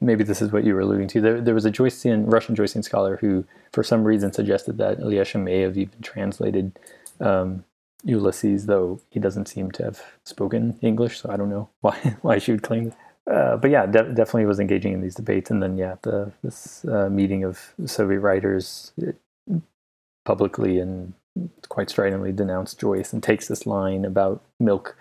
maybe 0.00 0.22
this 0.22 0.40
is 0.40 0.52
what 0.52 0.64
you 0.64 0.74
were 0.74 0.80
alluding 0.80 1.08
to. 1.08 1.20
There, 1.20 1.40
there 1.40 1.54
was 1.54 1.64
a 1.64 1.72
Joycean 1.72 2.30
Russian 2.30 2.54
Joycean 2.54 2.84
scholar 2.84 3.16
who, 3.16 3.44
for 3.72 3.82
some 3.82 4.04
reason, 4.04 4.32
suggested 4.32 4.78
that 4.78 5.00
Olesha 5.00 5.42
may 5.42 5.60
have 5.60 5.76
even 5.76 6.00
translated 6.02 6.78
um, 7.20 7.64
Ulysses, 8.04 8.66
though 8.66 9.00
he 9.10 9.18
doesn't 9.18 9.48
seem 9.48 9.70
to 9.72 9.84
have 9.84 10.02
spoken 10.24 10.78
English. 10.82 11.20
So 11.20 11.30
I 11.30 11.36
don't 11.36 11.50
know 11.50 11.68
why 11.80 12.16
why 12.22 12.38
she 12.38 12.52
would 12.52 12.62
claim 12.62 12.88
it. 12.88 12.94
Uh, 13.26 13.56
but 13.56 13.70
yeah, 13.70 13.86
de- 13.86 14.12
definitely 14.12 14.44
was 14.44 14.60
engaging 14.60 14.92
in 14.92 15.00
these 15.00 15.14
debates, 15.14 15.50
and 15.50 15.62
then 15.62 15.76
yeah, 15.78 15.96
the 16.02 16.30
this 16.42 16.84
uh, 16.84 17.08
meeting 17.10 17.42
of 17.42 17.74
Soviet 17.86 18.20
writers 18.20 18.92
it, 18.98 19.16
publicly 20.24 20.78
and 20.78 21.14
quite 21.68 21.90
stridently 21.90 22.32
denounced 22.32 22.78
Joyce 22.78 23.12
and 23.12 23.22
takes 23.22 23.48
this 23.48 23.66
line 23.66 24.04
about 24.04 24.42
milk 24.60 24.96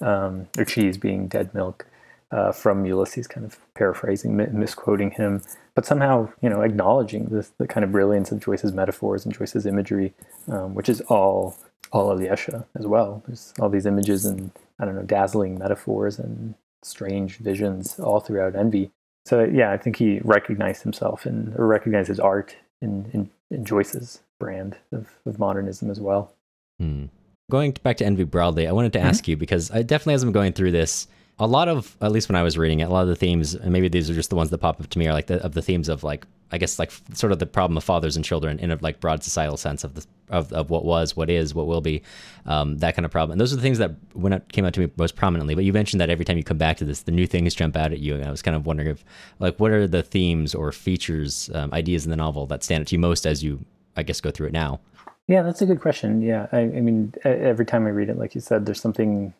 um, 0.00 0.48
or 0.58 0.64
cheese 0.64 0.96
being 0.96 1.28
dead 1.28 1.52
milk 1.54 1.86
uh, 2.30 2.52
from 2.52 2.84
Ulysses, 2.84 3.26
kind 3.26 3.46
of 3.46 3.58
paraphrasing, 3.74 4.36
misquoting 4.36 5.12
him, 5.12 5.42
but 5.74 5.86
somehow 5.86 6.28
you 6.42 6.48
know 6.48 6.62
acknowledging 6.62 7.26
the 7.58 7.66
kind 7.66 7.84
of 7.84 7.92
brilliance 7.92 8.32
of 8.32 8.40
Joyce's 8.40 8.72
metaphors 8.72 9.24
and 9.24 9.34
Joyce's 9.34 9.66
imagery, 9.66 10.12
um, 10.48 10.74
which 10.74 10.88
is 10.88 11.00
all 11.02 11.56
all 11.92 12.14
Olesha 12.14 12.64
as 12.76 12.86
well. 12.86 13.22
There's 13.26 13.54
all 13.60 13.68
these 13.68 13.86
images 13.86 14.24
and 14.24 14.50
I 14.80 14.84
don't 14.84 14.96
know 14.96 15.02
dazzling 15.02 15.58
metaphors 15.58 16.18
and 16.18 16.54
strange 16.82 17.38
visions 17.38 17.98
all 18.00 18.20
throughout 18.20 18.56
Envy. 18.56 18.90
So 19.24 19.44
yeah, 19.44 19.72
I 19.72 19.76
think 19.76 19.96
he 19.96 20.20
recognized 20.24 20.82
himself 20.82 21.26
and 21.26 21.56
recognized 21.56 22.08
his 22.08 22.20
art 22.20 22.56
in, 22.82 23.10
in, 23.12 23.30
in 23.50 23.64
Joyce's 23.64 24.20
brand 24.38 24.76
of, 24.92 25.08
of 25.24 25.38
modernism 25.38 25.90
as 25.90 26.00
well. 26.00 26.32
Hmm. 26.78 27.06
Going 27.50 27.72
back 27.82 27.96
to 27.98 28.04
Envy 28.04 28.24
broadly, 28.24 28.66
I 28.66 28.72
wanted 28.72 28.92
to 28.94 28.98
mm-hmm. 28.98 29.08
ask 29.08 29.28
you 29.28 29.36
because 29.36 29.70
I 29.70 29.82
definitely, 29.82 30.14
as 30.14 30.22
I'm 30.22 30.32
going 30.32 30.52
through 30.52 30.72
this, 30.72 31.06
a 31.38 31.46
lot 31.46 31.68
of, 31.68 31.96
at 32.00 32.12
least 32.12 32.28
when 32.28 32.36
I 32.36 32.42
was 32.42 32.58
reading 32.58 32.80
it, 32.80 32.84
a 32.84 32.88
lot 32.88 33.02
of 33.02 33.08
the 33.08 33.16
themes, 33.16 33.54
and 33.54 33.72
maybe 33.72 33.88
these 33.88 34.10
are 34.10 34.14
just 34.14 34.30
the 34.30 34.36
ones 34.36 34.50
that 34.50 34.58
pop 34.58 34.80
up 34.80 34.88
to 34.88 34.98
me, 34.98 35.06
are 35.06 35.12
like 35.12 35.26
the, 35.26 35.42
of 35.44 35.54
the 35.54 35.62
themes 35.62 35.88
of 35.88 36.02
like, 36.02 36.26
I 36.52 36.58
guess 36.58 36.78
like 36.78 36.92
sort 37.12 37.32
of 37.32 37.38
the 37.38 37.46
problem 37.46 37.76
of 37.76 37.84
fathers 37.84 38.16
and 38.16 38.24
children 38.24 38.58
in 38.58 38.70
a 38.70 38.78
like 38.80 39.00
broad 39.00 39.24
societal 39.24 39.56
sense 39.56 39.84
of 39.84 39.94
the 39.94 40.06
of, 40.28 40.52
of 40.52 40.70
what 40.70 40.84
was, 40.84 41.16
what 41.16 41.30
is, 41.30 41.54
what 41.54 41.66
will 41.66 41.80
be, 41.80 42.02
um, 42.46 42.78
that 42.78 42.94
kind 42.94 43.04
of 43.04 43.12
problem. 43.12 43.32
And 43.32 43.40
those 43.40 43.52
are 43.52 43.56
the 43.56 43.62
things 43.62 43.78
that 43.78 43.92
when 44.12 44.32
it 44.32 44.50
came 44.52 44.64
out 44.64 44.74
to 44.74 44.80
me 44.80 44.90
most 44.96 45.16
prominently. 45.16 45.54
But 45.54 45.64
you 45.64 45.72
mentioned 45.72 46.00
that 46.00 46.10
every 46.10 46.24
time 46.24 46.36
you 46.36 46.44
come 46.44 46.58
back 46.58 46.76
to 46.78 46.84
this, 46.84 47.02
the 47.02 47.12
new 47.12 47.26
things 47.26 47.54
jump 47.54 47.76
out 47.76 47.92
at 47.92 48.00
you. 48.00 48.14
And 48.14 48.24
I 48.24 48.30
was 48.30 48.42
kind 48.42 48.56
of 48.56 48.66
wondering 48.66 48.88
if, 48.88 49.04
like, 49.38 49.58
what 49.58 49.70
are 49.70 49.86
the 49.86 50.02
themes 50.02 50.54
or 50.54 50.72
features, 50.72 51.50
um, 51.54 51.72
ideas 51.72 52.04
in 52.04 52.10
the 52.10 52.16
novel 52.16 52.46
that 52.46 52.64
stand 52.64 52.82
out 52.82 52.86
to 52.88 52.96
you 52.96 52.98
most 52.98 53.26
as 53.26 53.42
you, 53.42 53.64
I 53.96 54.02
guess, 54.02 54.20
go 54.20 54.30
through 54.30 54.48
it 54.48 54.52
now? 54.52 54.80
Yeah, 55.28 55.42
that's 55.42 55.60
a 55.62 55.66
good 55.66 55.80
question. 55.80 56.22
Yeah, 56.22 56.46
I, 56.52 56.60
I 56.60 56.80
mean, 56.80 57.12
every 57.24 57.66
time 57.66 57.86
I 57.86 57.90
read 57.90 58.08
it, 58.08 58.18
like 58.18 58.34
you 58.34 58.40
said, 58.40 58.66
there's 58.66 58.80
something 58.80 59.34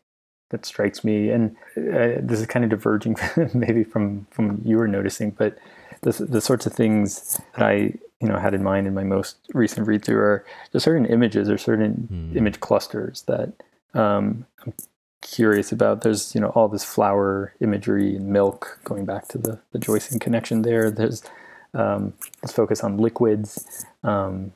that 0.50 0.64
strikes 0.64 1.04
me, 1.04 1.30
and 1.30 1.56
uh, 1.76 2.20
this 2.20 2.40
is 2.40 2.46
kind 2.46 2.64
of 2.64 2.70
diverging 2.70 3.16
maybe 3.54 3.82
from 3.82 4.26
from 4.30 4.62
you 4.64 4.76
were 4.78 4.88
noticing, 4.88 5.30
but 5.30 5.58
the 6.06 6.24
the 6.24 6.40
sorts 6.40 6.66
of 6.66 6.72
things 6.72 7.40
that 7.54 7.66
I 7.66 7.92
you 8.20 8.28
know 8.28 8.38
had 8.38 8.54
in 8.54 8.62
mind 8.62 8.86
in 8.86 8.94
my 8.94 9.04
most 9.04 9.36
recent 9.52 9.86
read 9.86 10.04
through 10.04 10.18
are 10.18 10.44
just 10.72 10.84
certain 10.84 11.06
images 11.06 11.50
or 11.50 11.58
certain 11.58 12.08
mm. 12.10 12.36
image 12.36 12.60
clusters 12.60 13.22
that 13.22 13.52
um, 13.94 14.46
I'm 14.64 14.72
curious 15.20 15.72
about. 15.72 16.02
There's 16.02 16.34
you 16.34 16.40
know 16.40 16.48
all 16.50 16.68
this 16.68 16.84
flower 16.84 17.52
imagery 17.60 18.16
and 18.16 18.28
milk 18.28 18.78
going 18.84 19.04
back 19.04 19.28
to 19.28 19.38
the 19.38 19.58
the 19.72 19.78
Joycean 19.78 20.20
connection 20.20 20.62
there. 20.62 20.90
There's 20.90 21.22
um, 21.74 22.14
let's 22.42 22.52
focus 22.52 22.84
on 22.84 22.98
liquids. 22.98 23.84
Um, 24.04 24.52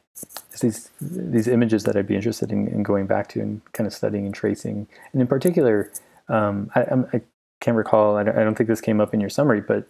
these 0.60 0.90
these 1.00 1.48
images 1.48 1.82
that 1.84 1.96
I'd 1.96 2.06
be 2.06 2.14
interested 2.14 2.52
in, 2.52 2.68
in, 2.68 2.82
going 2.82 3.06
back 3.06 3.28
to 3.30 3.40
and 3.40 3.60
kind 3.72 3.86
of 3.86 3.92
studying 3.92 4.26
and 4.26 4.34
tracing. 4.34 4.86
And 5.12 5.20
in 5.20 5.26
particular, 5.26 5.90
um, 6.28 6.70
I, 6.74 6.80
I, 7.14 7.20
can't 7.60 7.76
recall. 7.76 8.16
I 8.16 8.22
don't, 8.22 8.38
I 8.38 8.44
don't, 8.44 8.54
think 8.54 8.68
this 8.68 8.80
came 8.80 9.00
up 9.00 9.12
in 9.12 9.20
your 9.20 9.30
summary, 9.30 9.60
but 9.60 9.86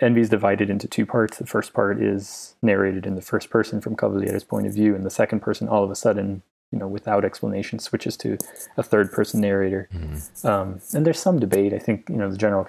Envy 0.00 0.20
is 0.20 0.28
divided 0.28 0.70
into 0.70 0.88
two 0.88 1.06
parts. 1.06 1.38
The 1.38 1.46
first 1.46 1.72
part 1.72 2.02
is 2.02 2.54
narrated 2.62 3.06
in 3.06 3.14
the 3.14 3.22
first 3.22 3.50
person 3.50 3.80
from 3.80 3.96
Kavalerov's 3.96 4.44
point 4.44 4.66
of 4.66 4.74
view, 4.74 4.94
and 4.94 5.04
the 5.04 5.10
second 5.10 5.40
person, 5.40 5.68
all 5.68 5.84
of 5.84 5.90
a 5.90 5.96
sudden, 5.96 6.42
you 6.70 6.78
know, 6.78 6.88
without 6.88 7.24
explanation, 7.24 7.78
switches 7.78 8.16
to 8.18 8.36
a 8.76 8.82
third 8.82 9.12
person 9.12 9.40
narrator. 9.40 9.88
Mm-hmm. 9.94 10.46
Um, 10.46 10.80
and 10.94 11.06
there's 11.06 11.18
some 11.18 11.38
debate. 11.38 11.72
I 11.72 11.78
think 11.78 12.08
you 12.08 12.16
know 12.16 12.30
the 12.30 12.36
general 12.36 12.66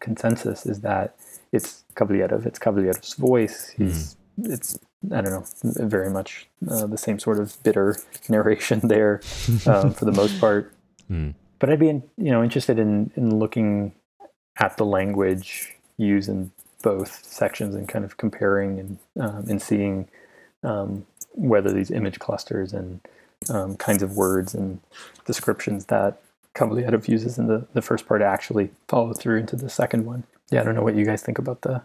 consensus 0.00 0.66
is 0.66 0.80
that 0.80 1.16
it's 1.52 1.84
Kavalerov. 1.94 2.46
It's 2.46 2.58
Kavalerov's 2.58 3.14
voice. 3.14 3.68
He's 3.76 4.16
mm-hmm. 4.38 4.52
it's 4.52 4.78
I 5.12 5.20
don't 5.20 5.32
know, 5.32 5.44
very 5.62 6.10
much 6.10 6.48
uh, 6.70 6.86
the 6.86 6.96
same 6.96 7.18
sort 7.18 7.38
of 7.38 7.62
bitter 7.62 7.96
narration 8.28 8.80
there 8.88 9.20
um, 9.66 9.92
for 9.92 10.04
the 10.04 10.12
most 10.12 10.40
part. 10.40 10.72
Mm. 11.10 11.34
But 11.58 11.68
I'd 11.68 11.78
be, 11.78 11.90
in, 11.90 12.02
you 12.16 12.30
know, 12.30 12.42
interested 12.42 12.78
in 12.78 13.12
in 13.14 13.38
looking 13.38 13.92
at 14.58 14.78
the 14.78 14.86
language 14.86 15.76
used 15.96 16.28
in 16.28 16.50
both 16.82 17.24
sections 17.24 17.74
and 17.74 17.88
kind 17.88 18.04
of 18.04 18.16
comparing 18.16 18.78
and 18.78 18.98
um, 19.18 19.46
and 19.48 19.60
seeing 19.60 20.08
um, 20.62 21.06
whether 21.32 21.72
these 21.72 21.90
image 21.90 22.18
clusters 22.18 22.72
and 22.72 23.00
um, 23.50 23.76
kinds 23.76 24.02
of 24.02 24.16
words 24.16 24.54
and 24.54 24.80
descriptions 25.26 25.86
that 25.86 26.20
Kavalerov 26.54 27.08
uses 27.08 27.38
in 27.38 27.46
the, 27.46 27.66
the 27.74 27.82
first 27.82 28.06
part 28.06 28.22
actually 28.22 28.70
follow 28.88 29.12
through 29.12 29.38
into 29.38 29.56
the 29.56 29.68
second 29.68 30.06
one. 30.06 30.24
Yeah, 30.50 30.60
I 30.60 30.64
don't 30.64 30.74
know 30.74 30.82
what 30.82 30.94
you 30.94 31.04
guys 31.04 31.22
think 31.22 31.38
about 31.38 31.62
the 31.62 31.82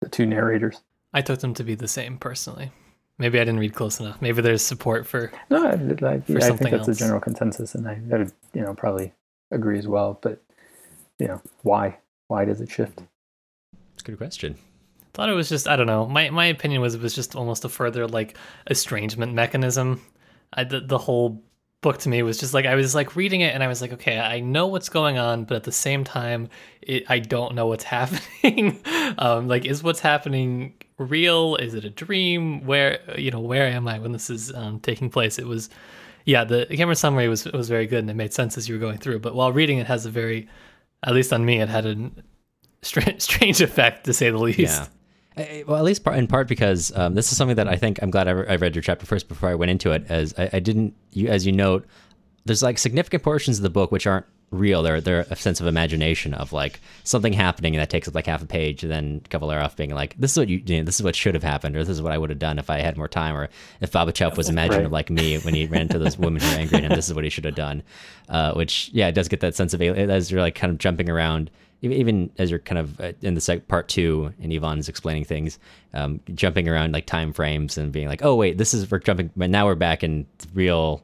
the 0.00 0.08
two 0.08 0.26
narrators. 0.26 0.80
I 1.12 1.22
took 1.22 1.40
them 1.40 1.54
to 1.54 1.64
be 1.64 1.74
the 1.74 1.88
same 1.88 2.18
personally. 2.18 2.72
Maybe 3.18 3.38
I 3.38 3.44
didn't 3.44 3.60
read 3.60 3.74
close 3.74 4.00
enough. 4.00 4.20
Maybe 4.20 4.42
there's 4.42 4.62
support 4.62 5.06
for. 5.06 5.30
No, 5.48 5.64
I, 5.64 5.70
I, 5.70 6.22
yeah, 6.26 6.38
I 6.38 6.50
think 6.50 6.70
that's 6.70 6.88
else. 6.88 6.88
a 6.88 6.94
general 6.94 7.20
consensus, 7.20 7.74
and 7.74 7.86
I, 7.86 8.00
I 8.12 8.18
would, 8.18 8.32
you 8.52 8.62
know, 8.62 8.74
probably 8.74 9.12
agree 9.52 9.78
as 9.78 9.86
well. 9.86 10.18
But 10.20 10.42
you 11.18 11.28
know, 11.28 11.40
why? 11.62 11.98
Why 12.26 12.44
does 12.44 12.60
it 12.60 12.70
shift? 12.70 13.02
Good 14.04 14.18
question. 14.18 14.56
Thought 15.14 15.30
it 15.30 15.34
was 15.34 15.48
just 15.48 15.66
I 15.66 15.76
don't 15.76 15.86
know. 15.86 16.06
My 16.06 16.30
my 16.30 16.46
opinion 16.46 16.80
was 16.80 16.94
it 16.94 17.00
was 17.00 17.14
just 17.14 17.34
almost 17.34 17.64
a 17.64 17.68
further 17.68 18.06
like 18.06 18.36
estrangement 18.70 19.32
mechanism. 19.32 20.02
I, 20.52 20.64
the, 20.64 20.80
the 20.80 20.98
whole 20.98 21.42
book 21.80 21.98
to 21.98 22.08
me 22.08 22.22
was 22.22 22.38
just 22.38 22.54
like 22.54 22.66
I 22.66 22.74
was 22.74 22.94
like 22.94 23.14
reading 23.16 23.40
it 23.40 23.54
and 23.54 23.62
I 23.62 23.68
was 23.68 23.80
like, 23.80 23.92
okay, 23.92 24.18
I 24.18 24.40
know 24.40 24.66
what's 24.66 24.88
going 24.88 25.18
on, 25.18 25.44
but 25.44 25.56
at 25.56 25.64
the 25.64 25.72
same 25.72 26.02
time, 26.02 26.48
it, 26.82 27.04
I 27.08 27.18
don't 27.18 27.54
know 27.54 27.66
what's 27.66 27.84
happening. 27.98 28.80
um, 29.18 29.48
like, 29.48 29.64
is 29.64 29.82
what's 29.82 30.00
happening 30.00 30.74
real? 30.98 31.56
Is 31.56 31.74
it 31.74 31.84
a 31.84 31.90
dream? 31.90 32.64
Where 32.66 33.00
you 33.16 33.30
know 33.30 33.40
where 33.40 33.66
am 33.66 33.88
I 33.88 33.98
when 33.98 34.12
this 34.12 34.30
is 34.30 34.52
um, 34.52 34.80
taking 34.80 35.10
place? 35.10 35.38
It 35.38 35.46
was, 35.46 35.70
yeah, 36.24 36.44
the 36.44 36.66
camera 36.66 36.96
summary 36.96 37.28
was 37.28 37.44
was 37.46 37.68
very 37.68 37.86
good 37.86 38.00
and 38.00 38.10
it 38.10 38.14
made 38.14 38.32
sense 38.32 38.58
as 38.58 38.68
you 38.68 38.74
were 38.74 38.80
going 38.80 38.98
through. 38.98 39.20
But 39.20 39.34
while 39.34 39.52
reading 39.52 39.78
it 39.78 39.86
has 39.86 40.06
a 40.06 40.10
very, 40.10 40.48
at 41.02 41.14
least 41.14 41.32
on 41.32 41.44
me, 41.44 41.60
it 41.60 41.68
had 41.68 41.86
a 41.86 42.10
strange, 42.84 43.20
strange 43.22 43.60
effect 43.60 44.04
to 44.04 44.12
say 44.12 44.30
the 44.30 44.38
least. 44.38 44.58
Yeah. 44.58 44.86
Well, 45.66 45.78
at 45.78 45.84
least 45.84 46.04
part, 46.04 46.16
in 46.16 46.28
part 46.28 46.46
because 46.46 46.96
um, 46.96 47.14
this 47.14 47.32
is 47.32 47.38
something 47.38 47.56
that 47.56 47.66
I 47.66 47.74
think 47.74 48.00
I'm 48.00 48.10
glad 48.10 48.28
I, 48.28 48.30
I, 48.30 48.54
read 48.54 48.76
your 48.76 48.82
chapter 48.82 49.04
first 49.04 49.26
before 49.26 49.48
I 49.48 49.56
went 49.56 49.70
into 49.70 49.90
it. 49.90 50.04
As 50.08 50.32
I, 50.38 50.48
I, 50.52 50.58
didn't, 50.60 50.94
you, 51.10 51.26
as 51.26 51.44
you 51.44 51.50
note, 51.50 51.86
there's 52.44 52.62
like 52.62 52.78
significant 52.78 53.24
portions 53.24 53.58
of 53.58 53.64
the 53.64 53.70
book 53.70 53.90
which 53.90 54.06
aren't 54.06 54.26
real. 54.54 54.82
They're 54.82 55.00
they're 55.00 55.26
a 55.30 55.36
sense 55.36 55.60
of 55.60 55.66
imagination 55.66 56.34
of 56.34 56.52
like 56.52 56.80
something 57.02 57.32
happening 57.32 57.74
and 57.74 57.80
that 57.80 57.90
takes 57.90 58.08
up 58.08 58.14
like 58.14 58.26
half 58.26 58.42
a 58.42 58.46
page, 58.46 58.82
and 58.82 58.92
then 58.92 59.20
Kavalerov 59.28 59.76
being 59.76 59.90
like, 59.90 60.14
"This 60.18 60.32
is 60.32 60.38
what 60.38 60.48
you, 60.48 60.62
you 60.64 60.78
know, 60.78 60.84
this 60.84 60.96
is 60.96 61.02
what 61.02 61.16
should 61.16 61.34
have 61.34 61.42
happened, 61.42 61.76
or 61.76 61.80
this 61.80 61.88
is 61.88 62.02
what 62.02 62.12
I 62.12 62.18
would 62.18 62.30
have 62.30 62.38
done 62.38 62.58
if 62.58 62.70
I 62.70 62.80
had 62.80 62.96
more 62.96 63.08
time, 63.08 63.36
or 63.36 63.48
if 63.80 63.92
Babichev 63.92 64.36
was 64.36 64.48
imaginative 64.48 64.92
right. 64.92 64.92
like 64.92 65.10
me 65.10 65.38
when 65.38 65.54
he 65.54 65.66
ran 65.66 65.82
into 65.82 65.98
those 65.98 66.18
women 66.18 66.40
who 66.40 66.48
were 66.48 66.60
angry 66.60 66.78
at 66.78 66.84
him. 66.84 66.90
This 66.90 67.08
is 67.08 67.14
what 67.14 67.24
he 67.24 67.30
should 67.30 67.44
have 67.44 67.54
done." 67.54 67.82
Uh, 68.28 68.52
which 68.54 68.90
yeah, 68.92 69.08
it 69.08 69.12
does 69.12 69.28
get 69.28 69.40
that 69.40 69.54
sense 69.54 69.74
of 69.74 69.82
as 69.82 70.30
you're 70.30 70.40
like 70.40 70.54
kind 70.54 70.70
of 70.70 70.78
jumping 70.78 71.10
around 71.10 71.50
even 71.82 72.30
as 72.38 72.50
you're 72.50 72.60
kind 72.60 72.78
of 72.78 73.00
uh, 73.00 73.12
in 73.22 73.34
the 73.34 73.40
sec- 73.40 73.68
part 73.68 73.88
two 73.88 74.32
and 74.40 74.52
Ivan's 74.52 74.88
explaining 74.88 75.24
things, 75.24 75.58
um, 75.92 76.20
jumping 76.34 76.68
around 76.68 76.92
like 76.92 77.06
time 77.06 77.32
frames 77.32 77.76
and 77.76 77.92
being 77.92 78.08
like, 78.08 78.24
oh 78.24 78.34
wait, 78.34 78.58
this 78.58 78.74
is 78.74 78.90
we're 78.90 78.98
jumping, 78.98 79.30
but 79.36 79.50
now 79.50 79.66
we're 79.66 79.74
back 79.74 80.02
in 80.02 80.26
real, 80.54 81.02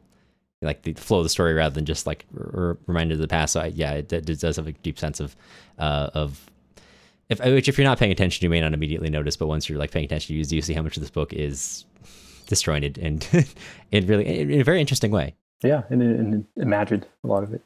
like 0.63 0.83
the 0.83 0.95
flow 0.95 1.19
of 1.19 1.25
the 1.25 1.31
story 1.31 1.55
rather 1.55 1.75
than 1.75 1.85
just 1.85 2.07
like 2.07 2.25
r- 2.39 2.79
reminder 2.87 3.15
of 3.15 3.21
the 3.21 3.29
past. 3.29 3.53
So 3.53 3.61
I, 3.61 3.67
yeah, 3.67 3.93
it, 3.93 4.13
it, 4.13 4.41
does 4.41 4.57
have 4.57 4.67
a 4.67 4.73
deep 4.73 4.99
sense 4.99 5.21
of 5.21 5.37
uh, 5.79 6.11
of 6.15 6.49
if 7.29 7.41
which 7.41 7.69
if 7.69 7.79
you're 7.79 7.87
not 7.87 7.99
paying 7.99 8.13
attention, 8.13 8.45
you 8.45 8.51
may 8.51 8.61
not 8.61 8.75
immediately 8.75 9.11
notice, 9.11 9.37
but 9.37 9.47
once 9.47 9.69
you're 9.69 9.79
like 9.79 9.91
paying 9.91 10.05
attention, 10.05 10.37
you 10.37 10.45
do 10.45 10.61
see 10.63 10.75
how 10.75 10.83
much 10.83 10.97
of 10.97 11.03
this 11.03 11.11
book 11.11 11.33
is 11.33 11.85
disjointed 12.47 12.99
and 12.99 13.27
in 13.93 14.07
really 14.07 14.27
in 14.27 14.61
a 14.61 14.65
very 14.65 14.81
interesting 14.81 15.11
way. 15.11 15.35
Yeah, 15.63 15.83
and, 15.91 16.03
and 16.03 16.47
imagined 16.57 17.07
a 17.23 17.27
lot 17.27 17.43
of 17.43 17.53
it. 17.53 17.63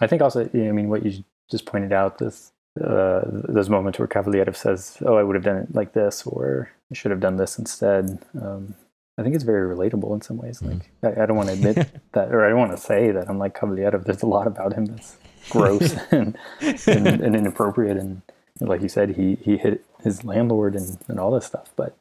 I 0.00 0.06
think 0.06 0.22
also, 0.22 0.48
I 0.52 0.72
mean, 0.72 0.88
what 0.88 1.04
you 1.04 1.24
just 1.50 1.66
pointed 1.66 1.92
out 1.92 2.18
this 2.18 2.52
uh, 2.82 3.22
those 3.24 3.68
moments 3.68 3.98
where 3.98 4.08
Kavalerov 4.08 4.56
says, 4.56 4.98
"Oh, 5.04 5.16
I 5.16 5.22
would 5.22 5.34
have 5.34 5.44
done 5.44 5.56
it 5.56 5.74
like 5.74 5.92
this," 5.92 6.26
or 6.26 6.70
"I 6.90 6.94
should 6.94 7.10
have 7.10 7.20
done 7.20 7.36
this 7.36 7.58
instead." 7.58 8.20
Um, 8.40 8.74
I 9.18 9.22
think 9.22 9.34
it's 9.34 9.44
very 9.44 9.74
relatable 9.74 10.14
in 10.14 10.20
some 10.20 10.36
ways. 10.36 10.60
Mm-hmm. 10.60 10.78
Like 11.02 11.18
I, 11.18 11.22
I, 11.22 11.26
don't 11.26 11.36
want 11.36 11.48
to 11.48 11.54
admit 11.54 11.76
that, 12.12 12.32
or 12.32 12.44
I 12.44 12.48
don't 12.48 12.58
want 12.58 12.70
to 12.70 12.82
say 12.82 13.10
that 13.10 13.28
I'm 13.28 13.38
like 13.38 13.58
Kavalerov. 13.58 14.04
There's 14.04 14.22
a 14.22 14.26
lot 14.26 14.46
about 14.46 14.74
him 14.74 14.86
that's 14.86 15.16
gross 15.50 15.94
and, 16.10 16.36
and, 16.86 17.06
and, 17.06 17.34
inappropriate, 17.34 17.96
and 17.96 18.22
like 18.60 18.82
you 18.82 18.88
said, 18.88 19.16
he 19.16 19.36
he 19.36 19.56
hit 19.56 19.84
his 20.02 20.24
landlord 20.24 20.76
and, 20.76 20.98
and 21.08 21.18
all 21.18 21.32
this 21.32 21.46
stuff. 21.46 21.70
But 21.74 21.96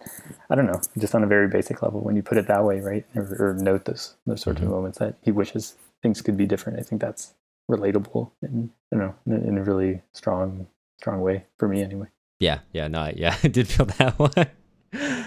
I 0.50 0.56
don't 0.56 0.68
know, 0.68 0.82
just 0.98 1.16
on 1.16 1.24
a 1.24 1.28
very 1.28 1.48
basic 1.48 1.82
level, 1.82 2.02
when 2.02 2.16
you 2.16 2.22
put 2.22 2.38
it 2.38 2.48
that 2.48 2.64
way, 2.64 2.82
right, 2.82 3.06
or, 3.16 3.36
or 3.40 3.54
note 3.56 3.86
those 3.86 4.16
those 4.28 4.42
sorts 4.42 4.60
mm-hmm. 4.60 4.68
of 4.68 4.76
moments 4.76 5.00
that 5.00 5.16
he 5.24 5.32
wishes 5.32 5.76
things 6.04 6.22
could 6.22 6.38
be 6.38 6.46
different. 6.46 6.80
I 6.80 6.84
think 6.84 7.02
that's 7.02 7.34
relatable 7.70 8.32
and 8.42 8.70
you 8.92 8.98
know 8.98 9.14
in, 9.26 9.58
a 9.58 9.64
really 9.64 10.02
strong 10.14 10.68
strong 11.00 11.22
way 11.22 11.46
for 11.58 11.68
me 11.68 11.84
anyway. 11.84 12.08
Yeah, 12.40 12.60
yeah, 12.72 12.88
no, 12.88 13.12
yeah, 13.16 13.36
I 13.44 13.48
did 13.48 13.68
feel 13.68 13.86
that 13.86 14.20
way. 14.94 15.22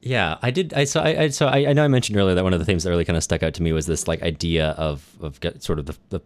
yeah, 0.00 0.38
I 0.42 0.50
did. 0.50 0.74
I 0.74 0.84
so 0.84 1.00
I, 1.00 1.22
I 1.22 1.28
so 1.28 1.46
I, 1.46 1.68
I, 1.68 1.72
know 1.72 1.84
I 1.84 1.88
mentioned 1.88 2.18
earlier 2.18 2.34
that 2.34 2.44
one 2.44 2.52
of 2.52 2.58
the 2.58 2.64
things 2.64 2.84
that 2.84 2.90
really 2.90 3.04
kind 3.04 3.16
of 3.16 3.22
stuck 3.22 3.42
out 3.42 3.54
to 3.54 3.62
me 3.62 3.72
was 3.72 3.86
this 3.86 4.06
like 4.08 4.22
idea 4.22 4.70
of 4.70 5.06
of 5.20 5.38
sort 5.60 5.78
of 5.78 5.86
the, 5.86 5.96
the 6.10 6.20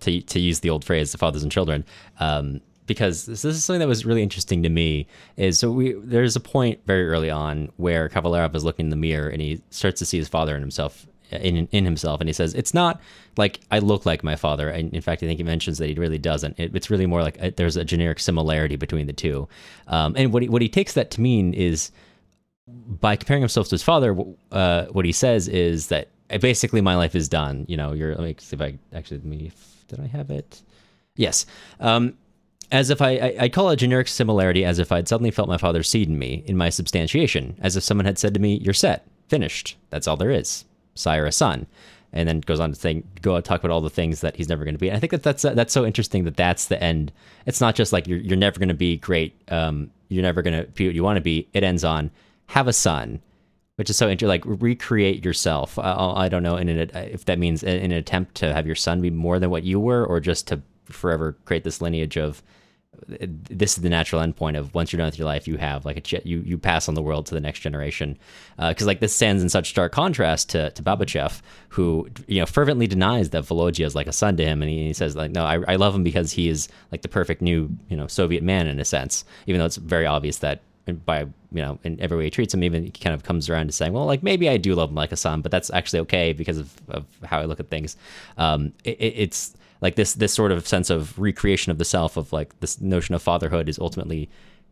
to 0.00 0.20
to 0.20 0.40
use 0.40 0.60
the 0.60 0.70
old 0.70 0.84
phrase, 0.84 1.12
the 1.12 1.18
fathers 1.18 1.42
and 1.42 1.50
children. 1.50 1.84
Um, 2.20 2.60
because 2.86 3.26
this, 3.26 3.42
this 3.42 3.56
is 3.56 3.64
something 3.64 3.80
that 3.80 3.88
was 3.88 4.04
really 4.04 4.22
interesting 4.22 4.62
to 4.64 4.68
me 4.68 5.06
is 5.36 5.58
so 5.58 5.70
we 5.70 5.92
there's 5.92 6.36
a 6.36 6.40
point 6.40 6.80
very 6.84 7.08
early 7.08 7.30
on 7.30 7.70
where 7.76 8.08
Kavalerov 8.08 8.54
is 8.54 8.64
looking 8.64 8.86
in 8.86 8.90
the 8.90 8.96
mirror 8.96 9.28
and 9.28 9.40
he 9.40 9.62
starts 9.70 10.00
to 10.00 10.06
see 10.06 10.18
his 10.18 10.28
father 10.28 10.54
and 10.54 10.62
himself 10.62 11.06
in 11.40 11.68
in 11.72 11.84
himself, 11.84 12.20
and 12.20 12.28
he 12.28 12.32
says 12.32 12.54
it's 12.54 12.74
not 12.74 13.00
like 13.36 13.60
I 13.70 13.78
look 13.78 14.04
like 14.06 14.22
my 14.22 14.36
father. 14.36 14.68
And 14.68 14.92
in 14.92 15.00
fact, 15.00 15.22
I 15.22 15.26
think 15.26 15.38
he 15.38 15.44
mentions 15.44 15.78
that 15.78 15.88
he 15.88 15.94
really 15.94 16.18
doesn't. 16.18 16.58
It, 16.58 16.74
it's 16.74 16.90
really 16.90 17.06
more 17.06 17.22
like 17.22 17.40
a, 17.40 17.50
there's 17.50 17.76
a 17.76 17.84
generic 17.84 18.20
similarity 18.20 18.76
between 18.76 19.06
the 19.06 19.12
two. 19.12 19.48
Um, 19.86 20.14
and 20.16 20.32
what 20.32 20.42
he, 20.42 20.48
what 20.48 20.62
he 20.62 20.68
takes 20.68 20.94
that 20.94 21.10
to 21.12 21.20
mean 21.20 21.54
is 21.54 21.90
by 22.66 23.16
comparing 23.16 23.42
himself 23.42 23.68
to 23.68 23.74
his 23.74 23.82
father, 23.82 24.16
uh, 24.50 24.86
what 24.86 25.04
he 25.04 25.12
says 25.12 25.48
is 25.48 25.88
that 25.88 26.08
basically 26.40 26.80
my 26.80 26.96
life 26.96 27.14
is 27.14 27.28
done. 27.28 27.64
You 27.68 27.76
know, 27.76 27.92
you're. 27.92 28.14
Let 28.14 28.24
me 28.24 28.36
see 28.38 28.56
if 28.56 28.62
I 28.62 28.78
actually 28.94 29.18
let 29.18 29.26
me. 29.26 29.52
Did 29.88 30.00
I 30.00 30.06
have 30.06 30.30
it? 30.30 30.62
Yes. 31.16 31.44
Um, 31.80 32.16
as 32.70 32.88
if 32.88 33.02
I, 33.02 33.10
I, 33.10 33.36
I 33.40 33.48
call 33.50 33.68
it 33.68 33.76
generic 33.76 34.08
similarity, 34.08 34.64
as 34.64 34.78
if 34.78 34.90
I'd 34.90 35.06
suddenly 35.06 35.30
felt 35.30 35.48
my 35.48 35.58
father's 35.58 35.88
seed 35.88 36.08
in 36.08 36.18
me, 36.18 36.42
in 36.46 36.56
my 36.56 36.70
substantiation, 36.70 37.56
as 37.60 37.76
if 37.76 37.84
someone 37.84 38.06
had 38.06 38.18
said 38.18 38.32
to 38.34 38.40
me, 38.40 38.56
"You're 38.56 38.72
set, 38.72 39.06
finished. 39.28 39.76
That's 39.90 40.08
all 40.08 40.16
there 40.16 40.30
is." 40.30 40.64
Sire 40.94 41.26
a 41.26 41.32
son 41.32 41.66
and 42.12 42.28
then 42.28 42.40
goes 42.40 42.60
on 42.60 42.72
to 42.72 42.78
think 42.78 43.22
go 43.22 43.40
talk 43.40 43.60
about 43.60 43.72
all 43.72 43.80
the 43.80 43.90
things 43.90 44.20
that 44.20 44.36
he's 44.36 44.48
never 44.48 44.64
going 44.64 44.74
to 44.74 44.78
be. 44.78 44.88
And 44.88 44.96
i 44.96 45.00
think 45.00 45.12
that 45.12 45.22
that's 45.22 45.42
that's 45.42 45.72
so 45.72 45.84
interesting 45.84 46.24
that 46.24 46.36
that's 46.36 46.66
the 46.66 46.82
end. 46.82 47.12
It's 47.46 47.60
not 47.60 47.74
just 47.74 47.92
like 47.92 48.06
you're, 48.06 48.18
you're 48.18 48.36
never 48.36 48.58
going 48.58 48.68
to 48.68 48.74
be 48.74 48.96
great 48.96 49.34
um, 49.50 49.90
you're 50.08 50.22
never 50.22 50.42
going 50.42 50.60
to 50.60 50.68
be 50.72 50.86
what 50.86 50.94
you 50.94 51.02
want 51.02 51.16
to 51.16 51.22
be. 51.22 51.48
It 51.52 51.64
ends 51.64 51.84
on 51.84 52.10
have 52.46 52.68
a 52.68 52.72
son 52.72 53.20
which 53.76 53.88
is 53.88 53.96
so 53.96 54.08
interesting 54.08 54.28
like 54.28 54.42
recreate 54.44 55.24
yourself. 55.24 55.78
I, 55.78 56.12
I 56.16 56.28
don't 56.28 56.42
know 56.42 56.56
in 56.56 56.68
an, 56.68 56.90
if 56.94 57.24
that 57.24 57.38
means 57.38 57.62
in 57.62 57.90
an 57.90 57.92
attempt 57.92 58.34
to 58.36 58.52
have 58.52 58.66
your 58.66 58.76
son 58.76 59.00
be 59.00 59.10
more 59.10 59.38
than 59.38 59.50
what 59.50 59.64
you 59.64 59.80
were 59.80 60.04
or 60.04 60.20
just 60.20 60.46
to 60.48 60.60
forever 60.84 61.36
create 61.46 61.64
this 61.64 61.80
lineage 61.80 62.18
of 62.18 62.42
this 63.08 63.76
is 63.76 63.82
the 63.82 63.88
natural 63.88 64.22
endpoint 64.22 64.58
of 64.58 64.74
once 64.74 64.92
you're 64.92 64.98
done 64.98 65.06
with 65.06 65.18
your 65.18 65.26
life, 65.26 65.48
you 65.48 65.56
have 65.56 65.84
like 65.84 66.12
a 66.12 66.28
you 66.28 66.40
you 66.40 66.58
pass 66.58 66.88
on 66.88 66.94
the 66.94 67.02
world 67.02 67.26
to 67.26 67.34
the 67.34 67.40
next 67.40 67.60
generation. 67.60 68.18
Because 68.56 68.82
uh, 68.82 68.86
like 68.86 69.00
this 69.00 69.14
stands 69.14 69.42
in 69.42 69.48
such 69.48 69.70
stark 69.70 69.92
contrast 69.92 70.50
to 70.50 70.70
to 70.70 70.82
Babichev, 70.82 71.40
who 71.68 72.08
you 72.26 72.40
know 72.40 72.46
fervently 72.46 72.86
denies 72.86 73.30
that 73.30 73.44
Volodya 73.44 73.86
is 73.86 73.94
like 73.94 74.06
a 74.06 74.12
son 74.12 74.36
to 74.36 74.44
him, 74.44 74.62
and 74.62 74.70
he, 74.70 74.88
he 74.88 74.92
says 74.92 75.16
like, 75.16 75.30
no, 75.30 75.44
I, 75.44 75.60
I 75.66 75.76
love 75.76 75.94
him 75.94 76.04
because 76.04 76.32
he 76.32 76.48
is 76.48 76.68
like 76.90 77.02
the 77.02 77.08
perfect 77.08 77.40
new 77.40 77.70
you 77.88 77.96
know 77.96 78.06
Soviet 78.06 78.42
man 78.42 78.66
in 78.66 78.78
a 78.78 78.84
sense, 78.84 79.24
even 79.46 79.58
though 79.58 79.66
it's 79.66 79.76
very 79.76 80.06
obvious 80.06 80.38
that 80.38 80.60
by 81.06 81.20
you 81.20 81.62
know 81.62 81.78
in 81.84 81.98
every 82.00 82.18
way 82.18 82.24
he 82.24 82.30
treats 82.30 82.52
him 82.52 82.64
even 82.64 82.82
he 82.82 82.90
kind 82.90 83.14
of 83.14 83.22
comes 83.22 83.48
around 83.48 83.68
to 83.68 83.72
saying 83.72 83.92
well 83.92 84.04
like 84.04 84.24
maybe 84.24 84.48
i 84.48 84.56
do 84.56 84.74
love 84.74 84.90
him 84.90 84.96
like 84.96 85.12
a 85.12 85.16
son 85.16 85.40
but 85.40 85.52
that's 85.52 85.70
actually 85.70 86.00
okay 86.00 86.32
because 86.32 86.58
of, 86.58 86.72
of 86.88 87.06
how 87.22 87.38
i 87.38 87.44
look 87.44 87.60
at 87.60 87.68
things. 87.68 87.96
Um, 88.36 88.72
it, 88.82 88.96
it's 88.98 89.54
like 89.82 89.96
this 89.96 90.14
this 90.14 90.32
sort 90.32 90.52
of 90.52 90.66
sense 90.66 90.88
of 90.88 91.18
recreation 91.18 91.70
of 91.70 91.76
the 91.76 91.84
self 91.84 92.16
of 92.16 92.32
like 92.32 92.58
this 92.60 92.80
notion 92.80 93.14
of 93.14 93.20
fatherhood 93.20 93.68
is 93.68 93.78
ultimately 93.78 94.30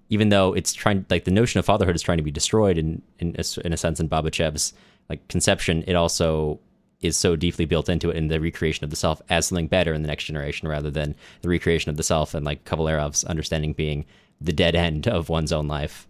even 0.08 0.30
though 0.30 0.54
it's 0.54 0.72
trying 0.72 1.04
like 1.10 1.24
the 1.24 1.30
notion 1.30 1.58
of 1.58 1.64
fatherhood 1.66 1.94
is 1.94 2.02
trying 2.02 2.18
to 2.18 2.24
be 2.24 2.30
destroyed 2.30 2.78
in 2.78 3.02
in 3.18 3.36
a, 3.38 3.66
in 3.66 3.72
a 3.72 3.76
sense 3.76 4.00
in 4.00 4.08
Babichev's 4.08 4.72
like 5.10 5.26
conception, 5.28 5.84
it 5.86 5.94
also 5.94 6.60
is 7.00 7.16
so 7.16 7.34
deeply 7.34 7.64
built 7.64 7.88
into 7.88 8.10
it 8.10 8.16
in 8.16 8.28
the 8.28 8.40
recreation 8.40 8.84
of 8.84 8.90
the 8.90 8.96
self 8.96 9.20
as 9.28 9.46
something 9.46 9.66
better 9.66 9.92
in 9.92 10.02
the 10.02 10.08
next 10.08 10.24
generation 10.24 10.68
rather 10.68 10.90
than 10.90 11.14
the 11.40 11.48
recreation 11.48 11.90
of 11.90 11.96
the 11.96 12.02
self 12.02 12.34
and 12.34 12.44
like 12.44 12.64
Kavalerov's 12.64 13.24
understanding 13.24 13.72
being 13.72 14.04
the 14.40 14.52
dead 14.52 14.74
end 14.74 15.08
of 15.08 15.28
one's 15.28 15.52
own 15.52 15.66
life. 15.66 16.06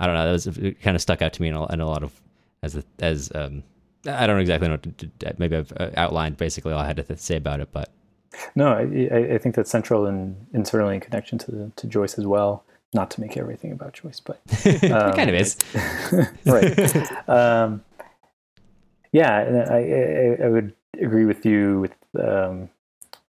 I 0.00 0.06
don't 0.06 0.14
know. 0.14 0.24
That 0.24 0.32
was 0.32 0.74
kind 0.82 0.96
of 0.96 1.02
stuck 1.02 1.22
out 1.22 1.32
to 1.34 1.42
me 1.42 1.48
in 1.48 1.54
a, 1.54 1.66
in 1.72 1.80
a 1.80 1.86
lot 1.86 2.02
of 2.02 2.20
as 2.62 2.76
a, 2.76 2.84
as 2.98 3.30
um, 3.34 3.62
I 4.06 4.26
don't 4.26 4.40
exactly 4.40 4.68
know. 4.68 4.78
To, 4.78 4.90
to, 4.90 5.34
maybe 5.38 5.56
I've 5.56 5.72
uh, 5.76 5.90
outlined 5.96 6.36
basically 6.36 6.72
all 6.72 6.80
I 6.80 6.86
had 6.86 6.96
to 6.96 7.16
say 7.16 7.36
about 7.36 7.60
it, 7.60 7.68
but 7.72 7.90
no, 8.54 8.68
I, 8.68 9.34
I 9.34 9.38
think 9.38 9.54
that's 9.54 9.70
central 9.70 10.06
and, 10.06 10.46
and 10.52 10.66
certainly 10.66 10.94
in 10.94 11.00
connection 11.00 11.38
to 11.38 11.72
to 11.74 11.86
Joyce 11.86 12.18
as 12.18 12.26
well. 12.26 12.64
Not 12.94 13.10
to 13.12 13.22
make 13.22 13.38
everything 13.38 13.72
about 13.72 13.94
Joyce, 13.94 14.20
but 14.20 14.40
um, 14.46 14.72
it 14.74 15.16
kind 15.16 15.30
of 15.30 15.34
is, 15.34 15.56
right? 16.44 17.28
Um, 17.28 17.82
yeah, 19.12 19.66
I, 19.70 19.76
I, 19.76 20.46
I 20.46 20.48
would 20.50 20.74
agree 21.00 21.24
with 21.24 21.46
you 21.46 21.80
with 21.80 21.94
um, 22.22 22.68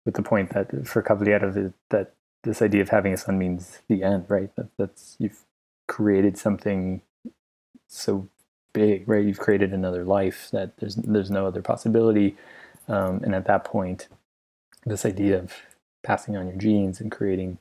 with 0.05 0.15
the 0.15 0.23
point 0.23 0.51
that 0.51 0.87
for 0.87 1.03
Kavalerov 1.03 1.73
that 1.89 2.13
this 2.43 2.61
idea 2.61 2.81
of 2.81 2.89
having 2.89 3.13
a 3.13 3.17
son 3.17 3.37
means 3.37 3.79
the 3.87 4.03
end, 4.03 4.25
right? 4.27 4.55
That 4.55 4.69
that's 4.77 5.15
you've 5.19 5.43
created 5.87 6.37
something 6.37 7.01
so 7.87 8.27
big, 8.73 9.07
right? 9.07 9.23
You've 9.23 9.39
created 9.39 9.73
another 9.73 10.03
life 10.03 10.49
that 10.51 10.77
there's 10.77 10.95
there's 10.95 11.31
no 11.31 11.45
other 11.45 11.61
possibility, 11.61 12.35
um, 12.87 13.21
and 13.23 13.35
at 13.35 13.45
that 13.45 13.63
point, 13.63 14.07
this 14.85 15.05
idea 15.05 15.39
of 15.39 15.53
passing 16.03 16.35
on 16.35 16.47
your 16.47 16.57
genes 16.57 16.99
and 16.99 17.11
creating 17.11 17.57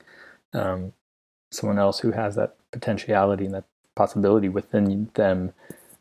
um, 0.52 0.92
someone 1.50 1.78
else 1.78 2.00
who 2.00 2.12
has 2.12 2.34
that 2.36 2.56
potentiality 2.72 3.44
and 3.44 3.54
that 3.54 3.64
possibility 3.94 4.48
within 4.48 5.10
them 5.14 5.52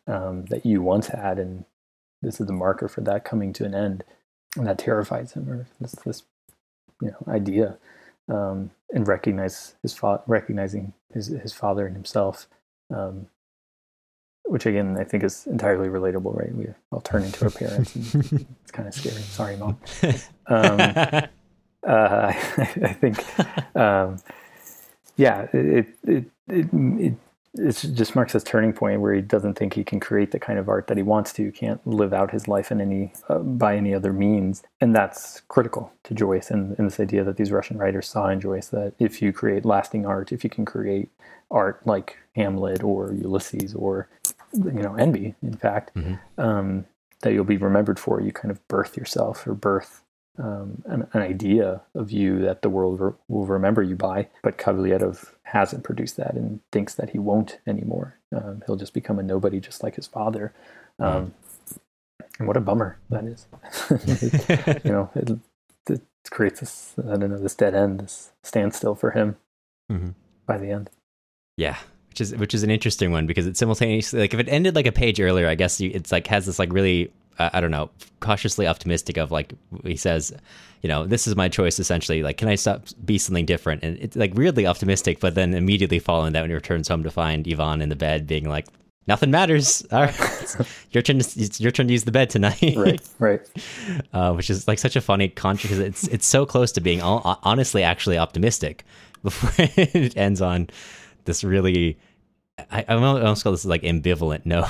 um, 0.08 0.46
that 0.46 0.66
you 0.66 0.82
once 0.82 1.08
had, 1.08 1.38
and 1.38 1.66
this 2.22 2.40
is 2.40 2.48
the 2.48 2.54
marker 2.54 2.88
for 2.88 3.02
that 3.02 3.26
coming 3.26 3.54
to 3.54 3.66
an 3.66 3.76
end, 3.76 4.04
and 4.56 4.66
that 4.66 4.80
terrifies 4.80 5.34
him, 5.34 5.50
or 5.50 5.68
this 5.80 5.92
this 6.06 6.24
you 7.02 7.10
know 7.10 7.34
idea, 7.34 7.78
um, 8.28 8.72
and 8.92 9.08
recognize 9.08 9.76
his 9.82 9.94
fa- 9.94 10.22
recognizing 10.26 10.94
his 11.14 11.28
his 11.28 11.54
father 11.54 11.86
and 11.86 11.96
himself 11.96 12.48
um, 12.94 13.28
which 14.46 14.66
again 14.66 14.98
I 15.00 15.04
think 15.04 15.24
is 15.24 15.48
entirely 15.48 15.90
relatable, 15.90 16.36
right? 16.36 16.54
We 16.54 16.68
all 16.92 17.02
turn 17.02 17.24
into 17.24 17.46
our 17.46 17.52
parents. 17.52 17.96
And 17.96 18.48
it's 18.64 18.72
kind 18.72 18.88
of 18.88 18.94
scary. 18.94 19.22
Sorry, 19.22 19.58
mom. 19.58 19.78
Um, 20.52 20.80
uh, 20.82 21.28
I, 21.88 22.72
I, 22.84 22.94
think, 22.94 23.78
um, 23.78 24.18
yeah, 25.16 25.46
it 25.54 25.88
it, 26.04 26.26
it 26.48 26.70
it 26.74 27.14
it 27.56 27.74
just 27.94 28.16
marks 28.16 28.34
this 28.34 28.44
turning 28.44 28.74
point 28.74 29.02
where 29.02 29.14
he 29.14 29.22
doesn't 29.22 29.56
think 29.56 29.74
he 29.74 29.84
can 29.84 30.00
create 30.00 30.32
the 30.32 30.40
kind 30.40 30.60
of 30.60 30.70
art 30.70 30.88
that 30.88 30.98
he 30.98 31.04
wants 31.04 31.34
to. 31.34 31.46
He 31.46 31.52
can't 31.52 31.86
live 31.86 32.14
out 32.14 32.32
his 32.32 32.48
life 32.48 32.72
in 32.72 32.80
any 32.80 33.14
uh, 33.28 33.40
by 33.40 33.76
any 33.76 33.94
other 33.94 34.14
means, 34.14 34.64
and 34.80 34.96
that's 34.96 35.42
critical 35.48 35.92
to 36.04 36.14
Joyce 36.14 36.52
and, 36.52 36.78
and 36.78 36.88
this 36.88 37.00
idea 37.00 37.24
that 37.24 37.38
these 37.38 37.52
Russian 37.52 37.78
writers 37.78 38.08
saw 38.08 38.30
in 38.30 38.40
Joyce 38.40 38.68
that 38.68 38.94
if 39.00 39.22
you 39.22 39.34
create 39.34 39.66
lasting 39.66 40.06
art, 40.06 40.32
if 40.32 40.44
you 40.44 40.50
can 40.50 40.66
create 40.66 41.10
art 41.52 41.86
like 41.86 42.18
Hamlet 42.36 42.84
or 42.84 43.14
Ulysses 43.14 43.74
or 43.74 44.08
you 44.54 44.72
know 44.72 44.96
envy 44.96 45.36
in 45.44 45.56
fact 45.56 45.94
mm-hmm. 45.96 46.16
um, 46.42 46.86
that 47.22 47.34
you'll 47.34 47.44
be 47.44 47.58
remembered 47.58 48.00
for 48.00 48.22
you 48.22 48.32
kind 48.32 48.52
of 48.52 48.68
birth 48.68 48.98
yourself 48.98 49.46
or 49.46 49.54
birth 49.54 50.02
um, 50.40 50.82
an, 50.86 51.08
an, 51.14 51.22
idea 51.22 51.82
of 51.96 52.12
you 52.12 52.40
that 52.40 52.62
the 52.62 52.70
world 52.70 53.00
re- 53.00 53.12
will 53.28 53.46
remember 53.46 53.84
you 53.84 53.96
by 53.96 54.28
but 54.42 54.58
Kavalerov 54.58 55.34
hasn't 55.44 55.84
produced 55.84 56.18
that 56.18 56.34
and 56.34 56.62
thinks 56.72 56.96
that 56.96 57.10
he 57.10 57.20
won't 57.20 57.60
anymore 57.68 58.16
um, 58.36 58.64
he'll 58.66 58.76
just 58.76 58.94
become 58.94 59.20
a 59.20 59.24
nobody 59.24 59.60
just 59.60 59.84
like 59.84 59.96
his 59.96 60.08
father 60.08 60.54
mm-hmm. 61.00 61.30
and 62.40 62.48
what 62.48 62.58
a 62.58 62.62
bummer 62.62 62.98
that 63.10 63.26
is 63.26 63.48
you 64.86 64.92
know 64.92 65.10
it, 65.16 65.30
it, 65.90 66.02
creates 66.32 66.60
this 66.60 66.94
i 67.00 67.18
don't 67.18 67.32
know 67.32 67.40
this 67.40 67.56
dead 67.56 67.74
end 67.74 68.02
this 68.02 68.32
standstill 68.44 68.94
for 68.94 69.12
him 69.12 69.36
mm-hmm. 69.92 70.10
by 70.46 70.58
the 70.58 70.70
end 70.70 70.90
yeah 71.58 71.78
which 72.10 72.22
is 72.22 72.36
which 72.36 72.54
is 72.54 72.64
an 72.64 72.70
interesting 72.70 73.12
one 73.12 73.26
because 73.26 73.48
it's 73.48 73.60
simultaneously 73.60 74.20
like 74.20 74.34
if 74.34 74.40
it 74.40 74.50
ended 74.50 74.76
like 74.76 74.88
a 74.88 74.92
page 74.92 75.22
earlier, 75.22 75.48
I 75.48 75.56
guess 75.56 75.80
you, 75.80 75.92
it's 75.94 76.12
like 76.12 76.28
has 76.28 76.46
this 76.46 76.60
like 76.60 76.74
really 76.74 77.12
I 77.40 77.62
don't 77.62 77.72
know 77.72 77.90
cautiously 78.20 78.68
optimistic 78.68 79.18
of 79.18 79.32
like 79.32 79.54
he 79.84 79.96
says, 79.96 80.34
you 80.82 80.90
know, 80.90 81.06
this 81.06 81.28
is 81.28 81.36
my 81.36 81.50
choice 81.50 81.80
essentially. 81.80 82.24
Like, 82.24 82.38
can 82.38 82.48
I 82.48 82.56
stop 82.56 82.88
be 83.06 83.18
something 83.18 83.46
different? 83.46 83.84
And 83.84 83.98
it's 84.00 84.16
like 84.16 84.34
weirdly 84.34 84.66
optimistic, 84.66 85.20
but 85.20 85.36
then 85.36 85.54
immediately 85.54 86.00
following 86.00 86.34
that 86.34 86.42
when 86.42 86.50
he 86.50 86.56
returns 86.56 86.88
home 86.88 87.04
to 87.04 87.12
find 87.12 87.48
Ivan 87.48 87.82
in 87.82 87.90
the 87.90 87.96
bed, 87.96 88.28
being 88.28 88.48
like, 88.48 88.68
nothing 89.08 89.32
matters. 89.32 89.86
All 89.92 90.04
right, 90.04 90.56
your 90.92 91.02
turn. 91.02 91.20
To, 91.20 91.42
it's 91.42 91.60
your 91.60 91.72
turn 91.72 91.88
to 91.88 91.94
use 91.94 92.04
the 92.04 92.12
bed 92.12 92.30
tonight. 92.30 92.76
right, 92.76 93.02
right. 93.20 93.42
Uh, 94.14 94.34
which 94.34 94.50
is 94.50 94.68
like 94.68 94.80
such 94.80 94.96
a 94.96 95.02
funny 95.02 95.30
contrast 95.30 95.64
because 95.64 95.80
it's 95.80 96.08
it's 96.08 96.26
so 96.26 96.46
close 96.46 96.72
to 96.72 96.82
being 96.82 97.02
all, 97.02 97.40
honestly 97.44 97.84
actually 97.84 98.18
optimistic 98.18 98.84
before 99.24 99.52
it 99.58 100.16
ends 100.18 100.42
on 100.42 100.68
this 101.26 101.44
really 101.44 101.98
I, 102.72 102.86
I 102.88 102.96
almost 102.96 103.44
call 103.44 103.52
this 103.52 103.66
like 103.66 103.84
ambivalent 103.84 104.46
no 104.46 104.68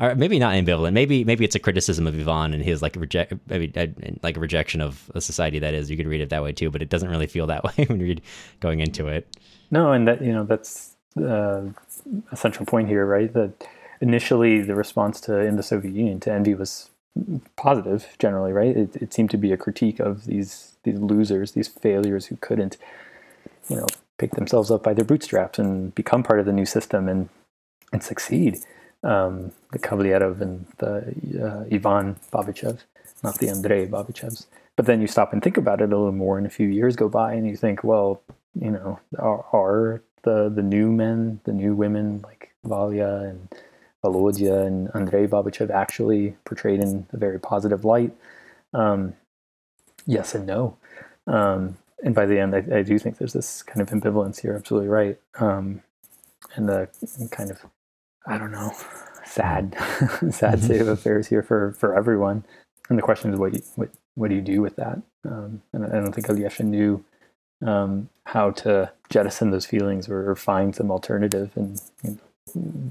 or 0.00 0.14
maybe 0.14 0.38
not 0.38 0.54
ambivalent. 0.54 0.92
Maybe 0.92 1.24
maybe 1.24 1.44
it's 1.44 1.54
a 1.54 1.58
criticism 1.58 2.06
of 2.06 2.14
Ivan 2.14 2.54
and 2.54 2.62
his 2.62 2.82
like 2.82 2.96
reject 2.96 3.32
maybe 3.48 3.72
uh, 3.76 3.86
like 4.22 4.36
a 4.36 4.40
rejection 4.40 4.80
of 4.80 5.10
a 5.14 5.20
society 5.20 5.58
that 5.58 5.74
is. 5.74 5.90
You 5.90 5.96
could 5.96 6.06
read 6.06 6.20
it 6.20 6.30
that 6.30 6.42
way 6.42 6.52
too 6.52 6.70
but 6.70 6.82
it 6.82 6.88
doesn't 6.88 7.08
really 7.08 7.26
feel 7.26 7.46
that 7.46 7.64
way 7.78 7.84
when 7.86 8.00
you're 8.00 8.16
going 8.60 8.80
into 8.80 9.08
it. 9.08 9.36
No 9.70 9.92
and 9.92 10.06
that 10.06 10.22
you 10.22 10.32
know 10.32 10.44
that's 10.44 10.96
uh, 11.16 11.62
a 12.30 12.36
central 12.36 12.66
point 12.66 12.88
here 12.88 13.04
right? 13.06 13.32
That 13.32 13.66
initially 14.00 14.60
the 14.60 14.74
response 14.74 15.20
to 15.22 15.38
in 15.38 15.56
the 15.56 15.62
Soviet 15.62 15.94
Union 15.94 16.20
to 16.20 16.32
envy 16.32 16.54
was 16.54 16.90
positive 17.56 18.14
generally 18.18 18.52
right? 18.52 18.76
It, 18.76 18.96
it 18.96 19.12
seemed 19.12 19.30
to 19.30 19.36
be 19.36 19.52
a 19.52 19.56
critique 19.56 19.98
of 20.00 20.26
these 20.26 20.76
these 20.84 20.98
losers 20.98 21.52
these 21.52 21.68
failures 21.68 22.26
who 22.26 22.36
couldn't 22.36 22.76
you 23.68 23.76
know 23.76 23.86
pick 24.18 24.32
themselves 24.32 24.70
up 24.70 24.82
by 24.82 24.94
their 24.94 25.04
bootstraps 25.04 25.58
and 25.58 25.94
become 25.94 26.22
part 26.22 26.40
of 26.40 26.46
the 26.46 26.52
new 26.52 26.66
system 26.66 27.08
and 27.08 27.28
and 27.92 28.02
succeed. 28.02 28.60
Um, 29.02 29.52
the 29.72 29.78
Kavalerov 29.78 30.40
and 30.40 30.66
the 30.78 30.98
uh, 31.40 31.74
Ivan 31.74 32.16
Babichev, 32.32 32.80
not 33.22 33.38
the 33.38 33.48
Andrei 33.48 33.86
Babichevs. 33.86 34.46
But 34.76 34.86
then 34.86 35.00
you 35.00 35.06
stop 35.06 35.32
and 35.32 35.42
think 35.42 35.56
about 35.56 35.80
it 35.80 35.92
a 35.92 35.96
little 35.96 36.12
more, 36.12 36.38
and 36.38 36.46
a 36.46 36.50
few 36.50 36.68
years 36.68 36.96
go 36.96 37.08
by, 37.08 37.34
and 37.34 37.46
you 37.46 37.56
think, 37.56 37.82
well, 37.84 38.22
you 38.60 38.70
know, 38.70 39.00
are, 39.18 39.44
are 39.52 40.02
the 40.22 40.48
the 40.48 40.62
new 40.62 40.90
men, 40.90 41.40
the 41.44 41.52
new 41.52 41.74
women 41.74 42.20
like 42.22 42.52
Valya 42.64 43.30
and 43.30 43.48
Volodya 44.04 44.66
and 44.66 44.90
Andrei 44.94 45.26
Babichev 45.26 45.70
actually 45.70 46.36
portrayed 46.44 46.80
in 46.80 47.06
a 47.12 47.16
very 47.16 47.38
positive 47.38 47.84
light? 47.84 48.12
Um, 48.72 49.14
yes 50.06 50.34
and 50.34 50.46
no. 50.46 50.76
Um, 51.26 51.78
and 52.02 52.14
by 52.14 52.26
the 52.26 52.38
end, 52.38 52.54
I, 52.54 52.78
I, 52.78 52.82
do 52.82 52.98
think 52.98 53.18
there's 53.18 53.32
this 53.32 53.62
kind 53.62 53.80
of 53.80 53.90
ambivalence 53.90 54.40
here. 54.40 54.54
Absolutely 54.54 54.88
right. 54.88 55.18
Um, 55.38 55.82
and 56.54 56.68
the 56.68 56.88
kind 57.30 57.50
of, 57.50 57.66
I 58.26 58.38
don't 58.38 58.52
know, 58.52 58.72
sad, 59.24 59.76
sad 60.30 60.62
state 60.62 60.80
of 60.80 60.86
mm-hmm. 60.86 60.90
affairs 60.90 61.28
here 61.28 61.42
for 61.42 61.72
for 61.72 61.96
everyone. 61.96 62.44
And 62.88 62.98
the 62.98 63.02
question 63.02 63.32
is, 63.32 63.38
what 63.38 63.54
you, 63.54 63.62
what 63.76 63.90
what 64.14 64.28
do 64.28 64.34
you 64.34 64.42
do 64.42 64.60
with 64.60 64.76
that? 64.76 65.00
Um, 65.24 65.62
and 65.72 65.84
I 65.84 66.00
don't 66.00 66.12
think 66.12 66.26
Olesha 66.26 66.64
knew 66.64 67.04
um, 67.64 68.08
how 68.24 68.50
to 68.50 68.90
jettison 69.10 69.50
those 69.50 69.66
feelings 69.66 70.08
or, 70.08 70.30
or 70.30 70.36
find 70.36 70.74
some 70.74 70.90
alternative, 70.90 71.50
and 71.54 71.80
you 72.02 72.10
know, 72.10 72.18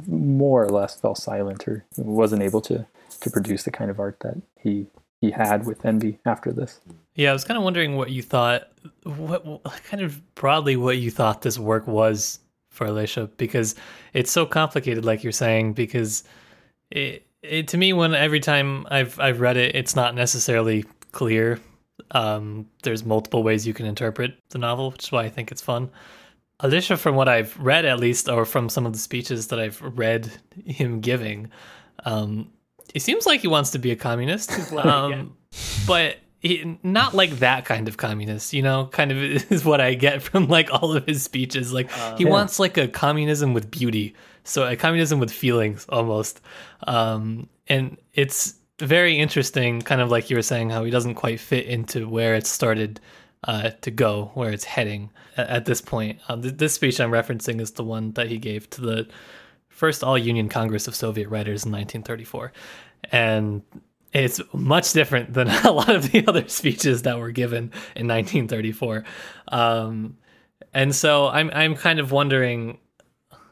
more 0.07 0.63
or 0.63 0.69
less 0.69 0.99
fell 0.99 1.15
silent 1.15 1.67
or 1.67 1.85
wasn't 1.97 2.41
able 2.41 2.61
to 2.61 2.85
to 3.21 3.29
produce 3.29 3.63
the 3.63 3.71
kind 3.71 3.89
of 3.89 3.99
art 3.99 4.19
that 4.21 4.41
he 4.59 4.87
he 5.21 5.31
had 5.31 5.65
with 5.65 5.85
envy 5.85 6.19
after 6.25 6.51
this. 6.51 6.79
Yeah, 7.15 7.31
I 7.31 7.33
was 7.33 7.43
kind 7.43 7.57
of 7.57 7.63
wondering 7.63 7.95
what 7.95 8.11
you 8.11 8.21
thought, 8.21 8.67
what, 9.03 9.45
what 9.45 9.83
kind 9.83 10.03
of 10.03 10.35
broadly 10.35 10.75
what 10.75 10.97
you 10.97 11.09
thought 11.09 11.41
this 11.41 11.57
work 11.57 11.87
was 11.87 12.39
for 12.77 12.87
Olesha, 12.87 13.29
because 13.37 13.75
it's 14.13 14.31
so 14.31 14.45
complicated, 14.45 15.03
like 15.03 15.23
you're 15.23 15.31
saying. 15.31 15.73
Because 15.73 16.23
it, 16.91 17.25
it 17.41 17.67
to 17.69 17.77
me, 17.77 17.91
when 17.93 18.13
every 18.13 18.39
time 18.39 18.87
I've 18.89 19.19
I've 19.19 19.41
read 19.41 19.57
it, 19.57 19.75
it's 19.75 19.95
not 19.95 20.15
necessarily 20.15 20.85
clear. 21.11 21.59
Um, 22.11 22.67
there's 22.83 23.03
multiple 23.03 23.43
ways 23.43 23.67
you 23.67 23.73
can 23.73 23.85
interpret 23.85 24.35
the 24.49 24.59
novel, 24.59 24.91
which 24.91 25.05
is 25.05 25.11
why 25.11 25.23
I 25.23 25.29
think 25.29 25.51
it's 25.51 25.61
fun. 25.61 25.89
Olesha, 26.61 26.97
from 26.97 27.15
what 27.15 27.27
I've 27.27 27.57
read 27.59 27.85
at 27.85 27.99
least, 27.99 28.29
or 28.29 28.45
from 28.45 28.69
some 28.69 28.85
of 28.85 28.93
the 28.93 28.99
speeches 28.99 29.47
that 29.47 29.59
I've 29.59 29.81
read 29.81 30.31
him 30.65 31.01
giving, 31.01 31.51
um, 32.05 32.49
he 32.93 32.99
seems 32.99 33.25
like 33.25 33.41
he 33.41 33.47
wants 33.47 33.71
to 33.71 33.79
be 33.79 33.91
a 33.91 33.95
communist. 33.95 34.51
Um, 34.77 35.11
yeah. 35.11 35.23
But 35.87 36.17
not 36.83 37.13
like 37.13 37.39
that 37.39 37.65
kind 37.65 37.87
of 37.87 37.97
communist, 37.97 38.53
you 38.53 38.61
know, 38.61 38.87
kind 38.87 39.11
of 39.11 39.17
is 39.51 39.65
what 39.65 39.81
I 39.81 39.93
get 39.93 40.21
from 40.21 40.47
like 40.47 40.69
all 40.71 40.95
of 40.95 41.05
his 41.05 41.23
speeches. 41.23 41.73
Like 41.73 41.95
uh, 41.97 42.15
he 42.17 42.23
yeah. 42.23 42.29
wants 42.29 42.59
like 42.59 42.77
a 42.77 42.87
communism 42.87 43.53
with 43.53 43.71
beauty, 43.71 44.15
so 44.43 44.67
a 44.67 44.75
communism 44.75 45.19
with 45.19 45.31
feelings 45.31 45.85
almost. 45.89 46.41
Um, 46.85 47.49
and 47.67 47.97
it's 48.13 48.55
very 48.79 49.17
interesting, 49.17 49.81
kind 49.81 50.01
of 50.01 50.09
like 50.09 50.29
you 50.29 50.35
were 50.35 50.41
saying, 50.41 50.69
how 50.69 50.83
he 50.83 50.91
doesn't 50.91 51.15
quite 51.15 51.39
fit 51.39 51.65
into 51.65 52.07
where 52.07 52.35
it 52.35 52.45
started 52.45 52.99
uh, 53.43 53.71
to 53.81 53.91
go, 53.91 54.31
where 54.33 54.51
it's 54.51 54.63
heading 54.63 55.09
at, 55.35 55.49
at 55.49 55.65
this 55.65 55.81
point. 55.81 56.19
Um, 56.29 56.41
th- 56.41 56.57
this 56.57 56.73
speech 56.73 56.99
I'm 56.99 57.11
referencing 57.11 57.59
is 57.59 57.71
the 57.71 57.83
one 57.83 58.11
that 58.13 58.27
he 58.27 58.37
gave 58.37 58.69
to 58.71 58.81
the 58.81 59.07
first 59.69 60.03
all 60.03 60.17
Union 60.17 60.49
Congress 60.49 60.87
of 60.87 60.95
Soviet 60.95 61.29
Writers 61.29 61.65
in 61.65 61.71
1934, 61.71 62.51
and 63.11 63.61
it's 64.13 64.41
much 64.53 64.93
different 64.93 65.33
than 65.33 65.47
a 65.65 65.71
lot 65.71 65.89
of 65.89 66.11
the 66.11 66.25
other 66.27 66.47
speeches 66.47 67.03
that 67.03 67.19
were 67.19 67.31
given 67.31 67.71
in 67.95 68.07
1934. 68.07 69.03
Um, 69.49 70.17
and 70.73 70.95
so 70.95 71.27
I'm 71.27 71.49
I'm 71.53 71.75
kind 71.75 71.99
of 71.99 72.11
wondering, 72.11 72.77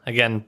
again, 0.06 0.44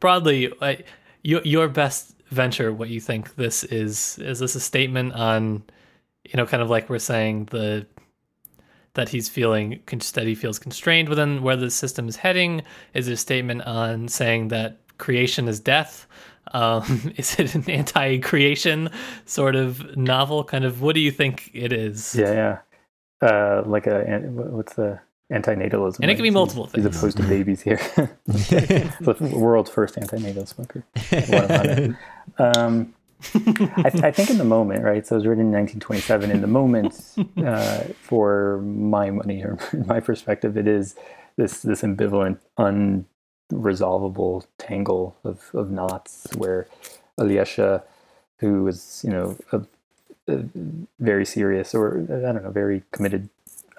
broadly, 0.00 0.52
uh, 0.60 0.76
your 1.22 1.42
your 1.42 1.68
best 1.68 2.14
venture, 2.28 2.72
what 2.72 2.88
you 2.88 3.00
think 3.00 3.34
this 3.36 3.62
is? 3.64 4.18
Is 4.18 4.40
this 4.40 4.54
a 4.54 4.60
statement 4.60 5.12
on, 5.12 5.62
you 6.24 6.36
know, 6.36 6.46
kind 6.46 6.62
of 6.62 6.70
like 6.70 6.88
we're 6.88 6.98
saying 6.98 7.46
the 7.50 7.86
that 8.94 9.08
he's 9.08 9.28
feeling 9.28 9.80
that 9.86 10.26
he 10.26 10.34
feels 10.34 10.58
constrained 10.58 11.08
within 11.08 11.42
where 11.42 11.56
the 11.56 11.70
system 11.70 12.08
is 12.08 12.16
heading? 12.16 12.62
Is 12.94 13.08
it 13.08 13.12
a 13.12 13.16
statement 13.16 13.62
on 13.62 14.08
saying 14.08 14.48
that 14.48 14.78
creation 14.98 15.48
is 15.48 15.60
death? 15.60 16.06
Um, 16.52 17.12
is 17.16 17.38
it 17.38 17.54
an 17.54 17.68
anti-creation 17.68 18.90
sort 19.24 19.56
of 19.56 19.96
novel? 19.96 20.44
Kind 20.44 20.64
of, 20.64 20.82
what 20.82 20.94
do 20.94 21.00
you 21.00 21.10
think 21.10 21.50
it 21.54 21.72
is? 21.72 22.14
Yeah, 22.14 22.32
yeah. 22.32 22.58
Uh, 23.26 23.62
like 23.66 23.86
a 23.86 24.02
what's 24.30 24.74
the 24.74 24.98
antinatalism? 25.30 26.00
And 26.00 26.10
it 26.10 26.14
can 26.14 26.24
be 26.24 26.30
multiple 26.30 26.64
he's, 26.64 26.72
things. 26.72 26.86
He's 26.86 26.96
opposed 26.96 27.16
to 27.18 27.22
babies 27.22 27.62
here. 27.62 27.76
the 28.26 29.30
world's 29.32 29.70
first 29.70 29.94
antinatal 29.94 30.48
smoker. 30.48 30.84
Um, 32.38 32.94
I, 33.34 33.90
I, 34.02 34.10
think 34.10 34.30
in 34.30 34.38
the 34.38 34.44
moment, 34.44 34.82
right? 34.82 35.06
So 35.06 35.14
it 35.14 35.18
was 35.18 35.26
written 35.26 35.46
in 35.46 35.52
1927. 35.52 36.30
In 36.30 36.40
the 36.40 36.46
moment, 36.48 37.14
uh, 37.36 37.84
for 38.00 38.60
my 38.62 39.10
money 39.10 39.42
or 39.42 39.58
my 39.86 40.00
perspective, 40.00 40.56
it 40.56 40.66
is 40.66 40.96
this 41.36 41.62
this 41.62 41.82
ambivalent, 41.82 42.38
unresolvable 43.52 44.44
tangle 44.58 45.16
of, 45.24 45.50
of 45.54 45.70
knots 45.70 46.26
where 46.36 46.66
Olesha, 47.18 47.82
who 48.38 48.64
was 48.64 49.02
you 49.04 49.10
know 49.10 49.36
a, 49.52 49.62
a 50.28 50.44
very 50.98 51.24
serious 51.24 51.74
or 51.74 52.06
I 52.08 52.32
don't 52.32 52.42
know 52.42 52.50
very 52.50 52.82
committed 52.92 53.28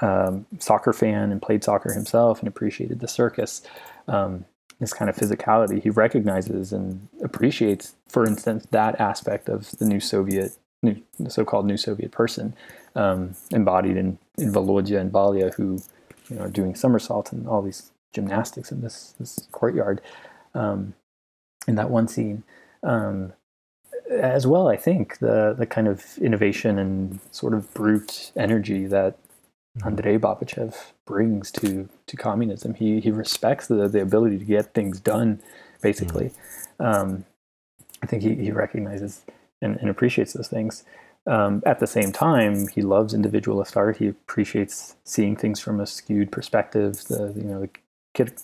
um, 0.01 0.45
soccer 0.59 0.93
fan 0.93 1.32
and 1.32 1.41
played 1.41 1.63
soccer 1.63 1.93
himself 1.93 2.39
and 2.39 2.47
appreciated 2.47 2.99
the 2.99 3.07
circus. 3.07 3.61
Um, 4.07 4.45
kind 4.91 5.09
of 5.09 5.15
physicality, 5.15 5.82
he 5.82 5.89
recognizes 5.89 6.74
and 6.74 7.07
appreciates, 7.24 7.95
for 8.09 8.26
instance, 8.26 8.67
that 8.71 8.99
aspect 8.99 9.47
of 9.47 9.71
the 9.78 9.86
new 9.86 10.01
Soviet, 10.01 10.57
new, 10.82 11.01
so-called 11.30 11.65
new 11.65 11.78
Soviet 11.78 12.11
person, 12.11 12.53
um, 12.95 13.34
embodied 13.51 13.95
in, 13.95 14.17
in 14.38 14.51
Volodya 14.51 14.99
and 14.99 15.09
Valya, 15.09 15.53
who 15.53 15.82
you 16.30 16.36
know 16.36 16.41
are 16.41 16.49
doing 16.49 16.76
somersaults 16.76 17.32
and 17.32 17.47
all 17.47 17.61
these 17.61 17.93
gymnastics 18.14 18.72
in 18.72 18.82
this 18.82 19.14
this 19.20 19.47
courtyard. 19.51 20.01
Um, 20.53 20.93
in 21.68 21.76
that 21.76 21.89
one 21.89 22.07
scene, 22.07 22.43
um, 22.84 23.34
as 24.09 24.45
well, 24.45 24.68
I 24.68 24.76
think 24.76 25.20
the 25.20 25.55
the 25.57 25.66
kind 25.66 25.88
of 25.88 26.18
innovation 26.20 26.78
and 26.78 27.20
sort 27.32 27.53
of 27.53 27.74
brute 27.74 28.32
energy 28.36 28.86
that 28.88 29.18
Andrei 29.86 30.18
Babichev 30.18 30.76
brings 31.05 31.51
to 31.51 31.89
to 32.07 32.16
communism. 32.16 32.76
He 32.76 32.99
he 32.99 33.11
respects 33.11 33.68
the 33.68 33.88
the 33.88 34.01
ability 34.01 34.39
to 34.39 34.45
get 34.45 34.74
things 34.74 34.99
done, 34.99 35.41
basically. 35.82 36.32
Mm-hmm. 36.80 36.86
Um, 36.86 37.26
I 38.01 38.05
think 38.05 38.22
he, 38.22 38.36
he 38.36 38.51
recognizes 38.51 39.22
and, 39.61 39.78
and 39.78 39.89
appreciates 39.89 40.34
those 40.34 40.49
things. 40.49 40.84
Um, 41.26 41.64
at 41.66 41.80
the 41.80 41.88
same 41.88 42.11
time, 42.11 42.68
he 42.68 42.82
loves 42.82 43.14
individualist 43.14 43.78
art. 43.78 43.97
He 43.97 44.07
appreciates 44.07 44.97
seeing 45.05 45.38
things 45.38 45.61
from 45.61 45.80
a 45.80 45.88
skewed 45.88 46.32
perspective. 46.32 47.05
The 47.05 47.34
you 47.36 47.43
know 47.43 47.61
the 47.61 47.70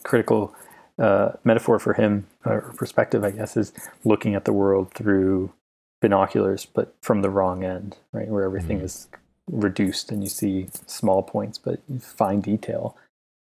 critical 0.03 0.55
uh, 0.97 1.33
metaphor 1.43 1.79
for 1.79 1.93
him 1.93 2.27
or 2.45 2.73
perspective, 2.75 3.23
I 3.23 3.31
guess, 3.31 3.55
is 3.55 3.73
looking 4.03 4.35
at 4.35 4.45
the 4.45 4.53
world 4.53 4.93
through 4.93 5.53
binoculars, 6.01 6.65
but 6.65 6.95
from 7.01 7.21
the 7.21 7.29
wrong 7.29 7.63
end, 7.63 7.97
right, 8.11 8.27
where 8.27 8.43
everything 8.43 8.77
mm-hmm. 8.77 8.85
is 8.85 9.07
reduced 9.51 10.11
and 10.11 10.23
you 10.23 10.29
see 10.29 10.67
small 10.85 11.23
points, 11.23 11.57
but 11.57 11.81
fine 11.99 12.41
detail, 12.41 12.95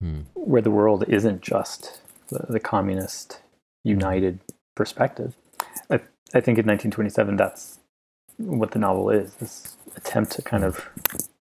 hmm. 0.00 0.20
where 0.34 0.62
the 0.62 0.70
world 0.70 1.04
isn't 1.08 1.40
just 1.40 2.00
the, 2.28 2.46
the, 2.48 2.60
communist 2.60 3.40
united 3.84 4.40
perspective. 4.74 5.34
I, 5.90 6.00
I 6.34 6.40
think 6.40 6.58
in 6.58 6.66
1927, 6.66 7.36
that's 7.36 7.78
what 8.36 8.72
the 8.72 8.78
novel 8.78 9.10
is 9.10 9.34
this 9.34 9.76
attempt 9.96 10.32
to 10.32 10.42
kind 10.42 10.64
of 10.64 10.88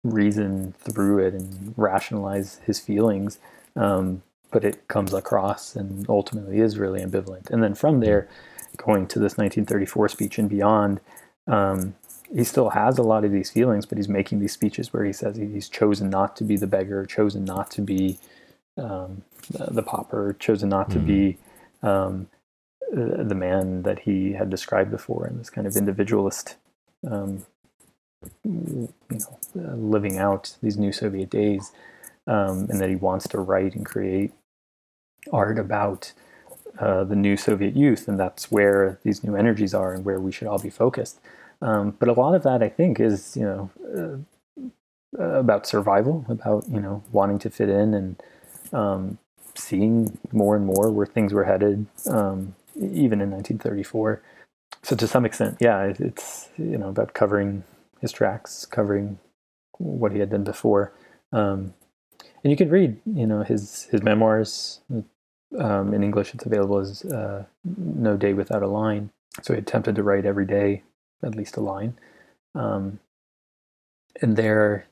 reason 0.04 0.72
through 0.78 1.18
it 1.26 1.34
and 1.34 1.74
rationalize 1.76 2.60
his 2.64 2.78
feelings. 2.78 3.38
Um, 3.74 4.22
but 4.51 4.64
it 4.64 4.88
comes 4.88 5.12
across 5.12 5.76
and 5.76 6.09
ultimately 6.09 6.59
is 6.61 6.78
really 6.78 7.01
ambivalent. 7.01 7.51
And 7.51 7.62
then 7.62 7.74
from 7.74 8.01
there, 8.01 8.28
going 8.76 9.07
to 9.09 9.18
this 9.18 9.36
1934 9.36 10.09
speech 10.09 10.38
and 10.38 10.49
beyond, 10.49 11.01
um, 11.47 11.94
he 12.34 12.44
still 12.44 12.70
has 12.70 12.99
a 12.99 13.03
lot 13.03 13.24
of 13.24 13.32
these 13.32 13.51
feelings, 13.51 13.86
but 13.86 13.99
he's 13.99 14.09
making 14.09 14.40
these 14.40 14.53
speeches 14.53 14.92
where 14.92 15.05
he 15.05 15.12
says 15.12 15.36
he's 15.36 15.68
chosen 15.68 16.11
not 16.11 16.36
to 16.36 16.44
be 16.44 16.57
the 16.57 16.66
beggar, 16.66 17.05
chosen 17.07 17.44
not 17.44 17.70
to 17.72 17.82
be 17.82 18.18
um, 18.76 19.22
the, 19.51 19.66
the, 19.66 19.82
pauper, 19.82 20.36
chosen 20.38 20.68
not 20.68 20.90
to 20.90 20.99
mm. 20.99 21.07
be 21.07 21.38
um, 21.82 22.28
the 22.92 23.34
man 23.34 23.82
that 23.82 24.01
he 24.01 24.32
had 24.32 24.51
described 24.51 24.90
before 24.90 25.26
in 25.26 25.38
this 25.38 25.51
kind 25.51 25.66
of 25.66 25.76
individualist, 25.76 26.57
um, 27.09 27.44
you 28.44 28.88
know, 29.11 29.38
uh, 29.57 29.74
living 29.74 30.18
out 30.18 30.57
these 30.62 30.76
new 30.76 30.92
Soviet 30.92 31.30
days, 31.30 31.72
um, 32.26 32.66
and 32.70 32.80
that 32.80 32.88
he 32.88 32.96
wants 32.96 33.28
to 33.28 33.38
write 33.38 33.74
and 33.74 33.86
create 33.86 34.32
art 35.32 35.58
about 35.58 36.12
uh, 36.78 37.04
the 37.04 37.16
new 37.16 37.36
Soviet 37.36 37.76
youth, 37.76 38.08
and 38.08 38.18
that's 38.18 38.50
where 38.50 38.98
these 39.04 39.24
new 39.24 39.36
energies 39.36 39.74
are 39.74 39.94
and 39.94 40.04
where 40.04 40.20
we 40.20 40.32
should 40.32 40.48
all 40.48 40.58
be 40.58 40.70
focused. 40.70 41.20
Um, 41.62 41.92
but 41.98 42.08
a 42.08 42.12
lot 42.12 42.34
of 42.34 42.42
that, 42.44 42.62
I 42.62 42.68
think, 42.68 43.00
is 43.00 43.36
you 43.36 43.44
know 43.44 43.70
uh, 45.18 45.40
about 45.40 45.66
survival, 45.66 46.24
about 46.28 46.68
you 46.68 46.80
know 46.80 47.02
wanting 47.12 47.38
to 47.40 47.50
fit 47.50 47.68
in 47.68 47.94
and 47.94 48.22
um, 48.72 49.18
seeing 49.54 50.18
more 50.32 50.56
and 50.56 50.66
more 50.66 50.90
where 50.90 51.06
things 51.06 51.32
were 51.32 51.44
headed, 51.44 51.86
um, 52.08 52.54
even 52.76 53.20
in 53.20 53.30
1934. 53.30 54.22
So 54.82 54.96
to 54.96 55.06
some 55.08 55.24
extent, 55.24 55.58
yeah, 55.60 55.92
it's 55.98 56.50
you 56.58 56.78
know 56.78 56.88
about 56.88 57.14
covering 57.14 57.64
his 58.00 58.12
tracks, 58.12 58.66
covering 58.66 59.18
what 59.78 60.12
he 60.12 60.20
had 60.20 60.30
done 60.30 60.44
before. 60.44 60.92
Um, 61.32 61.74
and 62.47 62.53
you 62.53 62.57
can 62.57 62.70
read, 62.70 62.97
you 63.07 63.26
know, 63.26 63.42
his 63.42 63.88
his 63.90 64.05
memoirs. 64.05 64.78
Um, 65.59 65.92
in 65.92 66.05
English, 66.05 66.32
it's 66.32 66.47
available 66.47 66.78
as 66.78 67.05
uh, 67.05 67.44
"No 67.64 68.16
Day 68.16 68.34
Without 68.34 68.62
a 68.62 68.68
Line." 68.68 69.11
So 69.42 69.53
he 69.53 69.59
attempted 69.59 69.97
to 69.97 70.05
write 70.05 70.24
every 70.24 70.47
day 70.47 70.84
at 71.24 71.34
least 71.34 71.57
a 71.57 71.61
line. 71.61 71.99
Um, 72.55 73.01
and 74.22 74.36
there, 74.36 74.86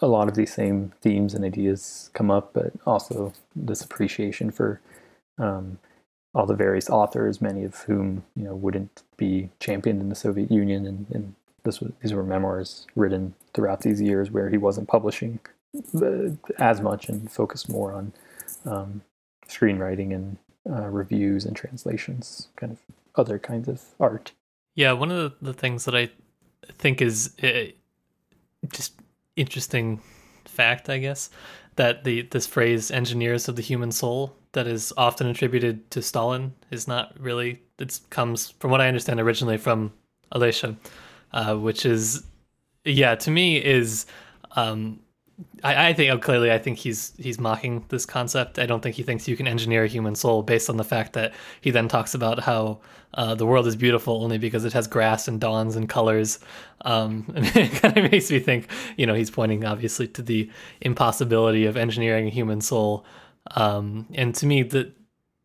a 0.00 0.06
lot 0.06 0.28
of 0.28 0.36
these 0.36 0.50
same 0.54 0.94
themes 1.02 1.34
and 1.34 1.44
ideas 1.44 2.08
come 2.14 2.30
up, 2.30 2.54
but 2.54 2.72
also 2.86 3.34
this 3.54 3.82
appreciation 3.82 4.50
for 4.50 4.80
um, 5.36 5.78
all 6.34 6.46
the 6.46 6.54
various 6.54 6.88
authors, 6.88 7.42
many 7.42 7.62
of 7.62 7.74
whom 7.80 8.24
you 8.34 8.44
know 8.44 8.54
wouldn't 8.54 9.02
be 9.18 9.50
championed 9.60 10.00
in 10.00 10.08
the 10.08 10.14
Soviet 10.14 10.50
Union, 10.50 10.86
and, 10.86 11.10
and 11.10 11.34
this 11.64 11.78
was, 11.82 11.92
these 12.00 12.14
were 12.14 12.24
memoirs 12.24 12.86
written 12.96 13.34
throughout 13.52 13.82
these 13.82 14.00
years 14.00 14.30
where 14.30 14.48
he 14.48 14.56
wasn't 14.56 14.88
publishing 14.88 15.40
uh, 15.40 15.57
as 16.58 16.80
much 16.80 17.08
and 17.08 17.30
focus 17.30 17.68
more 17.68 17.92
on 17.92 18.12
um, 18.64 19.02
screenwriting 19.48 20.14
and 20.14 20.36
uh, 20.68 20.88
reviews 20.88 21.44
and 21.44 21.56
translations, 21.56 22.48
kind 22.56 22.72
of 22.72 22.78
other 23.16 23.38
kinds 23.38 23.68
of 23.68 23.82
art. 24.00 24.32
Yeah, 24.74 24.92
one 24.92 25.10
of 25.10 25.16
the, 25.16 25.46
the 25.46 25.52
things 25.52 25.84
that 25.84 25.96
I 25.96 26.10
think 26.72 27.02
is 27.02 27.34
uh, 27.42 27.72
just 28.72 28.94
interesting 29.36 30.00
fact, 30.44 30.88
I 30.88 30.98
guess, 30.98 31.30
that 31.76 32.04
the 32.04 32.22
this 32.22 32.46
phrase 32.46 32.90
"engineers 32.90 33.48
of 33.48 33.56
the 33.56 33.62
human 33.62 33.92
soul" 33.92 34.34
that 34.52 34.66
is 34.66 34.92
often 34.96 35.26
attributed 35.26 35.90
to 35.90 36.02
Stalin 36.02 36.54
is 36.70 36.88
not 36.88 37.14
really. 37.18 37.62
It 37.78 38.00
comes 38.10 38.50
from 38.58 38.70
what 38.70 38.80
I 38.80 38.88
understand 38.88 39.20
originally 39.20 39.56
from 39.56 39.92
Olesha, 40.34 40.76
uh, 41.32 41.54
which 41.56 41.86
is, 41.86 42.24
yeah, 42.84 43.14
to 43.14 43.30
me 43.30 43.56
is 43.64 44.06
um, 44.56 44.98
I, 45.62 45.88
I 45.88 45.92
think 45.92 46.12
oh, 46.12 46.18
clearly 46.18 46.50
I 46.50 46.58
think 46.58 46.78
he's 46.78 47.12
he's 47.16 47.38
mocking 47.38 47.84
this 47.88 48.04
concept. 48.04 48.58
I 48.58 48.66
don't 48.66 48.80
think 48.80 48.96
he 48.96 49.02
thinks 49.02 49.28
you 49.28 49.36
can 49.36 49.46
engineer 49.46 49.84
a 49.84 49.88
human 49.88 50.14
soul 50.14 50.42
based 50.42 50.68
on 50.68 50.76
the 50.76 50.84
fact 50.84 51.12
that 51.12 51.32
he 51.60 51.70
then 51.70 51.88
talks 51.88 52.14
about 52.14 52.40
how 52.40 52.80
uh, 53.14 53.34
the 53.34 53.46
world 53.46 53.66
is 53.66 53.76
beautiful 53.76 54.22
only 54.22 54.38
because 54.38 54.64
it 54.64 54.72
has 54.72 54.86
grass 54.86 55.28
and 55.28 55.40
dawns 55.40 55.76
and 55.76 55.88
colors. 55.88 56.38
Um, 56.82 57.24
and 57.34 57.46
it 57.56 57.72
kind 57.80 57.96
of 57.96 58.10
makes 58.10 58.30
me 58.30 58.40
think, 58.40 58.68
you 58.96 59.06
know, 59.06 59.14
he's 59.14 59.30
pointing 59.30 59.64
obviously 59.64 60.08
to 60.08 60.22
the 60.22 60.50
impossibility 60.80 61.66
of 61.66 61.76
engineering 61.76 62.26
a 62.26 62.30
human 62.30 62.60
soul. 62.60 63.04
Um, 63.52 64.06
and 64.14 64.34
to 64.36 64.46
me, 64.46 64.62
the 64.62 64.92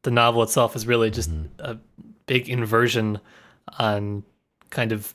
the 0.02 0.12
novel 0.12 0.44
itself 0.44 0.76
is 0.76 0.86
really 0.86 1.10
just 1.10 1.32
mm-hmm. 1.32 1.48
a 1.60 1.80
big 2.26 2.50
inversion 2.50 3.20
on 3.80 4.24
kind 4.70 4.92
of 4.92 5.14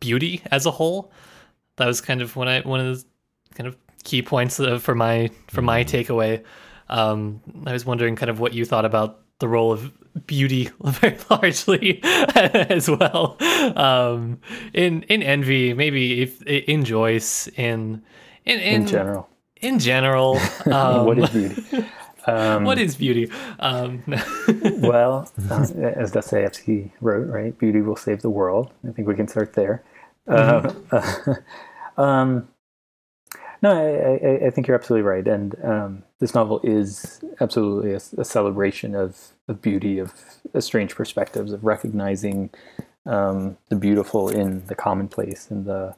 beauty 0.00 0.42
as 0.50 0.66
a 0.66 0.70
whole. 0.70 1.12
That 1.76 1.86
was 1.86 2.00
kind 2.00 2.20
of 2.22 2.36
when 2.36 2.48
I 2.48 2.60
one 2.60 2.80
of 2.80 2.98
the 2.98 3.04
kind 3.54 3.66
of 3.66 3.76
key 4.04 4.22
points 4.22 4.60
for 4.80 4.94
my 4.94 5.30
for 5.48 5.62
my 5.62 5.84
mm-hmm. 5.84 6.12
takeaway. 6.12 6.44
Um, 6.88 7.40
I 7.66 7.72
was 7.72 7.86
wondering 7.86 8.16
kind 8.16 8.30
of 8.30 8.40
what 8.40 8.52
you 8.52 8.64
thought 8.64 8.84
about 8.84 9.20
the 9.38 9.48
role 9.48 9.72
of 9.72 9.92
beauty 10.26 10.70
very 10.82 11.18
largely 11.30 12.00
as 12.34 12.88
well. 12.88 13.36
Um, 13.76 14.40
in 14.72 15.02
in 15.04 15.22
envy, 15.22 15.74
maybe 15.74 16.22
if 16.22 16.42
in 16.42 16.84
Joyce, 16.84 17.48
in 17.48 18.02
in 18.44 18.60
in, 18.60 18.82
in 18.82 18.86
general, 18.86 19.28
in 19.56 19.78
general, 19.78 20.38
um, 20.66 21.06
what 21.06 21.18
is 21.18 21.30
beauty? 21.30 21.86
Um, 22.26 22.64
what 22.64 22.78
is 22.78 22.94
beauty? 22.94 23.32
Um, 23.58 24.04
well, 24.78 25.28
uh, 25.50 25.66
as 25.96 26.12
Dostoevsky 26.12 26.92
wrote, 27.00 27.28
right? 27.28 27.58
Beauty 27.58 27.80
will 27.80 27.96
save 27.96 28.22
the 28.22 28.30
world. 28.30 28.70
I 28.88 28.92
think 28.92 29.08
we 29.08 29.16
can 29.16 29.26
start 29.26 29.54
there. 29.54 29.82
Mm-hmm. 30.28 31.98
Uh, 31.98 32.02
um, 32.02 32.48
no, 33.62 33.70
I, 33.70 34.26
I, 34.26 34.46
I, 34.46 34.50
think 34.50 34.66
you're 34.66 34.76
absolutely 34.76 35.08
right. 35.08 35.26
And 35.26 35.54
um, 35.64 36.02
this 36.18 36.34
novel 36.34 36.60
is 36.64 37.20
absolutely 37.40 37.92
a, 37.92 38.20
a, 38.20 38.24
celebration 38.24 38.96
of, 38.96 39.28
of 39.46 39.62
beauty, 39.62 39.98
of, 39.98 40.12
strange 40.58 40.96
perspectives, 40.96 41.52
of 41.52 41.64
recognizing 41.64 42.50
um, 43.06 43.56
the 43.68 43.76
beautiful 43.76 44.28
in 44.28 44.66
the 44.66 44.74
commonplace 44.74 45.48
and 45.50 45.64
the 45.64 45.94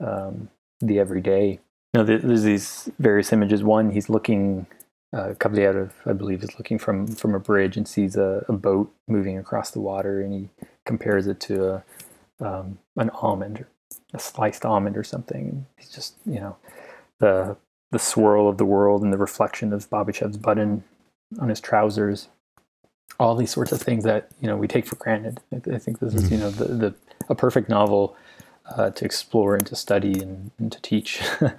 um, 0.00 0.48
the 0.80 0.98
everyday. 0.98 1.60
You 1.94 2.02
know, 2.02 2.04
there's 2.04 2.42
these 2.42 2.90
various 2.98 3.32
images. 3.32 3.62
One, 3.62 3.90
he's 3.90 4.10
looking, 4.10 4.66
uh, 5.14 5.34
I 5.40 6.12
believe, 6.12 6.42
is 6.42 6.58
looking 6.58 6.78
from 6.78 7.06
from 7.06 7.34
a 7.34 7.40
bridge 7.40 7.76
and 7.76 7.86
sees 7.86 8.16
a, 8.16 8.44
a 8.48 8.52
boat 8.52 8.92
moving 9.06 9.38
across 9.38 9.70
the 9.70 9.80
water, 9.80 10.20
and 10.20 10.32
he 10.32 10.48
compares 10.84 11.26
it 11.26 11.40
to 11.40 11.74
a, 11.74 11.84
um, 12.40 12.78
an 12.96 13.10
almond, 13.10 13.64
a 14.12 14.18
sliced 14.18 14.64
almond 14.64 14.96
or 14.96 15.04
something. 15.04 15.66
He's 15.78 15.90
just, 15.90 16.16
you 16.26 16.40
know, 16.40 16.56
the 17.18 17.56
the 17.92 17.98
swirl 17.98 18.48
of 18.48 18.58
the 18.58 18.64
world 18.64 19.02
and 19.02 19.12
the 19.12 19.18
reflection 19.18 19.72
of 19.72 19.88
Babichev's 19.90 20.36
button 20.36 20.84
on 21.40 21.48
his 21.48 21.60
trousers. 21.60 22.28
All 23.18 23.36
these 23.36 23.50
sorts 23.50 23.72
of 23.72 23.80
things 23.80 24.04
that 24.04 24.28
you 24.40 24.48
know 24.48 24.56
we 24.56 24.68
take 24.68 24.86
for 24.86 24.96
granted. 24.96 25.40
I, 25.52 25.74
I 25.74 25.78
think 25.78 26.00
this 26.00 26.14
is 26.14 26.30
you 26.30 26.38
know 26.38 26.50
the, 26.50 26.64
the 26.64 26.94
a 27.28 27.34
perfect 27.34 27.68
novel 27.68 28.16
uh, 28.74 28.90
to 28.90 29.04
explore 29.04 29.54
and 29.54 29.66
to 29.66 29.76
study 29.76 30.20
and, 30.20 30.50
and 30.58 30.72
to 30.72 30.80
teach 30.82 31.22
uh, 31.40 31.50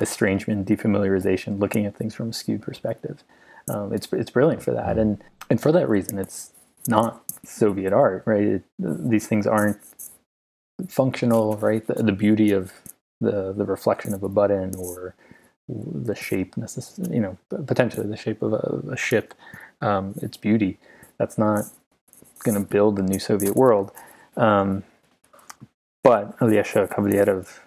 estrangement, 0.00 0.68
defamiliarization, 0.68 1.58
looking 1.58 1.86
at 1.86 1.96
things 1.96 2.14
from 2.14 2.30
a 2.30 2.32
skewed 2.32 2.62
perspective. 2.62 3.22
Um, 3.68 3.92
it's 3.92 4.12
it's 4.12 4.30
brilliant 4.30 4.62
for 4.62 4.72
that, 4.72 4.98
and 4.98 5.22
and 5.50 5.60
for 5.60 5.72
that 5.72 5.88
reason, 5.88 6.18
it's 6.18 6.52
not 6.86 7.22
Soviet 7.44 7.92
art, 7.92 8.22
right? 8.26 8.42
It, 8.44 8.62
these 8.78 9.26
things 9.26 9.46
aren't 9.46 9.78
functional, 10.88 11.56
right? 11.56 11.86
The, 11.86 11.94
the 11.94 12.12
beauty 12.12 12.52
of 12.52 12.72
the 13.24 13.52
the 13.52 13.64
reflection 13.64 14.14
of 14.14 14.22
a 14.22 14.28
button 14.28 14.74
or 14.76 15.14
the 15.68 16.14
shape 16.14 16.54
you 17.10 17.20
know 17.20 17.38
potentially 17.66 18.06
the 18.06 18.16
shape 18.16 18.42
of 18.42 18.52
a, 18.52 18.92
a 18.92 18.96
ship 18.96 19.34
um, 19.80 20.14
its 20.22 20.36
beauty. 20.36 20.78
That's 21.18 21.38
not 21.38 21.64
going 22.42 22.60
to 22.60 22.68
build 22.68 22.96
the 22.96 23.02
new 23.02 23.18
soviet 23.18 23.56
world. 23.56 23.92
Um, 24.36 24.84
but 26.02 26.38
Olesha 26.38 26.88
Kavalerov 26.88 27.60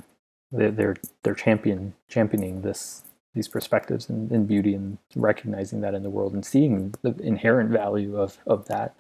they're, 0.52 0.72
they're 0.72 0.96
they're 1.24 1.36
champion 1.36 1.94
championing 2.08 2.62
this 2.62 3.04
these 3.34 3.48
perspectives 3.48 4.10
and, 4.10 4.32
and, 4.32 4.48
beauty 4.48 4.74
and 4.74 4.98
recognizing 5.16 5.82
that 5.82 5.94
in 5.94 6.02
the 6.02 6.10
world 6.10 6.34
and 6.34 6.44
seeing 6.44 6.96
the 7.04 7.16
inherent 7.22 7.70
value 7.70 8.18
of 8.18 8.38
of 8.48 8.66
that 8.66 8.96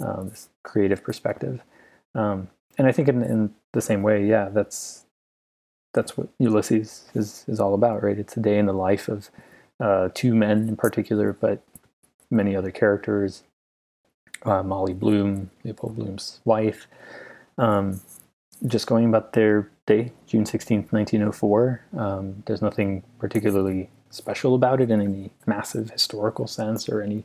um, 0.00 0.32
creative 0.62 1.02
perspective. 1.02 1.62
Um, 2.14 2.48
and 2.78 2.86
I 2.86 2.92
think 2.92 3.08
in, 3.08 3.22
in 3.22 3.54
the 3.72 3.80
same 3.80 4.02
way 4.02 4.26
yeah 4.26 4.48
that's 4.48 5.04
that's 5.92 6.16
what 6.16 6.28
Ulysses 6.38 7.10
is 7.14 7.44
is 7.48 7.60
all 7.60 7.74
about, 7.74 8.02
right? 8.02 8.18
It's 8.18 8.36
a 8.36 8.40
day 8.40 8.58
in 8.58 8.66
the 8.66 8.72
life 8.72 9.08
of 9.08 9.30
uh, 9.80 10.08
two 10.14 10.34
men 10.34 10.68
in 10.68 10.76
particular, 10.76 11.32
but 11.32 11.62
many 12.30 12.56
other 12.56 12.70
characters. 12.70 13.42
Uh, 14.44 14.60
Molly 14.60 14.92
Bloom, 14.92 15.52
Leopold 15.62 15.94
Bloom's 15.94 16.40
wife, 16.44 16.88
um, 17.58 18.00
just 18.66 18.88
going 18.88 19.04
about 19.04 19.34
their 19.34 19.70
day, 19.86 20.10
June 20.26 20.44
sixteenth, 20.44 20.92
nineteen 20.92 21.22
oh 21.22 21.30
four. 21.30 21.82
Um, 21.96 22.42
there's 22.46 22.60
nothing 22.60 23.04
particularly 23.20 23.88
special 24.10 24.56
about 24.56 24.80
it 24.80 24.90
in 24.90 25.00
any 25.00 25.30
massive 25.46 25.90
historical 25.90 26.48
sense 26.48 26.88
or 26.88 27.02
any, 27.02 27.22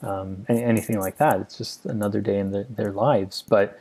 um, 0.00 0.46
any 0.48 0.62
anything 0.62 0.98
like 0.98 1.18
that. 1.18 1.40
It's 1.40 1.58
just 1.58 1.84
another 1.84 2.22
day 2.22 2.38
in 2.38 2.52
the, 2.52 2.64
their 2.70 2.90
lives, 2.90 3.44
but 3.46 3.78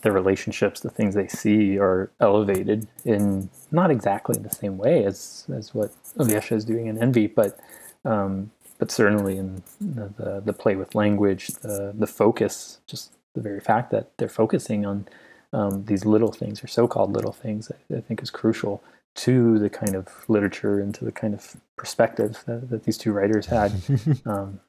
the 0.00 0.12
relationships, 0.12 0.80
the 0.80 0.90
things 0.90 1.14
they 1.14 1.28
see 1.28 1.78
are 1.78 2.10
elevated 2.20 2.88
in 3.04 3.50
not 3.70 3.90
exactly 3.90 4.38
the 4.40 4.50
same 4.50 4.78
way 4.78 5.04
as 5.04 5.44
as 5.54 5.74
what 5.74 5.92
Olesha 6.16 6.56
is 6.56 6.64
doing 6.64 6.86
in 6.86 6.98
Envy, 6.98 7.26
but 7.26 7.58
um, 8.04 8.50
but 8.78 8.90
certainly 8.90 9.36
in 9.36 9.62
the, 9.80 10.12
the, 10.16 10.42
the 10.44 10.52
play 10.52 10.76
with 10.76 10.94
language, 10.94 11.48
the 11.48 11.92
the 11.94 12.06
focus, 12.06 12.80
just 12.86 13.12
the 13.34 13.40
very 13.40 13.60
fact 13.60 13.90
that 13.90 14.16
they're 14.16 14.28
focusing 14.28 14.84
on 14.84 15.06
um, 15.52 15.84
these 15.84 16.04
little 16.04 16.32
things 16.32 16.62
or 16.62 16.66
so-called 16.66 17.12
little 17.12 17.32
things, 17.32 17.70
I, 17.70 17.96
I, 17.96 18.00
think 18.00 18.22
is 18.22 18.30
crucial 18.30 18.82
to 19.16 19.58
the 19.58 19.70
kind 19.70 19.94
of 19.94 20.08
literature 20.28 20.80
and 20.80 20.94
to 20.94 21.04
the 21.04 21.12
kind 21.12 21.34
of 21.34 21.56
perspective 21.76 22.42
that, 22.46 22.70
that 22.70 22.84
these 22.84 22.96
two 22.96 23.12
writers 23.12 23.46
had, 23.46 23.72
um, 24.26 24.60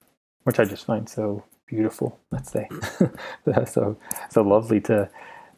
which 0.43 0.59
I 0.59 0.65
just 0.65 0.85
find 0.85 1.07
so 1.07 1.43
beautiful. 1.71 2.19
Let's 2.31 2.51
say 2.51 2.67
so 3.65 3.97
so 4.29 4.41
lovely 4.41 4.81
to 4.81 5.09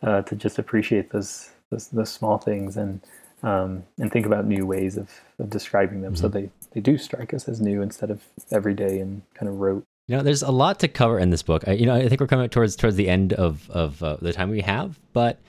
uh, 0.03 0.21
to 0.21 0.35
just 0.35 0.59
appreciate 0.59 1.11
those, 1.11 1.49
those, 1.69 1.87
those 1.87 2.11
small 2.11 2.37
things 2.37 2.77
and 2.77 3.01
um, 3.41 3.83
and 3.99 4.09
think 4.11 4.25
about 4.25 4.45
new 4.45 4.65
ways 4.65 4.95
of, 4.95 5.09
of 5.39 5.49
describing 5.49 6.01
them 6.01 6.13
mm-hmm. 6.13 6.21
so 6.21 6.29
they 6.29 6.49
they 6.71 6.79
do 6.79 6.97
strike 6.97 7.33
us 7.33 7.49
as 7.49 7.59
new 7.59 7.81
instead 7.81 8.09
of 8.09 8.23
everyday 8.51 8.99
and 8.99 9.21
kind 9.33 9.49
of 9.49 9.59
rote. 9.59 9.83
You 10.07 10.17
know, 10.17 10.23
there's 10.23 10.43
a 10.43 10.51
lot 10.51 10.79
to 10.79 10.87
cover 10.87 11.17
in 11.17 11.29
this 11.29 11.43
book. 11.43 11.67
I, 11.67 11.71
you 11.71 11.85
know, 11.85 11.95
I 11.95 12.07
think 12.07 12.21
we're 12.21 12.27
coming 12.27 12.49
towards 12.49 12.75
towards 12.75 12.95
the 12.95 13.09
end 13.09 13.33
of 13.33 13.69
of 13.71 14.01
uh, 14.03 14.17
the 14.21 14.33
time 14.33 14.49
we 14.49 14.61
have, 14.61 14.99
but 15.13 15.39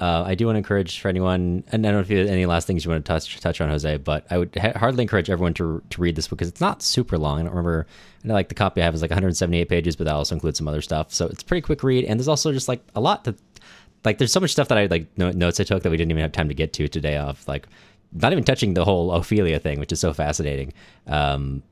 uh, 0.00 0.24
I 0.26 0.34
do 0.34 0.46
want 0.46 0.56
to 0.56 0.58
encourage 0.58 0.98
for 0.98 1.08
anyone, 1.08 1.62
and 1.70 1.86
I 1.86 1.90
don't 1.90 1.98
know 1.98 2.00
if 2.00 2.10
you 2.10 2.18
have 2.18 2.26
any 2.26 2.46
last 2.46 2.66
things 2.66 2.84
you 2.84 2.90
want 2.90 3.04
to 3.04 3.08
touch 3.08 3.38
touch 3.40 3.60
on, 3.60 3.68
Jose, 3.68 3.96
but 3.98 4.26
I 4.28 4.38
would 4.38 4.56
ha- 4.56 4.72
hardly 4.76 5.02
encourage 5.02 5.30
everyone 5.30 5.54
to 5.54 5.82
to 5.90 6.00
read 6.00 6.16
this 6.16 6.26
book 6.26 6.38
because 6.38 6.48
it's 6.48 6.60
not 6.60 6.82
super 6.82 7.16
long. 7.16 7.38
I 7.38 7.42
don't 7.44 7.50
remember, 7.50 7.86
I 8.24 8.28
know 8.28 8.34
like 8.34 8.48
the 8.48 8.56
copy 8.56 8.82
I 8.82 8.84
have 8.86 8.94
is 8.94 9.02
like 9.02 9.12
178 9.12 9.68
pages, 9.68 9.94
but 9.94 10.04
that 10.04 10.14
also 10.14 10.34
includes 10.34 10.58
some 10.58 10.66
other 10.66 10.82
stuff, 10.82 11.12
so 11.12 11.26
it's 11.28 11.42
a 11.42 11.46
pretty 11.46 11.60
quick 11.60 11.84
read. 11.84 12.04
And 12.06 12.18
there's 12.18 12.28
also 12.28 12.52
just 12.52 12.66
like 12.66 12.82
a 12.96 13.00
lot 13.00 13.24
to, 13.26 13.36
like, 14.04 14.18
there's 14.18 14.32
so 14.32 14.40
much 14.40 14.50
stuff 14.50 14.66
that 14.68 14.78
I 14.78 14.86
like 14.86 15.16
notes 15.16 15.60
I 15.60 15.64
took 15.64 15.84
that 15.84 15.90
we 15.90 15.96
didn't 15.96 16.10
even 16.10 16.22
have 16.22 16.32
time 16.32 16.48
to 16.48 16.54
get 16.54 16.72
to 16.74 16.88
today. 16.88 17.16
Off 17.16 17.46
like, 17.46 17.68
not 18.12 18.32
even 18.32 18.42
touching 18.42 18.74
the 18.74 18.84
whole 18.84 19.12
Ophelia 19.12 19.60
thing, 19.60 19.78
which 19.78 19.92
is 19.92 20.00
so 20.00 20.12
fascinating. 20.12 20.72
Um, 21.06 21.62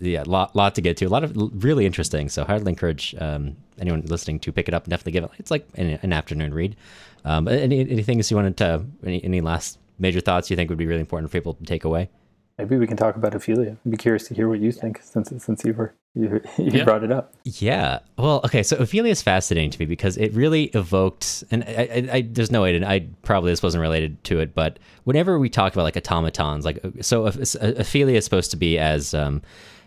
yeah, 0.00 0.24
lot 0.26 0.54
lot 0.56 0.74
to 0.74 0.80
get 0.80 0.96
to, 0.98 1.06
a 1.06 1.08
lot 1.08 1.24
of 1.24 1.32
really 1.64 1.86
interesting. 1.86 2.28
So, 2.28 2.44
highly 2.44 2.70
encourage 2.70 3.14
um, 3.18 3.56
anyone 3.78 4.02
listening 4.02 4.40
to 4.40 4.52
pick 4.52 4.68
it 4.68 4.74
up. 4.74 4.84
And 4.84 4.90
definitely 4.90 5.12
give 5.12 5.24
it. 5.24 5.30
It's 5.38 5.50
like 5.50 5.66
an, 5.74 5.98
an 6.02 6.12
afternoon 6.12 6.54
read. 6.54 6.76
Um, 7.24 7.48
any 7.48 7.80
anything 7.80 8.22
you 8.22 8.36
wanted 8.36 8.56
to 8.58 8.84
any 9.04 9.22
any 9.24 9.40
last 9.40 9.78
major 9.98 10.20
thoughts 10.20 10.50
you 10.50 10.56
think 10.56 10.70
would 10.70 10.78
be 10.78 10.86
really 10.86 11.00
important 11.00 11.30
for 11.30 11.38
people 11.38 11.54
to 11.54 11.64
take 11.64 11.84
away? 11.84 12.08
Maybe 12.56 12.76
we 12.76 12.86
can 12.86 12.96
talk 12.96 13.16
about 13.16 13.34
Ophelia. 13.34 13.76
I'd 13.84 13.90
be 13.90 13.96
curious 13.96 14.26
to 14.28 14.34
hear 14.34 14.48
what 14.48 14.60
you 14.60 14.72
think 14.72 15.00
since 15.02 15.32
since 15.44 15.64
you 15.64 15.74
were 15.74 15.94
you, 16.14 16.40
you 16.58 16.70
yeah. 16.70 16.84
brought 16.84 17.04
it 17.04 17.12
up. 17.12 17.34
Yeah. 17.44 18.00
Well, 18.16 18.40
okay. 18.44 18.62
So 18.62 18.76
Ophelia 18.76 19.10
is 19.10 19.22
fascinating 19.22 19.70
to 19.70 19.78
me 19.78 19.86
because 19.86 20.16
it 20.16 20.32
really 20.34 20.64
evoked, 20.66 21.44
and 21.50 21.64
I, 21.64 21.68
I, 21.68 22.08
I, 22.16 22.20
there's 22.22 22.50
no 22.50 22.62
way 22.62 22.78
to, 22.78 22.88
I 22.88 23.06
probably 23.22 23.52
this 23.52 23.62
wasn't 23.62 23.82
related 23.82 24.22
to 24.24 24.40
it, 24.40 24.54
but 24.54 24.78
whenever 25.04 25.38
we 25.38 25.48
talk 25.48 25.72
about 25.72 25.82
like 25.82 25.96
automatons, 25.96 26.64
like 26.64 26.80
so 27.00 27.26
Ophelia 27.26 28.16
is 28.16 28.24
supposed 28.24 28.50
to 28.50 28.56
be 28.56 28.78
as 28.78 29.14
um, 29.14 29.42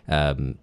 um, 0.08 0.58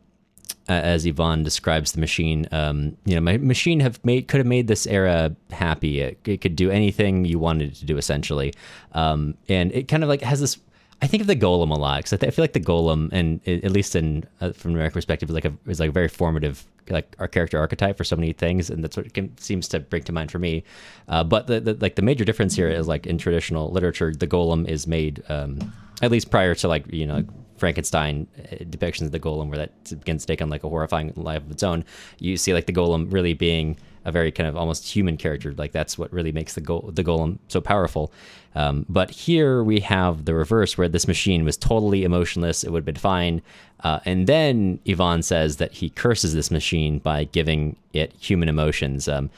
as 0.69 1.05
Ivan 1.05 1.43
describes 1.43 1.93
the 1.93 1.99
machine, 1.99 2.47
um, 2.51 2.95
you 3.05 3.15
know, 3.15 3.21
my 3.21 3.37
machine 3.37 3.79
have 3.79 4.03
made 4.05 4.27
could 4.27 4.37
have 4.37 4.47
made 4.47 4.67
this 4.67 4.85
era 4.85 5.35
happy. 5.51 5.99
It, 5.99 6.19
it 6.25 6.41
could 6.41 6.55
do 6.55 6.69
anything 6.69 7.25
you 7.25 7.39
wanted 7.39 7.71
it 7.71 7.75
to 7.75 7.85
do, 7.85 7.97
essentially, 7.97 8.53
um, 8.93 9.35
and 9.47 9.71
it 9.71 9.87
kind 9.87 10.03
of 10.03 10.09
like 10.09 10.21
has 10.21 10.39
this. 10.39 10.57
I 11.01 11.07
think 11.07 11.21
of 11.21 11.27
the 11.27 11.35
golem 11.35 11.71
a 11.71 11.79
lot 11.79 12.03
because 12.03 12.13
I, 12.13 12.27
I, 12.27 12.31
feel 12.31 12.43
like 12.43 12.53
the 12.53 12.59
golem, 12.59 13.09
and 13.13 13.39
at 13.47 13.71
least 13.71 13.95
in 13.95 14.25
uh, 14.41 14.51
from 14.51 14.75
my 14.75 14.89
perspective, 14.89 15.29
is 15.29 15.35
like 15.35 15.45
a 15.45 15.53
is 15.67 15.79
like 15.79 15.89
a 15.89 15.93
very 15.93 16.09
formative 16.09 16.65
like 16.89 17.15
our 17.19 17.27
character 17.27 17.57
archetype 17.57 17.97
for 17.97 18.03
so 18.03 18.15
many 18.15 18.33
things, 18.33 18.69
and 18.69 18.83
that's 18.83 18.97
what 18.97 19.13
can, 19.13 19.37
seems 19.37 19.67
to 19.69 19.79
bring 19.79 20.03
to 20.03 20.11
mind 20.11 20.31
for 20.31 20.39
me. 20.39 20.63
Uh, 21.07 21.23
but 21.23 21.47
the, 21.47 21.59
the, 21.59 21.73
like 21.75 21.95
the 21.95 22.01
major 22.01 22.25
difference 22.25 22.55
here 22.55 22.67
is 22.67 22.87
like 22.87 23.07
in 23.07 23.17
traditional 23.17 23.71
literature, 23.71 24.13
the 24.13 24.27
golem 24.27 24.67
is 24.67 24.87
made 24.87 25.23
um, 25.29 25.73
at 26.01 26.11
least 26.11 26.31
prior 26.31 26.53
to 26.55 26.67
like 26.67 26.91
you 26.91 27.05
know 27.05 27.23
Frankenstein 27.57 28.27
uh, 28.37 28.55
depictions 28.65 29.03
of 29.03 29.11
the 29.11 29.19
golem 29.19 29.47
where 29.47 29.57
that 29.57 29.99
begins 29.99 30.23
to 30.23 30.27
take 30.27 30.41
on 30.41 30.49
like 30.49 30.63
a 30.63 30.69
horrifying 30.69 31.13
life 31.15 31.43
of 31.43 31.51
its 31.51 31.63
own. 31.63 31.85
You 32.19 32.35
see 32.35 32.53
like 32.53 32.65
the 32.65 32.73
golem 32.73 33.11
really 33.11 33.33
being 33.33 33.77
a 34.05 34.11
very 34.11 34.31
kind 34.31 34.47
of 34.47 34.55
almost 34.55 34.91
human 34.91 35.17
character. 35.17 35.53
Like 35.53 35.71
that's 35.71 35.97
what 35.97 36.11
really 36.11 36.31
makes 36.31 36.55
the 36.55 36.61
go- 36.61 36.89
the 36.93 37.03
golem 37.03 37.39
so 37.47 37.61
powerful. 37.61 38.11
Um, 38.55 38.85
but 38.89 39.11
here 39.11 39.63
we 39.63 39.79
have 39.81 40.25
the 40.25 40.33
reverse, 40.33 40.77
where 40.77 40.89
this 40.89 41.07
machine 41.07 41.45
was 41.45 41.57
totally 41.57 42.03
emotionless. 42.03 42.63
It 42.63 42.71
would 42.71 42.79
have 42.79 42.85
been 42.85 42.95
fine. 42.95 43.41
Uh, 43.81 43.99
and 44.05 44.27
then 44.27 44.79
Ivan 44.87 45.21
says 45.21 45.57
that 45.57 45.73
he 45.73 45.89
curses 45.89 46.33
this 46.33 46.51
machine 46.51 46.99
by 46.99 47.25
giving 47.25 47.75
it 47.93 48.13
human 48.19 48.49
emotions. 48.49 49.07
Um, 49.07 49.29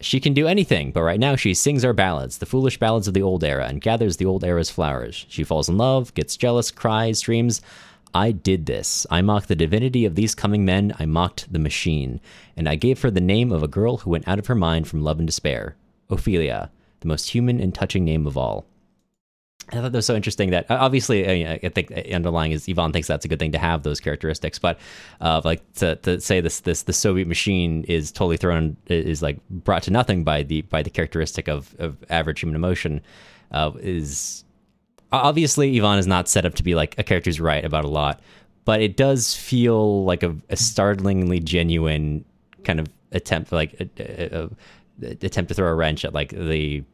she 0.00 0.20
can 0.20 0.32
do 0.32 0.46
anything, 0.46 0.92
but 0.92 1.02
right 1.02 1.18
now 1.18 1.34
she 1.34 1.54
sings 1.54 1.84
our 1.84 1.92
ballads, 1.92 2.38
the 2.38 2.46
foolish 2.46 2.78
ballads 2.78 3.08
of 3.08 3.14
the 3.14 3.22
old 3.22 3.42
era, 3.42 3.66
and 3.66 3.80
gathers 3.80 4.16
the 4.16 4.26
old 4.26 4.44
era's 4.44 4.70
flowers. 4.70 5.26
She 5.28 5.42
falls 5.42 5.68
in 5.68 5.76
love, 5.76 6.14
gets 6.14 6.36
jealous, 6.36 6.70
cries, 6.70 7.20
dreams, 7.20 7.60
I 8.14 8.32
did 8.32 8.66
this. 8.66 9.06
I 9.10 9.22
mocked 9.22 9.48
the 9.48 9.56
divinity 9.56 10.04
of 10.04 10.14
these 10.14 10.34
coming 10.34 10.64
men. 10.64 10.94
I 10.98 11.06
mocked 11.06 11.52
the 11.52 11.58
machine. 11.58 12.20
And 12.56 12.68
I 12.68 12.74
gave 12.74 13.02
her 13.02 13.10
the 13.10 13.20
name 13.20 13.52
of 13.52 13.62
a 13.62 13.68
girl 13.68 13.98
who 13.98 14.10
went 14.10 14.26
out 14.26 14.38
of 14.38 14.46
her 14.46 14.54
mind 14.54 14.88
from 14.88 15.02
love 15.02 15.18
and 15.18 15.26
despair 15.26 15.76
Ophelia, 16.10 16.70
the 17.00 17.08
most 17.08 17.30
human 17.30 17.60
and 17.60 17.74
touching 17.74 18.04
name 18.04 18.26
of 18.26 18.36
all. 18.36 18.66
I 19.70 19.76
thought 19.76 19.92
that 19.92 19.98
was 19.98 20.06
so 20.06 20.16
interesting 20.16 20.50
that 20.50 20.70
uh, 20.70 20.78
obviously 20.80 21.44
uh, 21.44 21.58
I 21.62 21.68
think 21.68 21.92
underlying 21.92 22.52
is 22.52 22.66
Ivan 22.68 22.90
thinks 22.90 23.06
that's 23.06 23.26
a 23.26 23.28
good 23.28 23.38
thing 23.38 23.52
to 23.52 23.58
have 23.58 23.82
those 23.82 24.00
characteristics, 24.00 24.58
but 24.58 24.78
uh, 25.20 25.42
like 25.44 25.70
to, 25.74 25.96
to 25.96 26.20
say 26.20 26.40
this 26.40 26.60
this 26.60 26.84
the 26.84 26.94
Soviet 26.94 27.28
machine 27.28 27.84
is 27.84 28.10
totally 28.10 28.38
thrown 28.38 28.78
is 28.86 29.20
like 29.20 29.38
brought 29.50 29.82
to 29.82 29.90
nothing 29.90 30.24
by 30.24 30.42
the 30.42 30.62
by 30.62 30.82
the 30.82 30.88
characteristic 30.88 31.48
of, 31.48 31.76
of 31.78 32.02
average 32.08 32.40
human 32.40 32.56
emotion 32.56 33.02
uh, 33.52 33.72
is 33.80 34.44
obviously 35.12 35.76
Ivan 35.78 35.98
is 35.98 36.06
not 36.06 36.28
set 36.28 36.44
up 36.44 36.54
to 36.54 36.62
be 36.62 36.74
like 36.74 36.98
a 36.98 37.02
character 37.02 37.28
who's 37.28 37.40
right 37.40 37.64
about 37.64 37.84
a 37.84 37.88
lot, 37.88 38.20
but 38.64 38.80
it 38.80 38.96
does 38.96 39.34
feel 39.34 40.04
like 40.04 40.22
a, 40.22 40.36
a 40.50 40.56
startlingly 40.56 41.40
genuine 41.40 42.24
kind 42.64 42.80
of 42.80 42.86
attempt, 43.12 43.52
like 43.52 43.74
a, 43.80 43.88
a, 43.98 44.44
a, 44.44 45.10
attempt 45.22 45.48
to 45.48 45.54
throw 45.54 45.68
a 45.68 45.74
wrench 45.74 46.04
at 46.04 46.12
like 46.12 46.30
the 46.30 46.84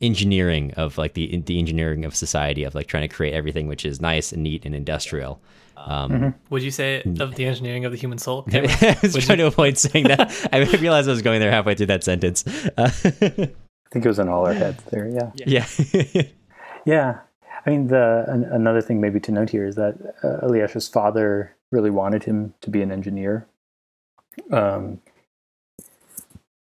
engineering 0.00 0.72
of 0.74 0.98
like 0.98 1.14
the 1.14 1.36
the 1.46 1.58
engineering 1.58 2.04
of 2.04 2.14
society 2.14 2.64
of 2.64 2.74
like 2.74 2.86
trying 2.86 3.08
to 3.08 3.14
create 3.14 3.32
everything 3.32 3.68
which 3.68 3.86
is 3.86 4.00
nice 4.00 4.32
and 4.32 4.42
neat 4.42 4.64
and 4.64 4.74
industrial. 4.74 5.40
Um, 5.76 6.10
mm-hmm. 6.10 6.28
Would 6.50 6.62
you 6.62 6.70
say 6.70 7.02
of 7.20 7.34
the 7.34 7.46
engineering 7.46 7.84
of 7.84 7.92
the 7.92 7.98
human 7.98 8.18
soul? 8.18 8.44
I 8.52 8.96
was 9.02 9.24
trying 9.24 9.38
you... 9.38 9.44
to 9.44 9.46
avoid 9.48 9.76
saying 9.76 10.06
that. 10.08 10.48
I 10.52 10.58
realized 10.78 11.08
I 11.08 11.12
was 11.12 11.22
going 11.22 11.40
there 11.40 11.50
halfway 11.50 11.74
through 11.74 11.86
that 11.86 12.04
sentence. 12.04 12.46
Uh, 12.46 12.90
I 13.04 13.90
think 13.90 14.06
it 14.06 14.08
was 14.08 14.18
in 14.18 14.28
all 14.28 14.46
our 14.46 14.54
heads 14.54 14.82
there. 14.84 15.08
Yeah. 15.08 15.30
Yeah. 15.34 15.66
Yeah, 16.14 16.22
I 17.66 17.70
mean, 17.70 17.88
the 17.88 18.24
an, 18.28 18.44
another 18.44 18.82
thing 18.82 19.00
maybe 19.00 19.20
to 19.20 19.32
note 19.32 19.50
here 19.50 19.66
is 19.66 19.76
that 19.76 19.94
uh, 20.22 20.46
father 20.88 21.56
really 21.70 21.90
wanted 21.90 22.24
him 22.24 22.54
to 22.60 22.70
be 22.70 22.82
an 22.82 22.92
engineer. 22.92 23.46
Um, 24.50 25.00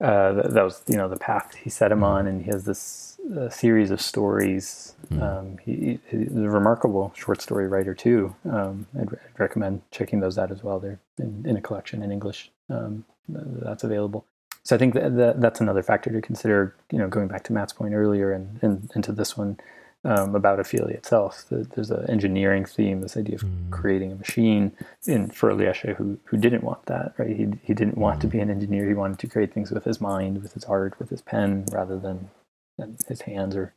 uh, 0.00 0.32
that, 0.32 0.54
that, 0.54 0.64
was 0.64 0.82
you 0.88 0.96
know 0.96 1.08
the 1.08 1.16
path 1.16 1.54
he 1.54 1.68
set 1.68 1.92
him 1.92 2.02
on, 2.02 2.26
and 2.26 2.42
he 2.42 2.50
has 2.50 2.64
this 2.64 3.18
uh, 3.36 3.50
series 3.50 3.90
of 3.90 4.00
stories. 4.00 4.94
Hmm. 5.08 5.22
Um, 5.22 5.58
he, 5.58 5.98
he's 6.08 6.34
a 6.34 6.48
remarkable 6.48 7.12
short 7.14 7.42
story 7.42 7.68
writer 7.68 7.94
too. 7.94 8.34
Um, 8.50 8.86
I'd, 8.98 9.12
I'd, 9.12 9.38
recommend 9.38 9.82
checking 9.90 10.20
those 10.20 10.38
out 10.38 10.50
as 10.50 10.64
well. 10.64 10.80
They're 10.80 11.00
in, 11.18 11.44
in 11.46 11.56
a 11.56 11.60
collection 11.60 12.02
in 12.02 12.10
English 12.10 12.50
um, 12.70 13.04
that's 13.28 13.84
available. 13.84 14.24
So 14.62 14.74
I 14.74 14.78
think 14.78 14.94
that, 14.94 15.16
that, 15.16 15.40
that's 15.40 15.60
another 15.60 15.82
factor 15.82 16.10
to 16.10 16.20
consider. 16.20 16.74
You 16.90 16.98
know, 16.98 17.08
going 17.08 17.28
back 17.28 17.44
to 17.44 17.52
Matt's 17.52 17.72
point 17.72 17.94
earlier 17.94 18.32
and, 18.32 18.58
and 18.62 18.90
into 18.94 19.12
this 19.12 19.36
one 19.36 19.58
um, 20.04 20.34
about 20.34 20.60
Ophelia 20.60 20.96
itself. 20.96 21.44
There's 21.50 21.90
an 21.90 22.08
engineering 22.08 22.64
theme, 22.64 23.00
this 23.00 23.16
idea 23.16 23.36
of 23.36 23.42
mm. 23.42 23.70
creating 23.70 24.12
a 24.12 24.16
machine. 24.16 24.72
And 25.06 25.34
for 25.34 25.50
Olesha, 25.50 25.94
who 25.96 26.18
who 26.24 26.36
didn't 26.36 26.64
want 26.64 26.86
that, 26.86 27.12
right? 27.18 27.36
He 27.36 27.48
he 27.62 27.74
didn't 27.74 27.98
want 27.98 28.18
mm. 28.18 28.22
to 28.22 28.26
be 28.28 28.38
an 28.40 28.50
engineer. 28.50 28.86
He 28.88 28.94
wanted 28.94 29.18
to 29.18 29.26
create 29.26 29.52
things 29.52 29.70
with 29.70 29.84
his 29.84 30.00
mind, 30.00 30.42
with 30.42 30.54
his 30.54 30.64
art, 30.64 30.98
with 30.98 31.10
his 31.10 31.22
pen, 31.22 31.66
rather 31.70 31.98
than, 31.98 32.30
than 32.78 32.96
his 33.08 33.22
hands 33.22 33.54
or 33.56 33.74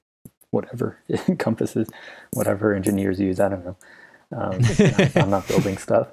whatever 0.51 0.99
it 1.09 1.27
encompasses, 1.27 1.89
whatever 2.31 2.73
engineers 2.73 3.19
use. 3.19 3.39
I 3.39 3.49
don't 3.49 3.65
know. 3.65 3.77
Um, 4.31 4.59
I'm 5.15 5.29
not 5.29 5.47
building 5.47 5.77
stuff. 5.77 6.07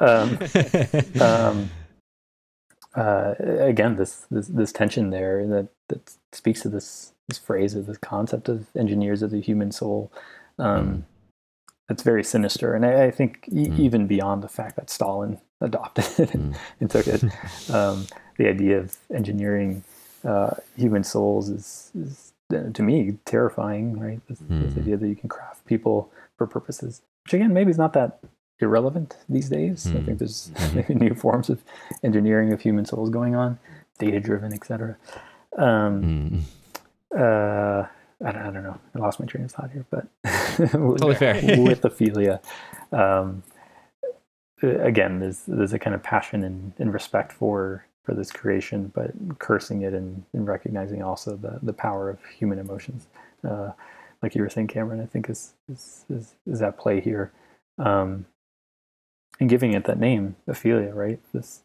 Um, 0.00 0.38
um, 1.20 1.70
uh, 2.98 3.34
again, 3.38 3.94
this, 3.94 4.26
this 4.30 4.48
this 4.48 4.72
tension 4.72 5.10
there 5.10 5.46
that 5.46 5.68
that 5.88 6.16
speaks 6.32 6.62
to 6.62 6.68
this 6.68 7.12
this 7.28 7.38
phrase 7.38 7.76
or 7.76 7.82
this 7.82 7.98
concept 7.98 8.48
of 8.48 8.66
engineers 8.76 9.22
of 9.22 9.30
the 9.30 9.40
human 9.40 9.70
soul. 9.70 10.10
Um, 10.58 10.88
mm. 10.88 11.02
It's 11.90 12.02
very 12.02 12.24
sinister, 12.24 12.74
and 12.74 12.84
I, 12.84 13.04
I 13.04 13.10
think 13.12 13.48
mm. 13.50 13.78
even 13.78 14.08
beyond 14.08 14.42
the 14.42 14.48
fact 14.48 14.76
that 14.76 14.90
Stalin 14.90 15.38
adopted 15.60 16.04
it 16.18 16.30
mm. 16.30 16.56
and 16.80 16.90
took 16.90 17.06
it, 17.06 17.22
um, 17.72 18.06
the 18.36 18.48
idea 18.48 18.78
of 18.78 18.96
engineering 19.14 19.84
uh, 20.24 20.54
human 20.76 21.04
souls 21.04 21.48
is, 21.48 21.92
is 21.94 22.32
to 22.50 22.82
me 22.82 23.16
terrifying. 23.26 24.00
Right, 24.00 24.20
this, 24.26 24.40
this 24.40 24.72
hmm. 24.72 24.80
idea 24.80 24.96
that 24.96 25.08
you 25.08 25.16
can 25.16 25.28
craft 25.28 25.66
people 25.66 26.10
for 26.36 26.48
purposes, 26.48 27.02
which 27.24 27.34
again 27.34 27.52
maybe 27.52 27.70
is 27.70 27.78
not 27.78 27.92
that 27.92 28.18
irrelevant 28.60 29.16
these 29.28 29.48
days. 29.48 29.86
I 29.86 29.92
think 29.92 30.04
hmm. 30.04 30.16
there's 30.16 30.50
hmm. 30.56 30.76
maybe 30.76 30.94
new 30.94 31.14
forms 31.14 31.50
of 31.50 31.62
engineering 32.02 32.52
of 32.52 32.60
human 32.60 32.84
souls 32.84 33.10
going 33.10 33.34
on, 33.34 33.58
data 33.98 34.20
driven, 34.20 34.52
etc. 34.52 34.96
Um, 35.56 36.44
uh, 37.16 37.84
I 38.24 38.32
don't, 38.32 38.42
I 38.42 38.50
don't, 38.50 38.64
know. 38.64 38.78
I 38.94 38.98
lost 38.98 39.20
my 39.20 39.26
train 39.26 39.44
of 39.44 39.52
thought 39.52 39.70
here, 39.70 39.86
but 39.90 40.06
totally 40.70 41.14
fair. 41.14 41.40
with 41.62 41.84
Ophelia, 41.84 42.40
um, 42.92 43.44
again, 44.62 45.20
there's 45.20 45.42
there's 45.46 45.72
a 45.72 45.78
kind 45.78 45.94
of 45.94 46.02
passion 46.02 46.42
and, 46.42 46.72
and 46.78 46.92
respect 46.92 47.32
for 47.32 47.86
for 48.02 48.14
this 48.14 48.32
creation, 48.32 48.90
but 48.94 49.12
cursing 49.38 49.82
it 49.82 49.94
and, 49.94 50.24
and 50.32 50.46
recognizing 50.46 51.02
also 51.02 51.36
the 51.36 51.60
the 51.62 51.72
power 51.72 52.10
of 52.10 52.18
human 52.24 52.58
emotions. 52.58 53.06
Uh, 53.48 53.70
like 54.20 54.34
you 54.34 54.42
were 54.42 54.50
saying, 54.50 54.66
Cameron, 54.66 55.00
I 55.00 55.06
think 55.06 55.30
is 55.30 55.54
is 55.70 56.04
is, 56.10 56.34
is 56.44 56.60
at 56.60 56.76
play 56.76 57.00
here, 57.00 57.30
um, 57.78 58.26
and 59.40 59.48
giving 59.48 59.72
it 59.72 59.84
that 59.84 59.98
name, 59.98 60.36
Ophelia, 60.46 60.94
right? 60.94 61.20
This 61.32 61.62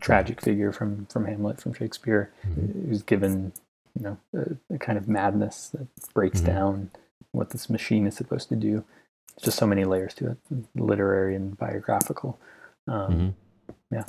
tragic 0.00 0.40
figure 0.40 0.72
from 0.72 1.06
from 1.06 1.26
Hamlet, 1.26 1.60
from 1.60 1.74
Shakespeare, 1.74 2.32
mm-hmm. 2.46 2.88
who's 2.88 3.02
given 3.02 3.52
you 3.98 4.02
know 4.02 4.18
a, 4.34 4.74
a 4.74 4.78
kind 4.78 4.98
of 4.98 5.08
madness 5.08 5.70
that 5.70 5.86
breaks 6.14 6.40
mm-hmm. 6.40 6.52
down 6.52 6.90
what 7.32 7.50
this 7.50 7.68
machine 7.68 8.06
is 8.06 8.16
supposed 8.16 8.48
to 8.48 8.56
do. 8.56 8.84
There's 9.36 9.46
just 9.46 9.58
so 9.58 9.66
many 9.66 9.84
layers 9.84 10.14
to 10.14 10.32
it, 10.32 10.38
literary 10.74 11.34
and 11.34 11.56
biographical. 11.56 12.38
Um, 12.88 13.12
mm-hmm. 13.12 13.28
Yeah. 13.90 14.04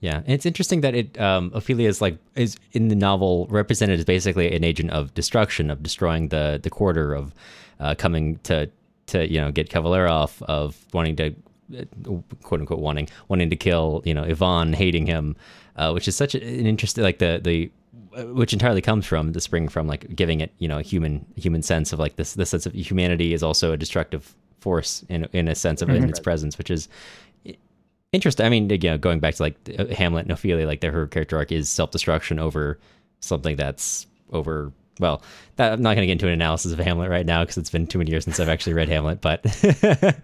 Yeah, 0.00 0.18
and 0.18 0.28
it's 0.28 0.44
interesting 0.44 0.82
that 0.82 0.94
it 0.94 1.18
um, 1.18 1.50
Ophelia 1.54 1.88
is 1.88 2.02
like 2.02 2.18
is 2.34 2.56
in 2.72 2.88
the 2.88 2.94
novel 2.94 3.46
represented 3.48 3.98
as 3.98 4.04
basically 4.04 4.54
an 4.54 4.62
agent 4.62 4.90
of 4.90 5.14
destruction, 5.14 5.70
of 5.70 5.82
destroying 5.82 6.28
the 6.28 6.60
the 6.62 6.68
quarter, 6.68 7.14
of 7.14 7.34
uh, 7.80 7.94
coming 7.94 8.38
to 8.40 8.70
to 9.06 9.26
you 9.26 9.40
know 9.40 9.50
get 9.50 9.70
Kavalerov, 9.70 10.42
of 10.42 10.76
wanting 10.92 11.16
to 11.16 11.34
quote 12.42 12.60
unquote 12.60 12.78
wanting 12.78 13.08
wanting 13.28 13.50
to 13.50 13.56
kill 13.56 14.02
you 14.04 14.14
know 14.14 14.24
Ivan, 14.24 14.72
hating 14.72 15.06
him, 15.06 15.36
uh, 15.76 15.90
which 15.92 16.08
is 16.08 16.16
such 16.16 16.34
an 16.34 16.42
interesting 16.42 17.04
like 17.04 17.18
the 17.18 17.40
the 17.42 17.70
which 18.24 18.52
entirely 18.52 18.80
comes 18.80 19.04
from 19.06 19.32
the 19.32 19.40
spring 19.40 19.68
from 19.68 19.86
like 19.86 20.14
giving 20.14 20.40
it 20.40 20.52
you 20.58 20.68
know 20.68 20.78
a 20.78 20.82
human 20.82 21.24
human 21.36 21.62
sense 21.62 21.92
of 21.92 21.98
like 21.98 22.16
this 22.16 22.34
the 22.34 22.46
sense 22.46 22.66
of 22.66 22.74
humanity 22.74 23.34
is 23.34 23.42
also 23.42 23.72
a 23.72 23.76
destructive 23.76 24.34
force 24.60 25.04
in 25.08 25.26
in 25.32 25.48
a 25.48 25.54
sense 25.54 25.82
of 25.82 25.88
mm-hmm. 25.88 26.04
in 26.04 26.08
its 26.08 26.20
presence 26.20 26.56
which 26.56 26.70
is 26.70 26.88
interesting 28.12 28.46
i 28.46 28.48
mean 28.48 28.70
again 28.70 28.98
going 28.98 29.20
back 29.20 29.34
to 29.34 29.42
like 29.42 29.56
uh, 29.78 29.86
hamlet 29.86 30.24
and 30.24 30.32
ophelia 30.32 30.66
like 30.66 30.80
their 30.80 30.92
her 30.92 31.06
character 31.06 31.36
arc 31.36 31.52
is 31.52 31.68
self-destruction 31.68 32.38
over 32.38 32.78
something 33.20 33.56
that's 33.56 34.06
over 34.32 34.72
well 34.98 35.22
that, 35.56 35.72
i'm 35.72 35.82
not 35.82 35.90
going 35.94 36.02
to 36.02 36.06
get 36.06 36.12
into 36.12 36.26
an 36.26 36.32
analysis 36.32 36.72
of 36.72 36.78
hamlet 36.78 37.10
right 37.10 37.26
now 37.26 37.42
because 37.42 37.58
it's 37.58 37.70
been 37.70 37.86
too 37.86 37.98
many 37.98 38.10
years 38.10 38.24
since 38.24 38.40
i've 38.40 38.48
actually 38.48 38.72
read 38.72 38.88
hamlet 38.88 39.20
but 39.20 39.44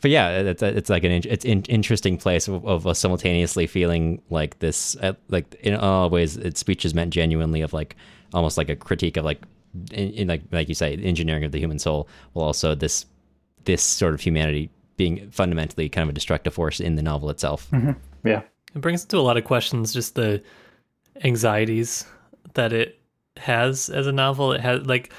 but 0.00 0.10
yeah, 0.10 0.30
it's 0.30 0.62
it's 0.62 0.90
like 0.90 1.04
an 1.04 1.12
it's 1.12 1.44
an 1.44 1.62
interesting 1.64 2.16
place 2.16 2.48
of, 2.48 2.66
of 2.66 2.96
simultaneously 2.96 3.66
feeling 3.66 4.22
like 4.30 4.58
this, 4.58 4.96
uh, 4.96 5.12
like 5.28 5.54
in 5.62 5.74
all 5.74 6.10
ways, 6.10 6.36
its 6.36 6.60
speech 6.60 6.84
is 6.84 6.94
meant 6.94 7.12
genuinely 7.12 7.60
of 7.60 7.72
like 7.72 7.96
almost 8.32 8.56
like 8.56 8.68
a 8.68 8.76
critique 8.76 9.16
of 9.16 9.24
like, 9.24 9.42
in, 9.92 10.10
in 10.10 10.28
like 10.28 10.42
like 10.52 10.68
you 10.68 10.74
say, 10.74 10.96
engineering 10.96 11.44
of 11.44 11.52
the 11.52 11.58
human 11.58 11.78
soul, 11.78 12.08
while 12.32 12.46
also 12.46 12.74
this 12.74 13.06
this 13.64 13.82
sort 13.82 14.14
of 14.14 14.20
humanity 14.20 14.70
being 14.96 15.30
fundamentally 15.30 15.88
kind 15.88 16.04
of 16.04 16.10
a 16.10 16.12
destructive 16.12 16.54
force 16.54 16.80
in 16.80 16.96
the 16.96 17.02
novel 17.02 17.30
itself. 17.30 17.70
Mm-hmm. 17.70 17.92
Yeah, 18.28 18.42
it 18.74 18.80
brings 18.80 19.02
into 19.02 19.18
a 19.18 19.20
lot 19.20 19.36
of 19.36 19.44
questions, 19.44 19.92
just 19.92 20.14
the 20.14 20.42
anxieties 21.24 22.06
that 22.54 22.72
it 22.72 23.00
has 23.36 23.88
as 23.88 24.06
a 24.06 24.12
novel. 24.12 24.52
It 24.52 24.60
has 24.60 24.86
like 24.86 25.12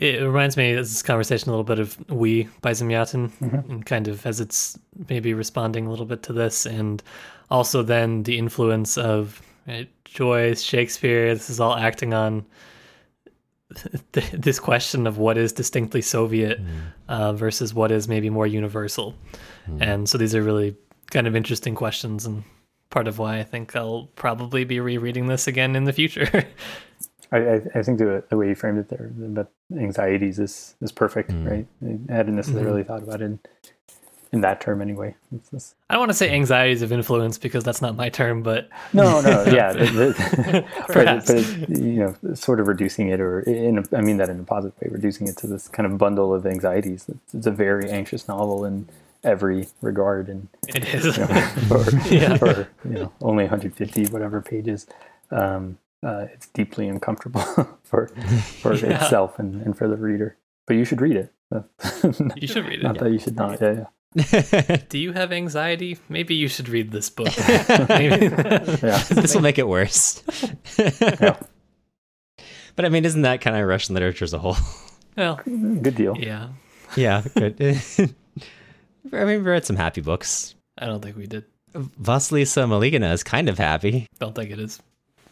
it 0.00 0.22
reminds 0.22 0.56
me 0.56 0.72
of 0.72 0.84
this 0.84 1.02
conversation 1.02 1.48
a 1.48 1.52
little 1.52 1.64
bit 1.64 1.78
of 1.78 1.98
We 2.10 2.48
by 2.60 2.72
Zamyatin, 2.72 3.30
mm-hmm. 3.30 3.70
and 3.70 3.86
kind 3.86 4.08
of 4.08 4.26
as 4.26 4.40
it's 4.40 4.78
maybe 5.08 5.34
responding 5.34 5.86
a 5.86 5.90
little 5.90 6.06
bit 6.06 6.22
to 6.24 6.32
this, 6.32 6.66
and 6.66 7.02
also 7.50 7.82
then 7.82 8.22
the 8.24 8.38
influence 8.38 8.98
of 8.98 9.42
right, 9.66 9.88
Joyce, 10.04 10.62
Shakespeare. 10.62 11.34
This 11.34 11.50
is 11.50 11.60
all 11.60 11.76
acting 11.76 12.14
on 12.14 12.44
this 14.12 14.58
question 14.58 15.06
of 15.06 15.18
what 15.18 15.36
is 15.36 15.52
distinctly 15.52 16.02
Soviet 16.02 16.64
mm. 16.64 16.68
uh, 17.08 17.32
versus 17.32 17.74
what 17.74 17.90
is 17.90 18.08
maybe 18.08 18.30
more 18.30 18.46
universal. 18.46 19.14
Mm. 19.68 19.82
And 19.82 20.08
so 20.08 20.18
these 20.18 20.34
are 20.34 20.42
really 20.42 20.76
kind 21.10 21.26
of 21.26 21.36
interesting 21.36 21.74
questions, 21.74 22.26
and 22.26 22.44
part 22.90 23.08
of 23.08 23.18
why 23.18 23.38
I 23.38 23.44
think 23.44 23.74
I'll 23.74 24.08
probably 24.16 24.64
be 24.64 24.80
rereading 24.80 25.26
this 25.26 25.46
again 25.46 25.76
in 25.76 25.84
the 25.84 25.92
future. 25.92 26.44
I, 27.32 27.60
I, 27.74 27.82
think 27.82 27.98
the, 27.98 28.22
the 28.28 28.36
way 28.36 28.48
you 28.48 28.54
framed 28.54 28.78
it 28.78 28.88
there 28.88 29.10
about 29.18 29.50
anxieties 29.76 30.38
is 30.38 30.74
is 30.80 30.92
perfect, 30.92 31.30
mm. 31.30 31.50
right? 31.50 31.66
I 32.08 32.12
hadn't 32.12 32.36
necessarily 32.36 32.82
mm-hmm. 32.82 32.88
thought 32.88 33.02
about 33.02 33.20
it 33.20 33.24
in, 33.24 33.38
in 34.32 34.40
that 34.42 34.60
term 34.60 34.80
anyway. 34.80 35.14
It's 35.34 35.50
just- 35.50 35.74
I 35.90 35.94
don't 35.94 36.02
want 36.02 36.10
to 36.10 36.16
say 36.16 36.30
anxieties 36.30 36.82
of 36.82 36.92
influence 36.92 37.36
because 37.38 37.64
that's 37.64 37.82
not 37.82 37.96
my 37.96 38.08
term, 38.10 38.42
but 38.42 38.68
no, 38.92 39.20
no, 39.20 39.44
yeah, 39.48 39.72
the- 39.72 39.86
the- 39.86 40.64
but, 40.88 41.26
but 41.26 41.78
you 41.78 42.16
know, 42.22 42.34
sort 42.34 42.60
of 42.60 42.68
reducing 42.68 43.08
it, 43.08 43.20
or 43.20 43.40
in 43.40 43.78
a, 43.78 43.96
I 43.96 44.00
mean 44.02 44.18
that 44.18 44.28
in 44.28 44.38
a 44.38 44.44
positive 44.44 44.80
way, 44.80 44.88
reducing 44.90 45.26
it 45.26 45.36
to 45.38 45.46
this 45.46 45.68
kind 45.68 45.90
of 45.90 45.98
bundle 45.98 46.32
of 46.32 46.46
anxieties. 46.46 47.06
It's, 47.08 47.34
it's 47.34 47.46
a 47.46 47.52
very 47.52 47.90
anxious 47.90 48.28
novel 48.28 48.64
in 48.64 48.88
every 49.24 49.66
regard, 49.82 50.28
and 50.28 50.48
it 50.68 50.84
is. 50.94 51.16
for, 51.66 51.84
Yeah. 52.14 52.36
for 52.36 52.68
you 52.84 52.94
know 52.94 53.12
only 53.20 53.44
150 53.44 54.06
whatever 54.06 54.40
pages. 54.40 54.86
Um, 55.32 55.78
uh, 56.06 56.26
it's 56.32 56.46
deeply 56.48 56.88
uncomfortable 56.88 57.42
for 57.82 58.08
for 58.62 58.74
Yeah. 58.74 59.02
itself 59.02 59.38
and, 59.38 59.60
and 59.62 59.76
for 59.76 59.88
the 59.88 59.96
reader. 59.96 60.36
But 60.66 60.76
you 60.76 60.84
should 60.84 61.00
read 61.00 61.16
it. 61.16 61.32
you 62.40 62.46
should 62.48 62.66
read 62.66 62.82
Not 62.82 62.96
it. 62.96 63.02
that 63.02 63.10
you 63.12 63.18
should 63.18 63.36
not. 63.36 63.60
Yeah, 63.60 63.84
yeah. 64.64 64.76
Do 64.88 64.98
you 64.98 65.12
have 65.12 65.30
anxiety? 65.32 65.98
Maybe 66.08 66.34
you 66.34 66.48
should 66.48 66.68
read 66.68 66.90
this 66.90 67.10
book. 67.10 67.28
Maybe. 67.88 68.28
this 68.28 69.34
will 69.34 69.42
make 69.42 69.58
it 69.58 69.68
worse. 69.68 70.22
Yeah. 70.78 71.36
But 72.74 72.84
I 72.84 72.88
mean, 72.88 73.04
isn't 73.04 73.22
that 73.22 73.40
kind 73.40 73.56
of 73.56 73.66
Russian 73.66 73.94
literature 73.94 74.24
as 74.24 74.32
a 74.34 74.38
whole? 74.38 74.56
well, 75.16 75.40
Good 75.44 75.94
deal. 75.94 76.16
yeah. 76.18 76.48
yeah, 76.96 77.22
good. 77.34 77.56
I 77.60 79.24
mean, 79.24 79.26
we 79.26 79.36
read 79.38 79.64
some 79.64 79.76
happy 79.76 80.00
books. 80.00 80.54
I 80.78 80.86
don't 80.86 81.00
think 81.02 81.16
we 81.16 81.26
did. 81.26 81.44
Vasilisa 81.74 82.66
Malygina 82.66 83.12
is 83.12 83.22
kind 83.22 83.48
of 83.48 83.58
happy. 83.58 84.06
Don't 84.18 84.34
think 84.34 84.50
it 84.50 84.58
is. 84.58 84.80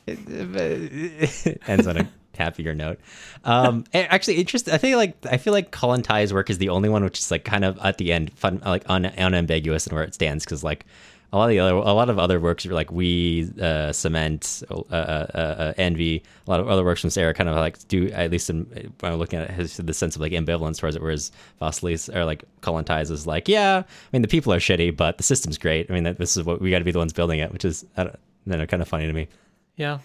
ends 1.67 1.87
on 1.87 1.97
a 1.97 2.09
happier 2.37 2.75
note. 2.75 3.01
Um, 3.45 3.85
actually, 3.95 4.37
interest. 4.37 4.69
I 4.69 4.79
think 4.79 4.97
like 4.97 5.15
I 5.27 5.37
feel 5.37 5.53
like 5.53 5.71
Kollontai's 5.71 6.33
work 6.33 6.51
is 6.51 6.59
the 6.59 6.69
only 6.69 6.89
one 6.89 7.05
which 7.05 7.19
is 7.19 7.31
like 7.31 7.45
kind 7.45 7.65
of 7.65 7.79
at 7.79 7.99
the 7.99 8.13
end 8.13 8.33
fun, 8.35 8.61
like 8.65 8.85
un, 8.87 9.07
unambiguous 9.07 9.87
in 9.87 9.95
where 9.95 10.05
it 10.05 10.15
stands 10.15 10.45
because 10.45 10.63
like 10.63 10.85
a 11.33 11.39
lot 11.39 11.45
of 11.45 11.51
the 11.51 11.59
other 11.59 11.75
a 11.75 11.93
lot 11.93 12.11
of 12.11 12.19
other 12.19 12.39
works 12.39 12.65
are 12.65 12.73
like 12.73 12.93
we 12.93 13.51
uh, 13.61 13.93
cement 13.93 14.63
uh, 14.71 14.83
uh, 14.91 14.95
uh, 14.95 15.73
envy. 15.77 16.23
A 16.47 16.51
lot 16.51 16.61
of 16.61 16.69
other 16.69 16.85
works 16.85 17.01
from 17.01 17.11
Sarah 17.11 17.35
kind 17.35 17.49
of 17.49 17.57
like 17.57 17.87
do 17.89 18.09
at 18.11 18.31
least 18.31 18.51
in, 18.51 18.65
when 19.01 19.13
I'm 19.13 19.19
looking 19.19 19.41
at 19.41 19.51
it, 19.51 19.51
has 19.51 19.77
the 19.77 19.95
sense 19.95 20.15
of 20.15 20.23
like 20.23 20.33
ambivalence 20.33 20.79
towards 20.79 20.97
it, 20.97 21.03
whereas 21.03 21.33
Vasilis 21.61 22.15
or 22.15 22.25
like 22.25 22.45
Kollontai's 22.61 23.11
is 23.11 23.27
like 23.27 23.49
yeah, 23.49 23.83
I 23.87 24.09
mean 24.13 24.23
the 24.23 24.29
people 24.29 24.53
are 24.53 24.61
shitty, 24.61 24.97
but 24.97 25.17
the 25.17 25.25
system's 25.25 25.59
great. 25.59 25.91
I 25.91 25.95
mean 25.95 26.05
that 26.05 26.19
this 26.19 26.37
is 26.37 26.45
what 26.45 26.61
we 26.61 26.71
got 26.71 26.79
to 26.79 26.85
be 26.85 26.93
the 26.93 26.99
ones 26.99 27.13
building 27.13 27.41
it, 27.41 27.53
which 27.53 27.65
is 27.65 27.85
I 27.97 28.05
don't, 28.05 28.19
you 28.47 28.57
know, 28.57 28.67
kind 28.67 28.83
of 28.83 28.89
funny 28.89 29.07
to 29.07 29.13
me. 29.13 29.29
Yeah. 29.77 29.99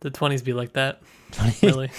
The 0.00 0.10
20s 0.10 0.44
be 0.44 0.52
like 0.52 0.72
that. 0.74 1.00
Really. 1.62 1.88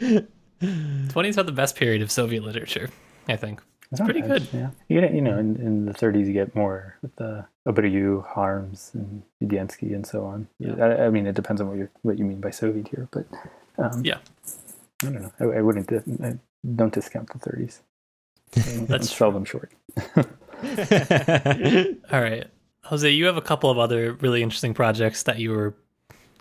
20s 0.60 1.38
are 1.38 1.42
the 1.42 1.52
best 1.52 1.76
period 1.76 2.02
of 2.02 2.10
Soviet 2.10 2.42
literature, 2.42 2.90
I 3.28 3.36
think. 3.36 3.62
It's 3.92 4.00
pretty 4.00 4.22
good. 4.22 4.48
Yeah. 4.52 4.70
You, 4.88 5.00
get, 5.00 5.14
you 5.14 5.20
know, 5.20 5.38
in, 5.38 5.56
in 5.56 5.86
the 5.86 5.92
30s, 5.92 6.26
you 6.26 6.32
get 6.32 6.54
more 6.56 6.96
with 7.02 7.14
the 7.16 7.44
OBERIU, 7.66 8.26
Harms, 8.26 8.90
and 8.94 9.22
Vvedensky, 9.42 9.94
and 9.94 10.04
so 10.06 10.24
on. 10.24 10.48
Yeah. 10.58 10.74
I, 10.84 11.06
I 11.06 11.10
mean, 11.10 11.26
it 11.26 11.34
depends 11.34 11.60
on 11.60 11.68
what 11.68 11.76
you 11.78 11.88
what 12.02 12.18
you 12.18 12.24
mean 12.24 12.40
by 12.40 12.50
Soviet 12.50 12.88
here, 12.88 13.08
but 13.12 13.26
um, 13.78 14.04
Yeah. 14.04 14.18
I 15.02 15.10
don't 15.10 15.22
know. 15.22 15.32
I, 15.38 15.58
I 15.58 15.60
wouldn't. 15.60 15.92
I 16.22 16.38
don't 16.74 16.92
discount 16.92 17.30
the 17.32 17.38
30s. 17.38 17.80
That's 18.52 18.90
Let's 18.90 19.16
sell 19.16 19.30
them 19.30 19.44
short. 19.44 19.72
All 20.16 20.24
right. 22.20 22.46
Jose, 22.84 23.08
you 23.08 23.26
have 23.26 23.36
a 23.36 23.42
couple 23.42 23.70
of 23.70 23.78
other 23.78 24.14
really 24.14 24.42
interesting 24.42 24.74
projects 24.74 25.24
that 25.24 25.38
you 25.38 25.50
were 25.50 25.74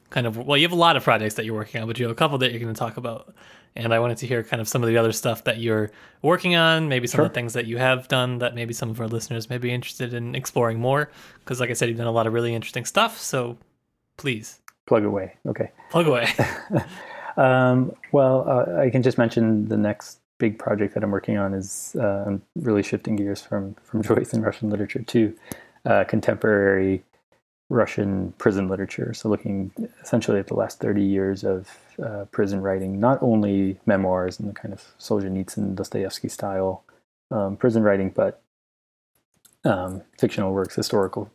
kind 0.10 0.28
of, 0.28 0.38
well, 0.38 0.58
you 0.58 0.64
have 0.64 0.72
a 0.72 0.76
lot 0.76 0.96
of 0.96 1.04
projects 1.04 1.36
that 1.36 1.46
you're 1.46 1.56
working 1.56 1.82
on, 1.82 1.88
but 1.88 1.98
you 2.00 2.06
have 2.06 2.12
a 2.12 2.16
couple 2.16 2.38
that 2.38 2.52
you're 2.52 2.60
going 2.60 2.74
to 2.74 2.78
talk 2.80 2.98
about. 2.98 3.34
And 3.76 3.92
I 3.94 4.00
wanted 4.00 4.18
to 4.18 4.28
hear 4.28 4.44
kind 4.44 4.62
of 4.62 4.68
some 4.68 4.84
of 4.84 4.90
the 4.90 4.98
other 4.98 5.12
stuff 5.12 5.46
that 5.46 5.58
you're 5.58 5.90
working 6.22 6.56
on, 6.56 6.90
maybe 6.90 7.08
some 7.08 7.22
of 7.22 7.30
the 7.30 7.34
things 7.34 7.54
that 7.54 7.66
you 7.66 7.78
have 7.78 8.08
done 8.08 8.38
that 8.38 8.54
maybe 8.54 8.74
some 8.74 8.92
of 8.92 9.02
our 9.02 9.08
listeners 9.08 9.50
may 9.50 9.58
be 9.58 9.72
interested 9.72 10.14
in 10.14 10.36
exploring 10.36 10.80
more. 10.80 11.10
Because, 11.40 11.60
like 11.60 11.72
I 11.72 11.74
said, 11.74 11.90
you've 11.90 11.98
done 11.98 12.06
a 12.06 12.12
lot 12.12 12.28
of 12.28 12.34
really 12.34 12.54
interesting 12.54 12.86
stuff. 12.86 13.20
So 13.20 13.58
please 14.18 14.60
Plug 14.86 15.06
away. 15.06 15.34
Okay. 15.48 15.72
plug 15.90 16.08
away. 16.08 16.28
Um, 17.36 17.96
well, 18.12 18.48
uh, 18.48 18.80
I 18.80 18.92
can 18.92 19.02
just 19.02 19.18
mention 19.18 19.68
the 19.68 19.76
next 19.76 20.20
big 20.38 20.60
project 20.60 20.94
that 20.94 21.04
I'm 21.04 21.10
working 21.10 21.38
on 21.38 21.54
is 21.54 21.96
uh, 22.00 22.26
I'm 22.28 22.42
really 22.56 22.84
shifting 22.84 23.16
gears 23.16 23.42
from 23.42 23.76
from 23.84 24.04
Joyce 24.10 24.34
and 24.34 24.44
Russian 24.44 24.70
literature 24.70 25.02
to 25.02 25.36
uh, 25.86 26.04
contemporary 26.06 27.04
Russian 27.70 28.34
prison 28.38 28.68
literature. 28.68 29.14
So 29.14 29.30
looking 29.30 29.72
essentially 30.02 30.40
at 30.40 30.48
the 30.48 30.54
last 30.54 30.80
30 30.80 31.02
years 31.02 31.44
of 31.44 31.70
uh, 32.02 32.26
prison 32.32 32.62
writing, 32.62 33.00
not 33.00 33.22
only 33.22 33.80
memoirs 33.86 34.40
and 34.40 34.50
the 34.50 34.54
kind 34.54 34.74
of 34.74 34.94
Solzhenitsyn, 35.00 35.76
Dostoevsky 35.76 36.30
style 36.30 36.84
um, 37.32 37.58
prison 37.58 37.84
writing, 37.84 38.10
but 38.10 38.42
um, 39.66 40.04
fictional 40.18 40.54
works, 40.54 40.76
historical 40.76 41.32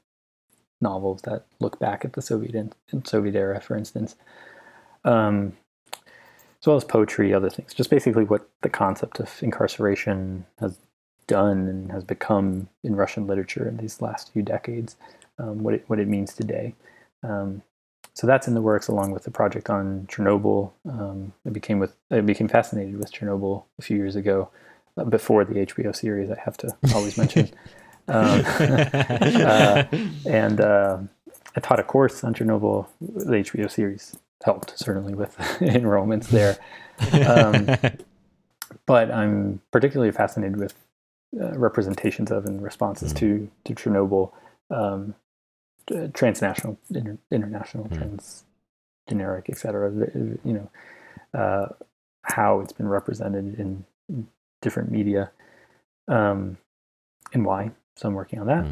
novels 0.81 1.23
that 1.23 1.45
look 1.61 1.79
back 1.79 2.05
at 2.05 2.13
the 2.13 2.23
Soviet 2.23 2.55
and, 2.55 3.07
Soviet 3.07 3.35
era, 3.35 3.61
for 3.61 3.77
instance. 3.77 4.15
Um, 5.05 5.57
as 6.61 6.67
well 6.67 6.77
as 6.77 6.85
poetry, 6.85 7.33
other 7.33 7.51
things. 7.51 7.73
Just 7.73 7.91
basically 7.91 8.25
what 8.25 8.49
the 8.63 8.69
concept 8.69 9.21
of 9.21 9.43
incarceration 9.43 10.45
has 10.59 10.79
done 11.29 11.69
and 11.69 11.93
has 11.93 12.03
become 12.03 12.69
in 12.83 12.97
Russian 12.97 13.29
literature 13.29 13.69
in 13.69 13.77
these 13.77 14.03
last 14.03 14.33
few 14.33 14.43
decades, 14.43 14.97
um, 15.39 15.63
what 15.63 15.75
it 15.75 15.85
what 15.87 16.01
it 16.01 16.09
means 16.09 16.35
today. 16.35 16.75
Um, 17.23 17.63
so 18.15 18.27
that's 18.27 18.49
in 18.49 18.55
the 18.55 18.61
works, 18.61 18.89
along 18.89 19.13
with 19.13 19.23
the 19.23 19.31
project 19.31 19.71
on 19.71 20.09
Chernobyl. 20.11 20.73
Um, 20.89 21.33
I 21.47 21.51
became 21.51 21.79
with 21.79 21.95
I 22.11 22.21
became 22.21 22.49
fascinated 22.49 22.99
with 22.99 23.13
Chernobyl 23.13 23.65
a 23.79 23.83
few 23.83 23.97
years 23.97 24.17
ago, 24.17 24.51
uh, 24.97 25.05
before 25.05 25.45
the 25.45 25.55
HBO 25.55 25.95
series. 25.95 26.29
I 26.29 26.39
have 26.41 26.57
to 26.59 26.77
always 26.95 27.17
mention. 27.17 27.51
Um, 28.11 28.43
uh, 28.59 29.85
and 30.25 30.63
uh, 30.63 30.97
I 31.55 31.61
taught 31.61 31.79
a 31.79 31.83
course 31.83 32.25
on 32.25 32.33
Chernobyl. 32.33 32.87
The 33.03 33.33
HBO 33.33 33.71
series 33.71 34.17
helped 34.43 34.79
certainly 34.79 35.13
with 35.15 35.37
enrollments 35.61 36.29
there. 36.29 36.57
Um, 37.13 37.99
but 38.87 39.11
I'm 39.11 39.61
particularly 39.71 40.11
fascinated 40.11 40.59
with 40.59 40.75
uh, 41.41 41.59
representations 41.59 42.31
of 42.31 42.47
and 42.47 42.63
responses 42.63 43.13
to 43.15 43.51
to 43.65 43.75
Chernobyl, 43.75 44.33
um, 44.71 45.15
uh, 45.95 46.09
transnational, 46.15 46.79
inter- 46.95 47.19
international, 47.31 47.89
trans, 47.89 48.45
generic, 49.09 49.49
etc. 49.51 49.91
You 50.45 50.53
know 50.53 50.71
uh, 51.39 51.67
how 52.23 52.61
it's 52.61 52.73
been 52.73 52.89
represented 52.89 53.59
in, 53.59 53.85
different 54.61 54.91
media, 54.91 55.31
um, 56.09 56.57
and 57.33 57.45
why. 57.45 57.71
So 57.97 58.09
I'm 58.09 58.15
working 58.15 58.41
on 58.41 58.47
that. 58.47 58.65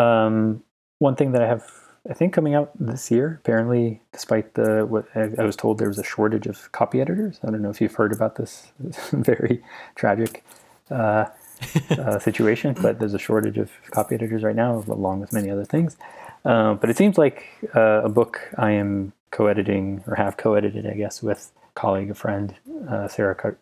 Um, 0.00 0.62
one 0.98 1.16
thing 1.16 1.32
that 1.32 1.42
I 1.42 1.46
have, 1.46 1.68
I 2.08 2.14
think, 2.14 2.32
coming 2.32 2.54
out 2.54 2.70
this 2.78 3.10
year. 3.10 3.40
Apparently, 3.42 4.02
despite 4.12 4.54
the 4.54 4.86
what 4.86 5.06
I, 5.14 5.30
I 5.38 5.44
was 5.44 5.56
told, 5.56 5.78
there 5.78 5.88
was 5.88 5.98
a 5.98 6.04
shortage 6.04 6.46
of 6.46 6.70
copy 6.72 7.00
editors. 7.00 7.40
I 7.42 7.50
don't 7.50 7.62
know 7.62 7.70
if 7.70 7.80
you've 7.80 7.94
heard 7.94 8.12
about 8.12 8.36
this 8.36 8.72
very 9.12 9.62
tragic 9.94 10.44
uh, 10.90 11.26
uh, 11.90 12.18
situation, 12.18 12.74
but 12.80 12.98
there's 12.98 13.14
a 13.14 13.18
shortage 13.18 13.58
of 13.58 13.70
copy 13.90 14.14
editors 14.14 14.42
right 14.42 14.56
now, 14.56 14.82
along 14.88 15.20
with 15.20 15.32
many 15.32 15.50
other 15.50 15.64
things. 15.64 15.96
Uh, 16.44 16.74
but 16.74 16.88
it 16.88 16.96
seems 16.96 17.18
like 17.18 17.46
uh, 17.74 18.02
a 18.04 18.08
book 18.08 18.40
I 18.56 18.72
am 18.72 19.12
co-editing 19.30 20.02
or 20.06 20.14
have 20.14 20.36
co-edited, 20.36 20.86
I 20.86 20.94
guess, 20.94 21.22
with 21.22 21.52
colleague, 21.74 22.10
a 22.10 22.14
friend, 22.14 22.54
uh, 22.88 23.08
Sarah 23.08 23.34
Kar- 23.34 23.58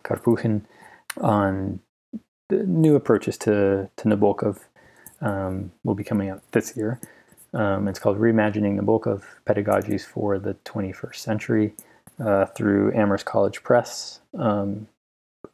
on 1.21 1.81
the 2.49 2.65
new 2.65 2.95
approaches 2.95 3.37
to 3.39 3.91
to 3.97 4.09
Nabokov 4.09 4.59
um, 5.21 5.73
will 5.85 5.95
be 5.95 6.05
coming 6.05 6.31
out 6.31 6.43
this 6.53 6.77
year. 6.77 7.01
Um, 7.55 7.89
it's 7.89 7.99
called 7.99 8.19
Reimagining 8.19 8.79
Nabokov 8.79 9.23
Pedagogies 9.47 10.05
for 10.05 10.39
the 10.39 10.55
21st 10.65 11.17
Century 11.17 11.75
uh, 12.25 12.47
through 12.47 12.93
Amherst 12.93 13.25
College 13.25 13.63
Press. 13.63 14.21
Um, 14.39 14.89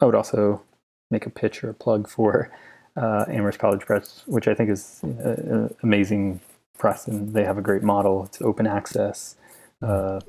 I 0.01 0.07
would 0.07 0.15
also 0.15 0.63
make 1.11 1.27
a 1.27 1.31
pitch 1.31 1.63
or 1.63 1.71
a 1.71 1.75
plug 1.75 2.09
for 2.09 2.51
uh, 2.97 3.25
Amherst 3.29 3.59
College 3.59 3.81
Press, 3.81 4.23
which 4.27 4.49
I 4.49 4.55
think 4.55 4.71
is 4.71 5.01
an 5.03 5.75
amazing 5.83 6.41
press, 6.79 7.07
and 7.07 7.35
they 7.35 7.45
have 7.45 7.59
a 7.59 7.63
great 7.63 7.83
model. 7.83 8.25
It's 8.25 8.41
open 8.43 8.67
access, 8.67 9.37
uh, 9.83 10.21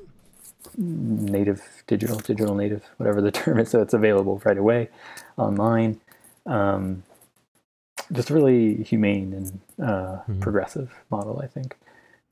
native, 0.76 1.62
digital, 1.86 2.18
digital 2.18 2.54
native, 2.54 2.84
whatever 2.96 3.20
the 3.20 3.30
term 3.40 3.58
is. 3.58 3.70
So 3.70 3.82
it's 3.82 3.94
available 3.94 4.40
right 4.44 4.58
away 4.58 4.88
online. 5.36 6.00
Um, 6.44 7.02
just 8.12 8.30
really 8.30 8.82
humane 8.82 9.32
and 9.32 9.88
uh, 9.88 10.18
progressive 10.40 10.92
model, 11.10 11.40
I 11.42 11.46
think. 11.46 11.76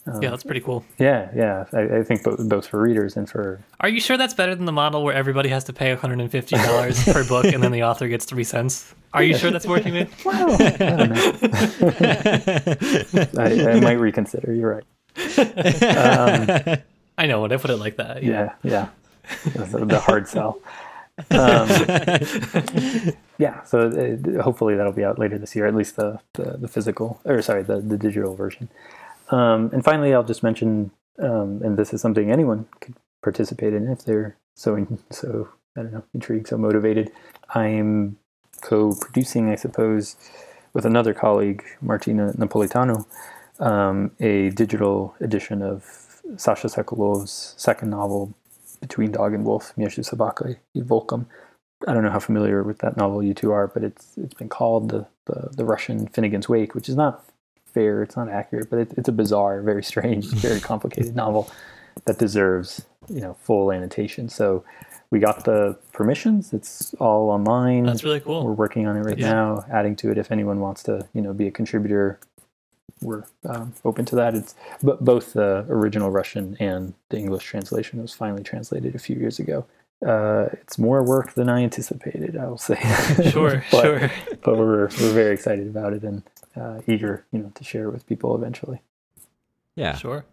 Um, 0.07 0.23
yeah, 0.23 0.29
that's 0.31 0.45
pretty 0.45 0.61
cool. 0.61 0.85
yeah, 0.99 1.31
yeah. 1.35 1.65
I, 1.73 1.99
I 1.99 2.03
think 2.03 2.23
both, 2.25 2.47
both 2.47 2.67
for 2.67 2.79
readers 2.81 3.17
and 3.17 3.27
for 3.29 3.61
Are 3.81 3.89
you 3.89 4.01
sure 4.01 4.19
that's 4.19 4.35
better 4.35 4.55
than 4.55 4.67
the 4.67 4.73
model 4.73 5.03
where 5.03 5.15
everybody 5.15 5.49
has 5.49 5.65
to 5.65 5.73
pay 5.73 5.97
$150 5.97 7.13
per 7.13 7.25
book 7.29 7.47
and 7.47 7.63
then 7.63 7.73
the 7.73 7.85
author 7.85 8.07
gets 8.09 8.27
three 8.27 8.45
cents? 8.45 8.95
Are 9.15 9.23
you 9.23 9.35
sure 9.37 9.51
that's 9.51 9.67
working? 9.67 9.95
Man? 9.95 10.11
well, 10.25 10.53
I 10.61 10.71
don't 10.77 11.09
know. 11.11 11.33
I, 13.39 13.71
I 13.77 13.81
might 13.81 13.99
reconsider. 13.99 14.53
You're 14.53 14.75
right. 14.75 14.85
Um, 15.83 16.77
I 17.19 17.27
know 17.27 17.41
when 17.41 17.53
I 17.53 17.57
put 17.57 17.71
it 17.71 17.77
like 17.77 17.97
that. 17.97 18.23
yeah, 18.23 18.55
yeah. 18.63 18.89
The, 19.45 19.87
the 19.87 20.01
hard 20.01 20.29
sell. 20.29 20.61
Um, 21.31 21.69
yeah, 23.39 23.63
so 23.63 23.89
uh, 23.89 24.43
hopefully 24.43 24.75
that'll 24.75 24.93
be 24.93 25.05
out 25.05 25.19
later 25.19 25.39
this 25.39 25.55
year, 25.55 25.67
at 25.67 25.75
least 25.75 25.97
the 25.97 26.19
the, 26.35 26.59
the 26.59 26.69
physical 26.69 27.21
or 27.25 27.41
sorry, 27.41 27.63
the 27.63 27.81
the 27.81 27.97
digital 27.97 28.35
version. 28.35 28.69
Um, 29.35 29.71
and 29.73 29.85
finally, 29.85 30.15
I'll 30.15 30.23
just 30.23 30.45
mention, 30.45 30.93
um, 31.19 31.61
and 31.65 31.77
this 31.77 31.93
is 31.93 32.01
something 32.01 32.31
anyone 32.31 32.67
could 32.81 32.95
participate 33.21 33.75
in 33.75 33.89
if 33.89 34.05
they're 34.05 34.37
so 34.55 34.87
so 35.11 35.49
I 35.77 35.83
don't 35.83 35.93
know 35.93 36.05
intrigued, 36.15 36.49
so 36.49 36.57
motivated. 36.57 37.11
I'm 37.53 38.17
co-producing, 38.61 39.51
I 39.51 39.57
suppose, 39.57 40.15
with 40.73 40.87
another 40.87 41.15
colleague, 41.15 41.65
Martina 41.81 42.33
Napolitano, 42.35 43.07
um, 43.59 44.13
a 44.21 44.51
digital 44.51 45.17
edition 45.21 45.63
of 45.63 46.23
Sasha 46.37 46.69
Sokolov's 46.69 47.55
second 47.57 47.91
novel, 47.91 48.35
Between 48.81 49.11
Dog 49.11 49.35
and 49.35 49.45
Wolf, 49.45 49.73
Mezhdu 49.77 50.09
Sobaka 50.09 50.57
i 50.77 50.81
Volkom. 50.81 51.27
I 51.89 51.93
don't 51.93 52.05
know 52.05 52.11
how 52.11 52.21
familiar 52.21 52.63
with 52.63 52.79
that 52.79 52.97
novel 52.97 53.21
you 53.21 53.35
two 53.35 53.51
are, 53.51 53.67
but 53.67 53.83
it's 53.83 54.17
it's 54.17 54.35
been 54.35 54.49
called 54.49 54.91
the, 54.91 55.07
the, 55.27 55.49
the 55.57 55.65
Russian 55.65 56.07
Finnegan's 56.07 56.49
Wake, 56.49 56.75
which 56.77 56.89
is 56.89 56.95
not 56.95 57.25
fair, 57.75 58.03
it's 58.03 58.17
not 58.17 58.29
accurate, 58.29 58.71
but 58.71 58.79
it, 58.79 58.93
it's 58.97 59.09
a 59.09 59.13
bizarre, 59.13 59.61
very 59.63 59.83
strange, 59.83 60.27
very 60.49 60.61
complicated 60.61 61.15
novel 61.15 61.51
that 62.07 62.19
deserves 62.19 62.85
you 63.09 63.21
know 63.21 63.35
full 63.43 63.71
annotation. 63.73 64.29
So 64.29 64.65
we 65.11 65.19
got 65.21 65.45
the 65.45 65.77
permissions. 65.93 66.53
It's 66.53 66.95
all 66.95 67.31
online. 67.31 67.85
That's 67.85 68.05
really 68.05 68.21
cool. 68.21 68.45
We're 68.45 68.53
working 68.53 68.87
on 68.87 68.97
it 68.97 69.01
right 69.01 69.19
Yeah. 69.19 69.33
now, 69.33 69.65
adding 69.71 69.95
to 69.97 70.11
it. 70.11 70.19
If 70.19 70.33
anyone 70.33 70.61
wants 70.61 70.83
to, 70.85 71.07
you 71.13 71.23
know, 71.23 71.33
be 71.33 71.47
a 71.47 71.51
contributor, 71.51 72.19
we're 73.01 73.25
um, 73.45 73.75
open 73.85 74.05
to 74.07 74.17
that. 74.17 74.35
It's 74.35 74.55
but 74.83 75.05
both 75.05 75.35
the 75.35 75.67
original 75.69 76.11
Russian 76.11 76.57
and 76.59 76.95
the 77.11 77.19
English 77.19 77.45
translation 77.45 78.01
was 78.01 78.13
finally 78.15 78.43
translated 78.43 78.95
a 78.95 78.99
few 78.99 79.17
years 79.17 79.39
ago. 79.39 79.67
Uh, 80.05 80.49
it's 80.53 80.79
more 80.79 81.03
work 81.03 81.35
than 81.35 81.49
I 81.49 81.63
anticipated. 81.63 82.37
I 82.37 82.47
will 82.47 82.59
say. 82.59 82.77
Sure, 83.31 83.65
but, 83.71 83.83
sure. 83.83 84.11
But 84.43 84.57
we're 84.59 84.89
we're 85.01 85.13
very 85.13 85.35
excited 85.35 85.67
about 85.69 85.93
it 85.93 86.03
and 86.03 86.23
uh, 86.57 86.81
eager, 86.87 87.25
you 87.33 87.39
know, 87.39 87.51
to 87.55 87.65
share 87.65 87.91
with 87.91 88.07
people 88.07 88.35
eventually. 88.35 88.81
Yeah. 89.77 89.97
Sure. 89.97 90.25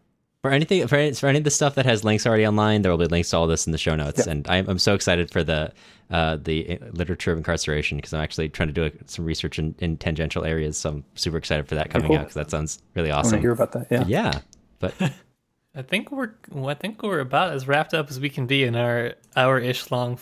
For 0.42 0.50
anything, 0.50 0.88
for 0.88 0.96
any, 0.96 1.14
for 1.14 1.28
any 1.28 1.38
of 1.38 1.44
the 1.44 1.52
stuff 1.52 1.76
that 1.76 1.86
has 1.86 2.04
links 2.04 2.26
already 2.26 2.48
online, 2.48 2.82
there 2.82 2.92
will 2.92 2.98
be 2.98 3.06
links 3.06 3.30
to 3.30 3.38
all 3.38 3.46
this 3.46 3.68
in 3.68 3.72
the 3.72 3.78
show 3.78 3.96
notes. 3.96 4.26
Yeah. 4.26 4.32
And 4.32 4.48
I'm, 4.48 4.68
I'm 4.68 4.80
so 4.80 4.96
excited 4.96 5.30
for 5.30 5.44
the 5.44 5.72
uh, 6.10 6.38
the 6.42 6.80
literature 6.92 7.32
of 7.32 7.38
incarceration 7.38 7.98
because 7.98 8.14
I'm 8.14 8.22
actually 8.22 8.50
trying 8.50 8.68
to 8.68 8.74
do 8.74 8.92
some 9.06 9.24
research 9.24 9.60
in, 9.60 9.76
in 9.80 9.98
tangential 9.98 10.44
areas. 10.44 10.78
So 10.78 10.90
I'm 10.90 11.06
super 11.16 11.38
excited 11.38 11.68
for 11.68 11.76
that 11.76 11.90
coming 11.90 12.08
cool. 12.08 12.18
out 12.18 12.24
because 12.24 12.34
that 12.34 12.50
sounds 12.50 12.82
really 12.96 13.12
awesome. 13.12 13.36
I 13.36 13.36
want 13.36 13.42
to 13.42 13.42
hear 13.42 13.52
about 13.52 13.72
that. 13.74 13.88
Yeah. 13.92 14.04
Yeah, 14.08 14.40
but 14.80 14.94
I 15.76 15.84
think 15.84 16.12
we're 16.12 16.32
well, 16.50 16.70
I 16.70 16.74
think 16.74 17.02
we're 17.04 17.20
about 17.20 17.54
as 17.54 17.68
wrapped 17.68 17.94
up 17.94 18.10
as 18.10 18.20
we 18.20 18.30
can 18.30 18.48
be 18.48 18.64
in 18.64 18.76
our 18.76 19.14
hour 19.36 19.60
ish 19.60 19.92
long, 19.92 20.20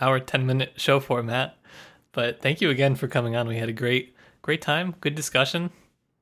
hour 0.00 0.18
ten 0.18 0.44
minute 0.44 0.72
show 0.76 1.00
format. 1.00 1.56
But 2.12 2.42
thank 2.42 2.60
you 2.60 2.68
again 2.68 2.94
for 2.94 3.08
coming 3.08 3.36
on. 3.36 3.48
We 3.48 3.56
had 3.56 3.68
a 3.68 3.72
great 3.72 4.14
great 4.42 4.60
time, 4.60 4.94
good 5.00 5.14
discussion. 5.14 5.70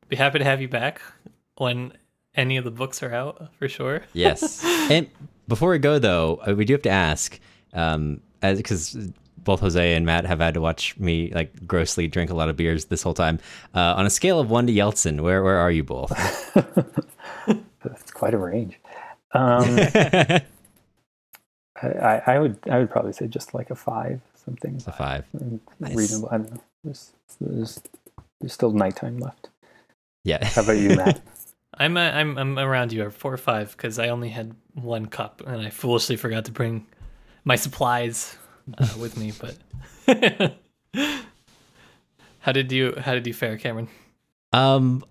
Be 0.08 0.16
happy 0.16 0.38
to 0.38 0.44
have 0.44 0.60
you 0.60 0.68
back 0.68 1.00
when 1.56 1.92
any 2.34 2.56
of 2.56 2.64
the 2.64 2.70
books 2.70 3.02
are 3.02 3.12
out 3.12 3.50
for 3.58 3.68
sure. 3.68 4.02
yes. 4.12 4.64
And 4.90 5.08
before 5.48 5.70
we 5.70 5.78
go 5.78 5.98
though, 5.98 6.40
uh, 6.46 6.54
we 6.54 6.64
do 6.64 6.74
have 6.74 6.82
to 6.82 6.90
ask, 6.90 7.40
um, 7.72 8.20
as 8.42 8.58
because 8.58 8.96
both 9.38 9.60
José 9.60 9.96
and 9.96 10.04
Matt 10.04 10.26
have 10.26 10.38
had 10.38 10.54
to 10.54 10.60
watch 10.60 10.98
me 10.98 11.32
like 11.34 11.66
grossly 11.66 12.06
drink 12.08 12.30
a 12.30 12.34
lot 12.34 12.48
of 12.48 12.56
beers 12.56 12.86
this 12.86 13.02
whole 13.02 13.14
time. 13.14 13.38
Uh, 13.74 13.94
on 13.96 14.06
a 14.06 14.10
scale 14.10 14.38
of 14.38 14.50
one 14.50 14.66
to 14.66 14.72
Yeltsin, 14.72 15.20
where 15.20 15.42
where 15.42 15.56
are 15.56 15.70
you 15.70 15.84
both? 15.84 16.12
It's 17.84 18.10
quite 18.10 18.34
a 18.34 18.38
range. 18.38 18.78
Um, 19.32 19.64
I, 19.92 20.42
I, 21.82 22.22
I 22.26 22.38
would 22.38 22.58
I 22.70 22.78
would 22.78 22.90
probably 22.90 23.12
say 23.12 23.26
just 23.26 23.54
like 23.54 23.70
a 23.70 23.74
five 23.74 24.20
something 24.34 24.82
a 24.86 24.92
five. 24.92 25.24
Nice. 25.78 25.94
reasonable. 25.94 26.28
I 26.30 26.38
don't 26.38 26.50
know. 26.52 26.60
There's, 26.84 27.12
there's 27.40 27.80
there's 28.40 28.52
still 28.52 28.72
nighttime 28.72 29.18
left. 29.18 29.50
Yeah. 30.24 30.44
How 30.44 30.62
about 30.62 30.78
you, 30.78 30.96
Matt? 30.96 31.20
I'm 31.74 31.96
uh, 31.96 32.10
I'm 32.10 32.36
I'm 32.36 32.58
around 32.58 32.92
you 32.92 33.04
at 33.04 33.12
four 33.12 33.32
or 33.32 33.38
five 33.38 33.72
because 33.72 33.98
I 33.98 34.08
only 34.08 34.28
had 34.28 34.54
one 34.74 35.06
cup 35.06 35.42
and 35.46 35.62
I 35.62 35.70
foolishly 35.70 36.16
forgot 36.16 36.44
to 36.46 36.52
bring 36.52 36.86
my 37.44 37.56
supplies 37.56 38.36
uh, 38.76 38.88
with 38.98 39.16
me. 39.16 39.32
But 39.32 39.56
how 42.40 42.52
did 42.52 42.70
you 42.72 42.94
how 42.98 43.14
did 43.14 43.26
you 43.26 43.32
fare, 43.32 43.56
Cameron? 43.56 43.88
Um, 44.52 45.04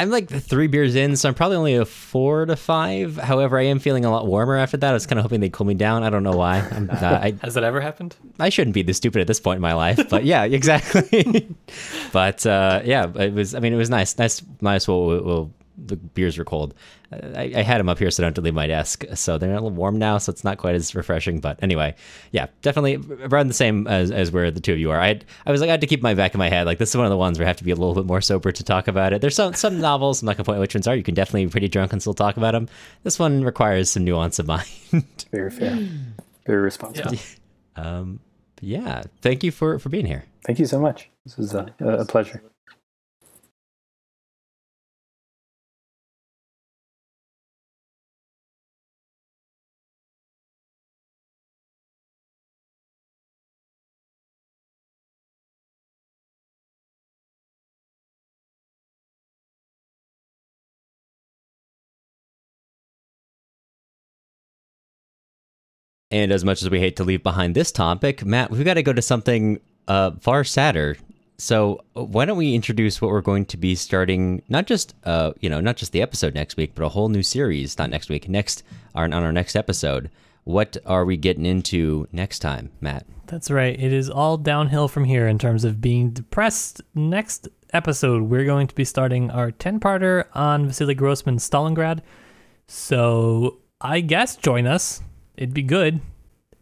I'm 0.00 0.08
like 0.08 0.30
three 0.30 0.66
beers 0.66 0.94
in, 0.94 1.14
so 1.14 1.28
I'm 1.28 1.34
probably 1.34 1.58
only 1.58 1.74
a 1.74 1.84
four 1.84 2.46
to 2.46 2.56
five. 2.56 3.18
However, 3.18 3.58
I 3.58 3.64
am 3.64 3.78
feeling 3.78 4.06
a 4.06 4.10
lot 4.10 4.26
warmer 4.26 4.56
after 4.56 4.78
that. 4.78 4.90
I 4.90 4.94
was 4.94 5.04
kind 5.04 5.18
of 5.18 5.24
hoping 5.24 5.40
they'd 5.40 5.52
cool 5.52 5.66
me 5.66 5.74
down. 5.74 6.04
I 6.04 6.08
don't 6.08 6.22
know 6.22 6.32
why. 6.32 6.60
I'm, 6.60 6.88
uh, 6.90 6.96
I 6.96 7.34
Has 7.42 7.52
that 7.52 7.64
ever 7.64 7.82
happened? 7.82 8.16
I 8.38 8.48
shouldn't 8.48 8.72
be 8.72 8.80
this 8.80 8.96
stupid 8.96 9.20
at 9.20 9.26
this 9.26 9.40
point 9.40 9.56
in 9.56 9.60
my 9.60 9.74
life, 9.74 10.08
but 10.08 10.24
yeah, 10.24 10.44
exactly. 10.44 11.54
but 12.14 12.46
uh, 12.46 12.80
yeah, 12.82 13.12
it 13.14 13.34
was. 13.34 13.54
I 13.54 13.60
mean, 13.60 13.74
it 13.74 13.76
was 13.76 13.90
nice. 13.90 14.16
Nice. 14.16 14.42
Nice. 14.62 14.88
Well, 14.88 15.22
well 15.22 15.50
the 15.90 15.96
beers 15.96 16.38
were 16.38 16.44
cold. 16.44 16.74
I, 17.12 17.52
I 17.56 17.62
had 17.62 17.78
them 17.78 17.88
up 17.88 17.98
here 17.98 18.10
so 18.10 18.22
I 18.22 18.24
don't 18.24 18.28
have 18.28 18.34
to 18.36 18.40
leave 18.40 18.54
my 18.54 18.66
desk. 18.66 19.04
So 19.14 19.36
they're 19.36 19.50
a 19.50 19.54
little 19.54 19.70
warm 19.70 19.98
now, 19.98 20.18
so 20.18 20.30
it's 20.30 20.44
not 20.44 20.58
quite 20.58 20.74
as 20.74 20.94
refreshing. 20.94 21.40
But 21.40 21.58
anyway, 21.62 21.94
yeah, 22.30 22.46
definitely 22.62 22.96
around 23.26 23.48
the 23.48 23.54
same 23.54 23.86
as, 23.86 24.10
as 24.10 24.30
where 24.30 24.50
the 24.50 24.60
two 24.60 24.72
of 24.72 24.78
you 24.78 24.90
are. 24.90 25.00
I 25.00 25.08
had, 25.08 25.24
I 25.44 25.50
was 25.50 25.60
like, 25.60 25.68
I 25.68 25.72
had 25.72 25.80
to 25.80 25.86
keep 25.86 26.02
my 26.02 26.14
back 26.14 26.34
in 26.34 26.38
my 26.38 26.48
head. 26.48 26.66
Like 26.66 26.78
this 26.78 26.90
is 26.90 26.96
one 26.96 27.06
of 27.06 27.10
the 27.10 27.16
ones 27.16 27.38
where 27.38 27.46
I 27.46 27.48
have 27.48 27.56
to 27.58 27.64
be 27.64 27.72
a 27.72 27.76
little 27.76 27.94
bit 27.94 28.06
more 28.06 28.20
sober 28.20 28.52
to 28.52 28.64
talk 28.64 28.88
about 28.88 29.12
it. 29.12 29.20
There's 29.20 29.34
some 29.34 29.54
some 29.54 29.80
novels. 29.90 30.22
I'm 30.22 30.26
not 30.26 30.36
gonna 30.36 30.44
point 30.44 30.56
out 30.56 30.60
which 30.60 30.74
ones 30.74 30.86
are. 30.86 30.96
You 30.96 31.02
can 31.02 31.14
definitely 31.14 31.46
be 31.46 31.50
pretty 31.50 31.68
drunk 31.68 31.92
and 31.92 32.00
still 32.00 32.14
talk 32.14 32.36
about 32.36 32.52
them. 32.52 32.68
This 33.02 33.18
one 33.18 33.44
requires 33.44 33.90
some 33.90 34.04
nuance 34.04 34.38
of 34.38 34.46
mind. 34.48 34.66
Very 35.30 35.50
fair. 35.50 35.78
Very 36.46 36.60
responsible. 36.62 37.12
Yeah. 37.14 37.20
um, 37.76 38.20
yeah, 38.60 39.02
thank 39.22 39.42
you 39.42 39.50
for 39.50 39.78
for 39.78 39.88
being 39.88 40.06
here. 40.06 40.24
Thank 40.44 40.58
you 40.58 40.66
so 40.66 40.78
much. 40.80 41.10
This 41.24 41.36
was 41.36 41.54
a, 41.54 41.72
a 41.80 42.04
pleasure. 42.04 42.42
And 66.10 66.32
as 66.32 66.44
much 66.44 66.62
as 66.62 66.70
we 66.70 66.80
hate 66.80 66.96
to 66.96 67.04
leave 67.04 67.22
behind 67.22 67.54
this 67.54 67.70
topic, 67.70 68.24
Matt, 68.24 68.50
we've 68.50 68.64
got 68.64 68.74
to 68.74 68.82
go 68.82 68.92
to 68.92 69.02
something 69.02 69.60
uh, 69.86 70.12
far 70.20 70.44
sadder. 70.44 70.96
So 71.38 71.80
why 71.94 72.24
don't 72.24 72.36
we 72.36 72.54
introduce 72.54 73.00
what 73.00 73.10
we're 73.10 73.20
going 73.20 73.46
to 73.46 73.56
be 73.56 73.74
starting? 73.74 74.42
Not 74.48 74.66
just 74.66 74.94
uh, 75.04 75.32
you 75.40 75.48
know, 75.48 75.60
not 75.60 75.76
just 75.76 75.92
the 75.92 76.02
episode 76.02 76.34
next 76.34 76.56
week, 76.56 76.72
but 76.74 76.84
a 76.84 76.88
whole 76.88 77.08
new 77.08 77.22
series. 77.22 77.78
Not 77.78 77.90
next 77.90 78.10
week, 78.10 78.28
next 78.28 78.62
on 78.94 79.12
our 79.12 79.32
next 79.32 79.56
episode. 79.56 80.10
What 80.44 80.76
are 80.84 81.04
we 81.04 81.16
getting 81.16 81.46
into 81.46 82.08
next 82.12 82.40
time, 82.40 82.72
Matt? 82.80 83.06
That's 83.26 83.50
right. 83.50 83.78
It 83.78 83.92
is 83.92 84.10
all 84.10 84.36
downhill 84.36 84.88
from 84.88 85.04
here 85.04 85.28
in 85.28 85.38
terms 85.38 85.64
of 85.64 85.80
being 85.80 86.10
depressed. 86.10 86.82
Next 86.94 87.48
episode, 87.72 88.24
we're 88.24 88.44
going 88.44 88.66
to 88.66 88.74
be 88.74 88.84
starting 88.84 89.30
our 89.30 89.50
10 89.52 89.78
parter 89.80 90.24
on 90.34 90.66
Vasily 90.66 90.94
Grossman's 90.94 91.48
Stalingrad. 91.48 92.00
So 92.66 93.58
I 93.80 94.00
guess 94.00 94.36
join 94.36 94.66
us. 94.66 95.00
It'd 95.40 95.54
be 95.54 95.62
good. 95.62 96.02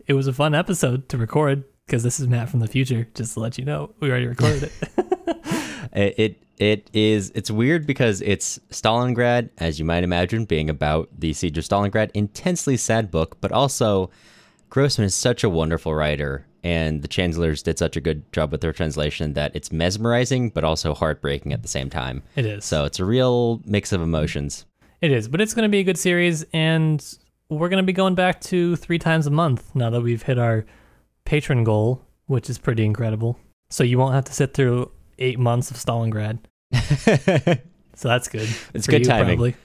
It 0.07 0.15
was 0.15 0.29
a 0.29 0.33
fun 0.33 0.55
episode 0.55 1.09
to 1.09 1.19
record 1.19 1.65
because 1.85 2.05
this 2.05 2.21
is 2.21 2.29
Matt 2.29 2.49
from 2.49 2.61
the 2.61 2.69
future, 2.69 3.09
just 3.13 3.35
to 3.35 3.41
let 3.41 3.59
you 3.59 3.65
know. 3.65 3.93
We 3.99 4.09
already 4.09 4.29
recorded 4.29 4.71
it. 5.93 6.15
It, 6.17 6.43
it 6.59 6.91
is 6.93 7.33
it's 7.35 7.51
weird 7.51 7.89
because 7.89 8.21
it's 8.23 8.61
Stalingrad, 8.71 9.51
as 9.59 9.81
you 9.81 9.85
might 9.85 10.05
imagine, 10.05 10.45
being 10.45 10.71
about 10.71 11.09
the 11.19 11.33
siege 11.33 11.59
of 11.59 11.65
Stalingrad, 11.65 12.13
intensely 12.15 12.77
sad 12.77 13.11
book, 13.11 13.41
but 13.41 13.51
also 13.51 14.11
Grossman 14.71 15.07
is 15.07 15.15
such 15.17 15.43
a 15.43 15.51
wonderful 15.51 15.93
writer, 15.93 16.47
and 16.63 17.03
the 17.03 17.09
Chandlers 17.09 17.65
did 17.65 17.81
such 17.81 17.97
a 17.97 18.01
good 18.01 18.33
job 18.33 18.53
with 18.53 18.61
their 18.61 18.73
translation 18.73 19.33
that 19.33 19.51
it's 19.57 19.73
mesmerizing, 19.73 20.51
but 20.51 20.63
also 20.63 20.95
heartbreaking 20.95 21.53
at 21.53 21.63
the 21.63 21.69
same 21.69 21.91
time. 21.91 22.23
it 22.37 22.47
is. 22.47 22.65
So 22.65 22.85
it's 22.85 23.01
a 23.01 23.05
real 23.05 23.61
mix 23.65 23.93
of 23.93 24.01
emotions. 24.01 24.67
It 25.01 25.11
is, 25.11 25.27
but 25.27 25.41
it's 25.41 25.53
going 25.55 25.65
to 25.65 25.69
be 25.69 25.81
a 25.81 25.85
good 25.85 25.99
series, 25.99 26.45
and 26.53 27.05
we're 27.49 27.69
going 27.69 27.83
to 27.83 27.87
be 27.87 27.93
going 27.93 28.15
back 28.15 28.41
to 28.43 28.77
three 28.77 28.99
times 28.99 29.27
a 29.27 29.31
month 29.31 29.75
now 29.75 29.91
that 29.91 30.01
we've 30.01 30.23
hit 30.23 30.39
our 30.39 30.65
patron 31.25 31.65
goal, 31.65 32.03
which 32.27 32.51
is 32.51 32.59
pretty 32.59 32.85
incredible. 32.85 33.39
So 33.71 33.85
you 33.85 33.99
won't 33.99 34.15
have 34.15 34.25
to 34.25 34.33
sit 34.33 34.55
through 34.55 34.91
eight 35.19 35.39
months 35.39 35.71
of 35.71 35.77
Stalingrad. 35.77 36.39
So 37.99 38.07
that's 38.07 38.29
good. 38.29 38.49
It's 38.75 38.87
good 38.87 39.01
you, 39.01 39.07
timing. 39.07 39.39
probably. 39.39 39.57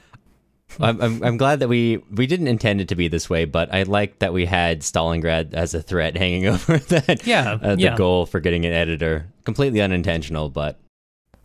I'm, 0.80 1.00
I'm 1.02 1.24
I'm 1.24 1.38
glad 1.38 1.60
that 1.60 1.68
we 1.68 1.98
we 2.10 2.26
didn't 2.26 2.48
intend 2.48 2.82
it 2.82 2.88
to 2.88 2.96
be 2.96 3.08
this 3.08 3.30
way, 3.30 3.46
but 3.46 3.72
I 3.72 3.84
like 3.84 4.18
that 4.20 4.34
we 4.34 4.48
had 4.48 4.82
Stalingrad 4.82 5.54
as 5.54 5.76
a 5.76 5.84
threat 5.84 6.18
hanging 6.24 6.48
over 6.48 6.80
that. 6.80 7.28
Yeah, 7.28 7.60
uh, 7.62 7.76
the 7.76 7.82
yeah. 7.82 7.96
goal 7.96 8.26
for 8.26 8.40
getting 8.40 8.66
an 8.66 8.74
editor 8.74 9.28
completely 9.46 9.82
unintentional, 9.82 10.50
but 10.50 10.80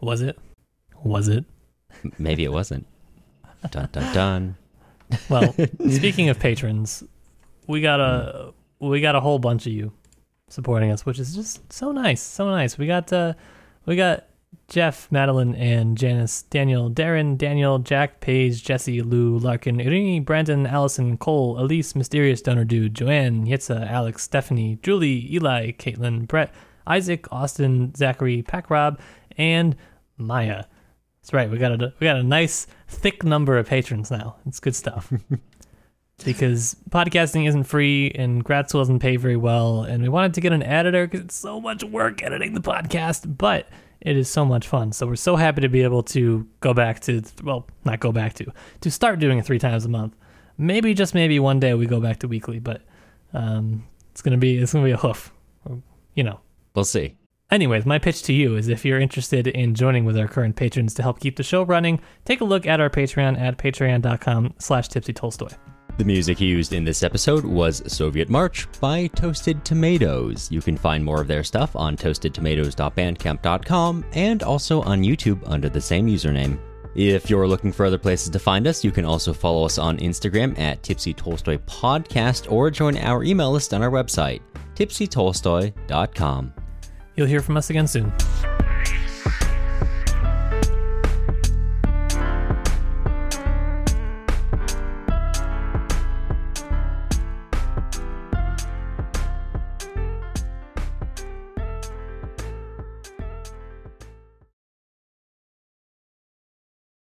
Was 0.00 0.22
it? 0.22 0.38
Was 1.04 1.28
it? 1.28 1.44
maybe 2.18 2.42
it 2.44 2.52
wasn't. 2.52 2.86
Dun 3.70 3.90
dun 3.92 4.14
dun. 4.14 4.56
Well, 5.28 5.54
speaking 5.90 6.28
of 6.28 6.38
patrons, 6.38 7.04
we 7.66 7.80
got 7.80 8.00
a 8.00 8.52
we 8.80 9.00
got 9.00 9.16
a 9.16 9.20
whole 9.20 9.38
bunch 9.38 9.66
of 9.66 9.72
you. 9.72 9.92
supporting 10.48 10.90
us, 10.90 11.04
which 11.04 11.18
is 11.18 11.34
just 11.34 11.72
so 11.72 11.92
nice, 11.92 12.22
so 12.22 12.48
nice. 12.50 12.78
We 12.78 12.86
got 12.86 13.12
uh, 13.12 13.34
we 13.86 13.96
got 13.96 14.24
Jeff, 14.68 15.10
Madeline, 15.10 15.54
and 15.54 15.96
Janice, 15.96 16.42
Daniel, 16.42 16.90
Darren, 16.90 17.38
Daniel, 17.38 17.78
Jack, 17.78 18.20
Paige, 18.20 18.62
Jesse, 18.62 19.00
Lou, 19.02 19.38
Larkin, 19.38 19.78
Irini, 19.78 20.24
Brandon, 20.24 20.66
Allison, 20.66 21.16
Cole, 21.16 21.58
Elise, 21.58 21.94
Mysterious 21.94 22.42
Donor 22.42 22.64
Dude, 22.64 22.94
Joanne, 22.94 23.46
Yitza, 23.46 23.88
Alex, 23.90 24.24
Stephanie, 24.24 24.78
Julie, 24.82 25.32
Eli, 25.34 25.72
Caitlin, 25.72 26.26
Brett, 26.26 26.52
Isaac, 26.86 27.30
Austin, 27.32 27.94
Zachary, 27.94 28.42
Pack 28.42 28.70
Rob, 28.70 29.00
and 29.36 29.76
Maya. 30.16 30.64
That's 31.20 31.32
right. 31.32 31.50
We 31.50 31.58
got 31.58 31.72
a 31.72 31.92
we 31.98 32.04
got 32.06 32.16
a 32.16 32.22
nice 32.22 32.66
thick 32.88 33.22
number 33.22 33.58
of 33.58 33.66
patrons 33.66 34.10
now. 34.10 34.36
It's 34.46 34.60
good 34.60 34.74
stuff. 34.74 35.12
because 36.24 36.76
podcasting 36.90 37.46
isn't 37.46 37.64
free 37.64 38.10
and 38.14 38.42
grad 38.42 38.68
school 38.68 38.80
doesn't 38.80 38.98
pay 38.98 39.16
very 39.16 39.36
well, 39.36 39.82
and 39.82 40.02
we 40.02 40.08
wanted 40.08 40.34
to 40.34 40.40
get 40.40 40.52
an 40.52 40.62
editor 40.62 41.06
because 41.06 41.20
it's 41.20 41.36
so 41.36 41.60
much 41.60 41.84
work 41.84 42.22
editing 42.22 42.54
the 42.54 42.60
podcast, 42.60 43.36
but 43.38 43.68
it 44.00 44.16
is 44.16 44.28
so 44.28 44.44
much 44.44 44.66
fun. 44.66 44.92
So 44.92 45.06
we're 45.06 45.16
so 45.16 45.36
happy 45.36 45.60
to 45.60 45.68
be 45.68 45.82
able 45.82 46.02
to 46.04 46.46
go 46.60 46.74
back 46.74 47.00
to 47.00 47.22
well, 47.42 47.66
not 47.84 48.00
go 48.00 48.12
back 48.12 48.34
to 48.34 48.52
to 48.80 48.90
start 48.90 49.18
doing 49.18 49.38
it 49.38 49.44
three 49.44 49.58
times 49.58 49.84
a 49.84 49.88
month. 49.88 50.16
Maybe 50.56 50.94
just 50.94 51.14
maybe 51.14 51.38
one 51.38 51.60
day 51.60 51.74
we 51.74 51.86
go 51.86 52.00
back 52.00 52.18
to 52.20 52.28
weekly, 52.28 52.58
but 52.58 52.82
um, 53.32 53.86
it's 54.12 54.22
gonna 54.22 54.38
be 54.38 54.58
it's 54.58 54.72
gonna 54.72 54.84
be 54.84 54.92
a 54.92 54.96
hoof, 54.96 55.32
you 56.14 56.24
know. 56.24 56.40
We'll 56.74 56.84
see. 56.84 57.17
Anyways, 57.50 57.86
my 57.86 57.98
pitch 57.98 58.22
to 58.24 58.34
you 58.34 58.56
is 58.56 58.68
if 58.68 58.84
you're 58.84 59.00
interested 59.00 59.46
in 59.46 59.74
joining 59.74 60.04
with 60.04 60.18
our 60.18 60.28
current 60.28 60.54
patrons 60.54 60.92
to 60.94 61.02
help 61.02 61.18
keep 61.18 61.36
the 61.36 61.42
show 61.42 61.62
running, 61.62 61.98
take 62.26 62.42
a 62.42 62.44
look 62.44 62.66
at 62.66 62.78
our 62.78 62.90
Patreon 62.90 63.40
at 63.40 63.56
patreon.com 63.56 64.52
slash 64.58 64.88
tipsy 64.88 65.14
Tolstoy. 65.14 65.48
The 65.96 66.04
music 66.04 66.40
used 66.40 66.74
in 66.74 66.84
this 66.84 67.02
episode 67.02 67.44
was 67.44 67.82
Soviet 67.92 68.28
March 68.28 68.68
by 68.80 69.08
Toasted 69.08 69.64
Tomatoes. 69.64 70.48
You 70.52 70.60
can 70.60 70.76
find 70.76 71.04
more 71.04 71.20
of 71.20 71.26
their 71.26 71.42
stuff 71.42 71.74
on 71.74 71.96
toastedtomatoes.bandcamp.com 71.96 74.04
and 74.12 74.42
also 74.42 74.82
on 74.82 75.02
YouTube 75.02 75.42
under 75.46 75.68
the 75.68 75.80
same 75.80 76.06
username. 76.06 76.60
If 76.94 77.30
you're 77.30 77.48
looking 77.48 77.72
for 77.72 77.86
other 77.86 77.98
places 77.98 78.30
to 78.30 78.38
find 78.38 78.66
us, 78.66 78.84
you 78.84 78.92
can 78.92 79.04
also 79.04 79.32
follow 79.32 79.64
us 79.64 79.78
on 79.78 79.98
Instagram 79.98 80.58
at 80.58 80.82
Tipsy 80.82 81.14
Tolstoy 81.14 81.58
Podcast 81.58 82.52
or 82.52 82.70
join 82.70 82.98
our 82.98 83.24
email 83.24 83.50
list 83.50 83.72
on 83.72 83.82
our 83.82 83.90
website, 83.90 84.40
tipsytolstoy.com. 84.74 86.52
You'll 87.18 87.26
hear 87.26 87.42
from 87.42 87.56
us 87.56 87.68
again 87.68 87.88
soon. 87.88 88.12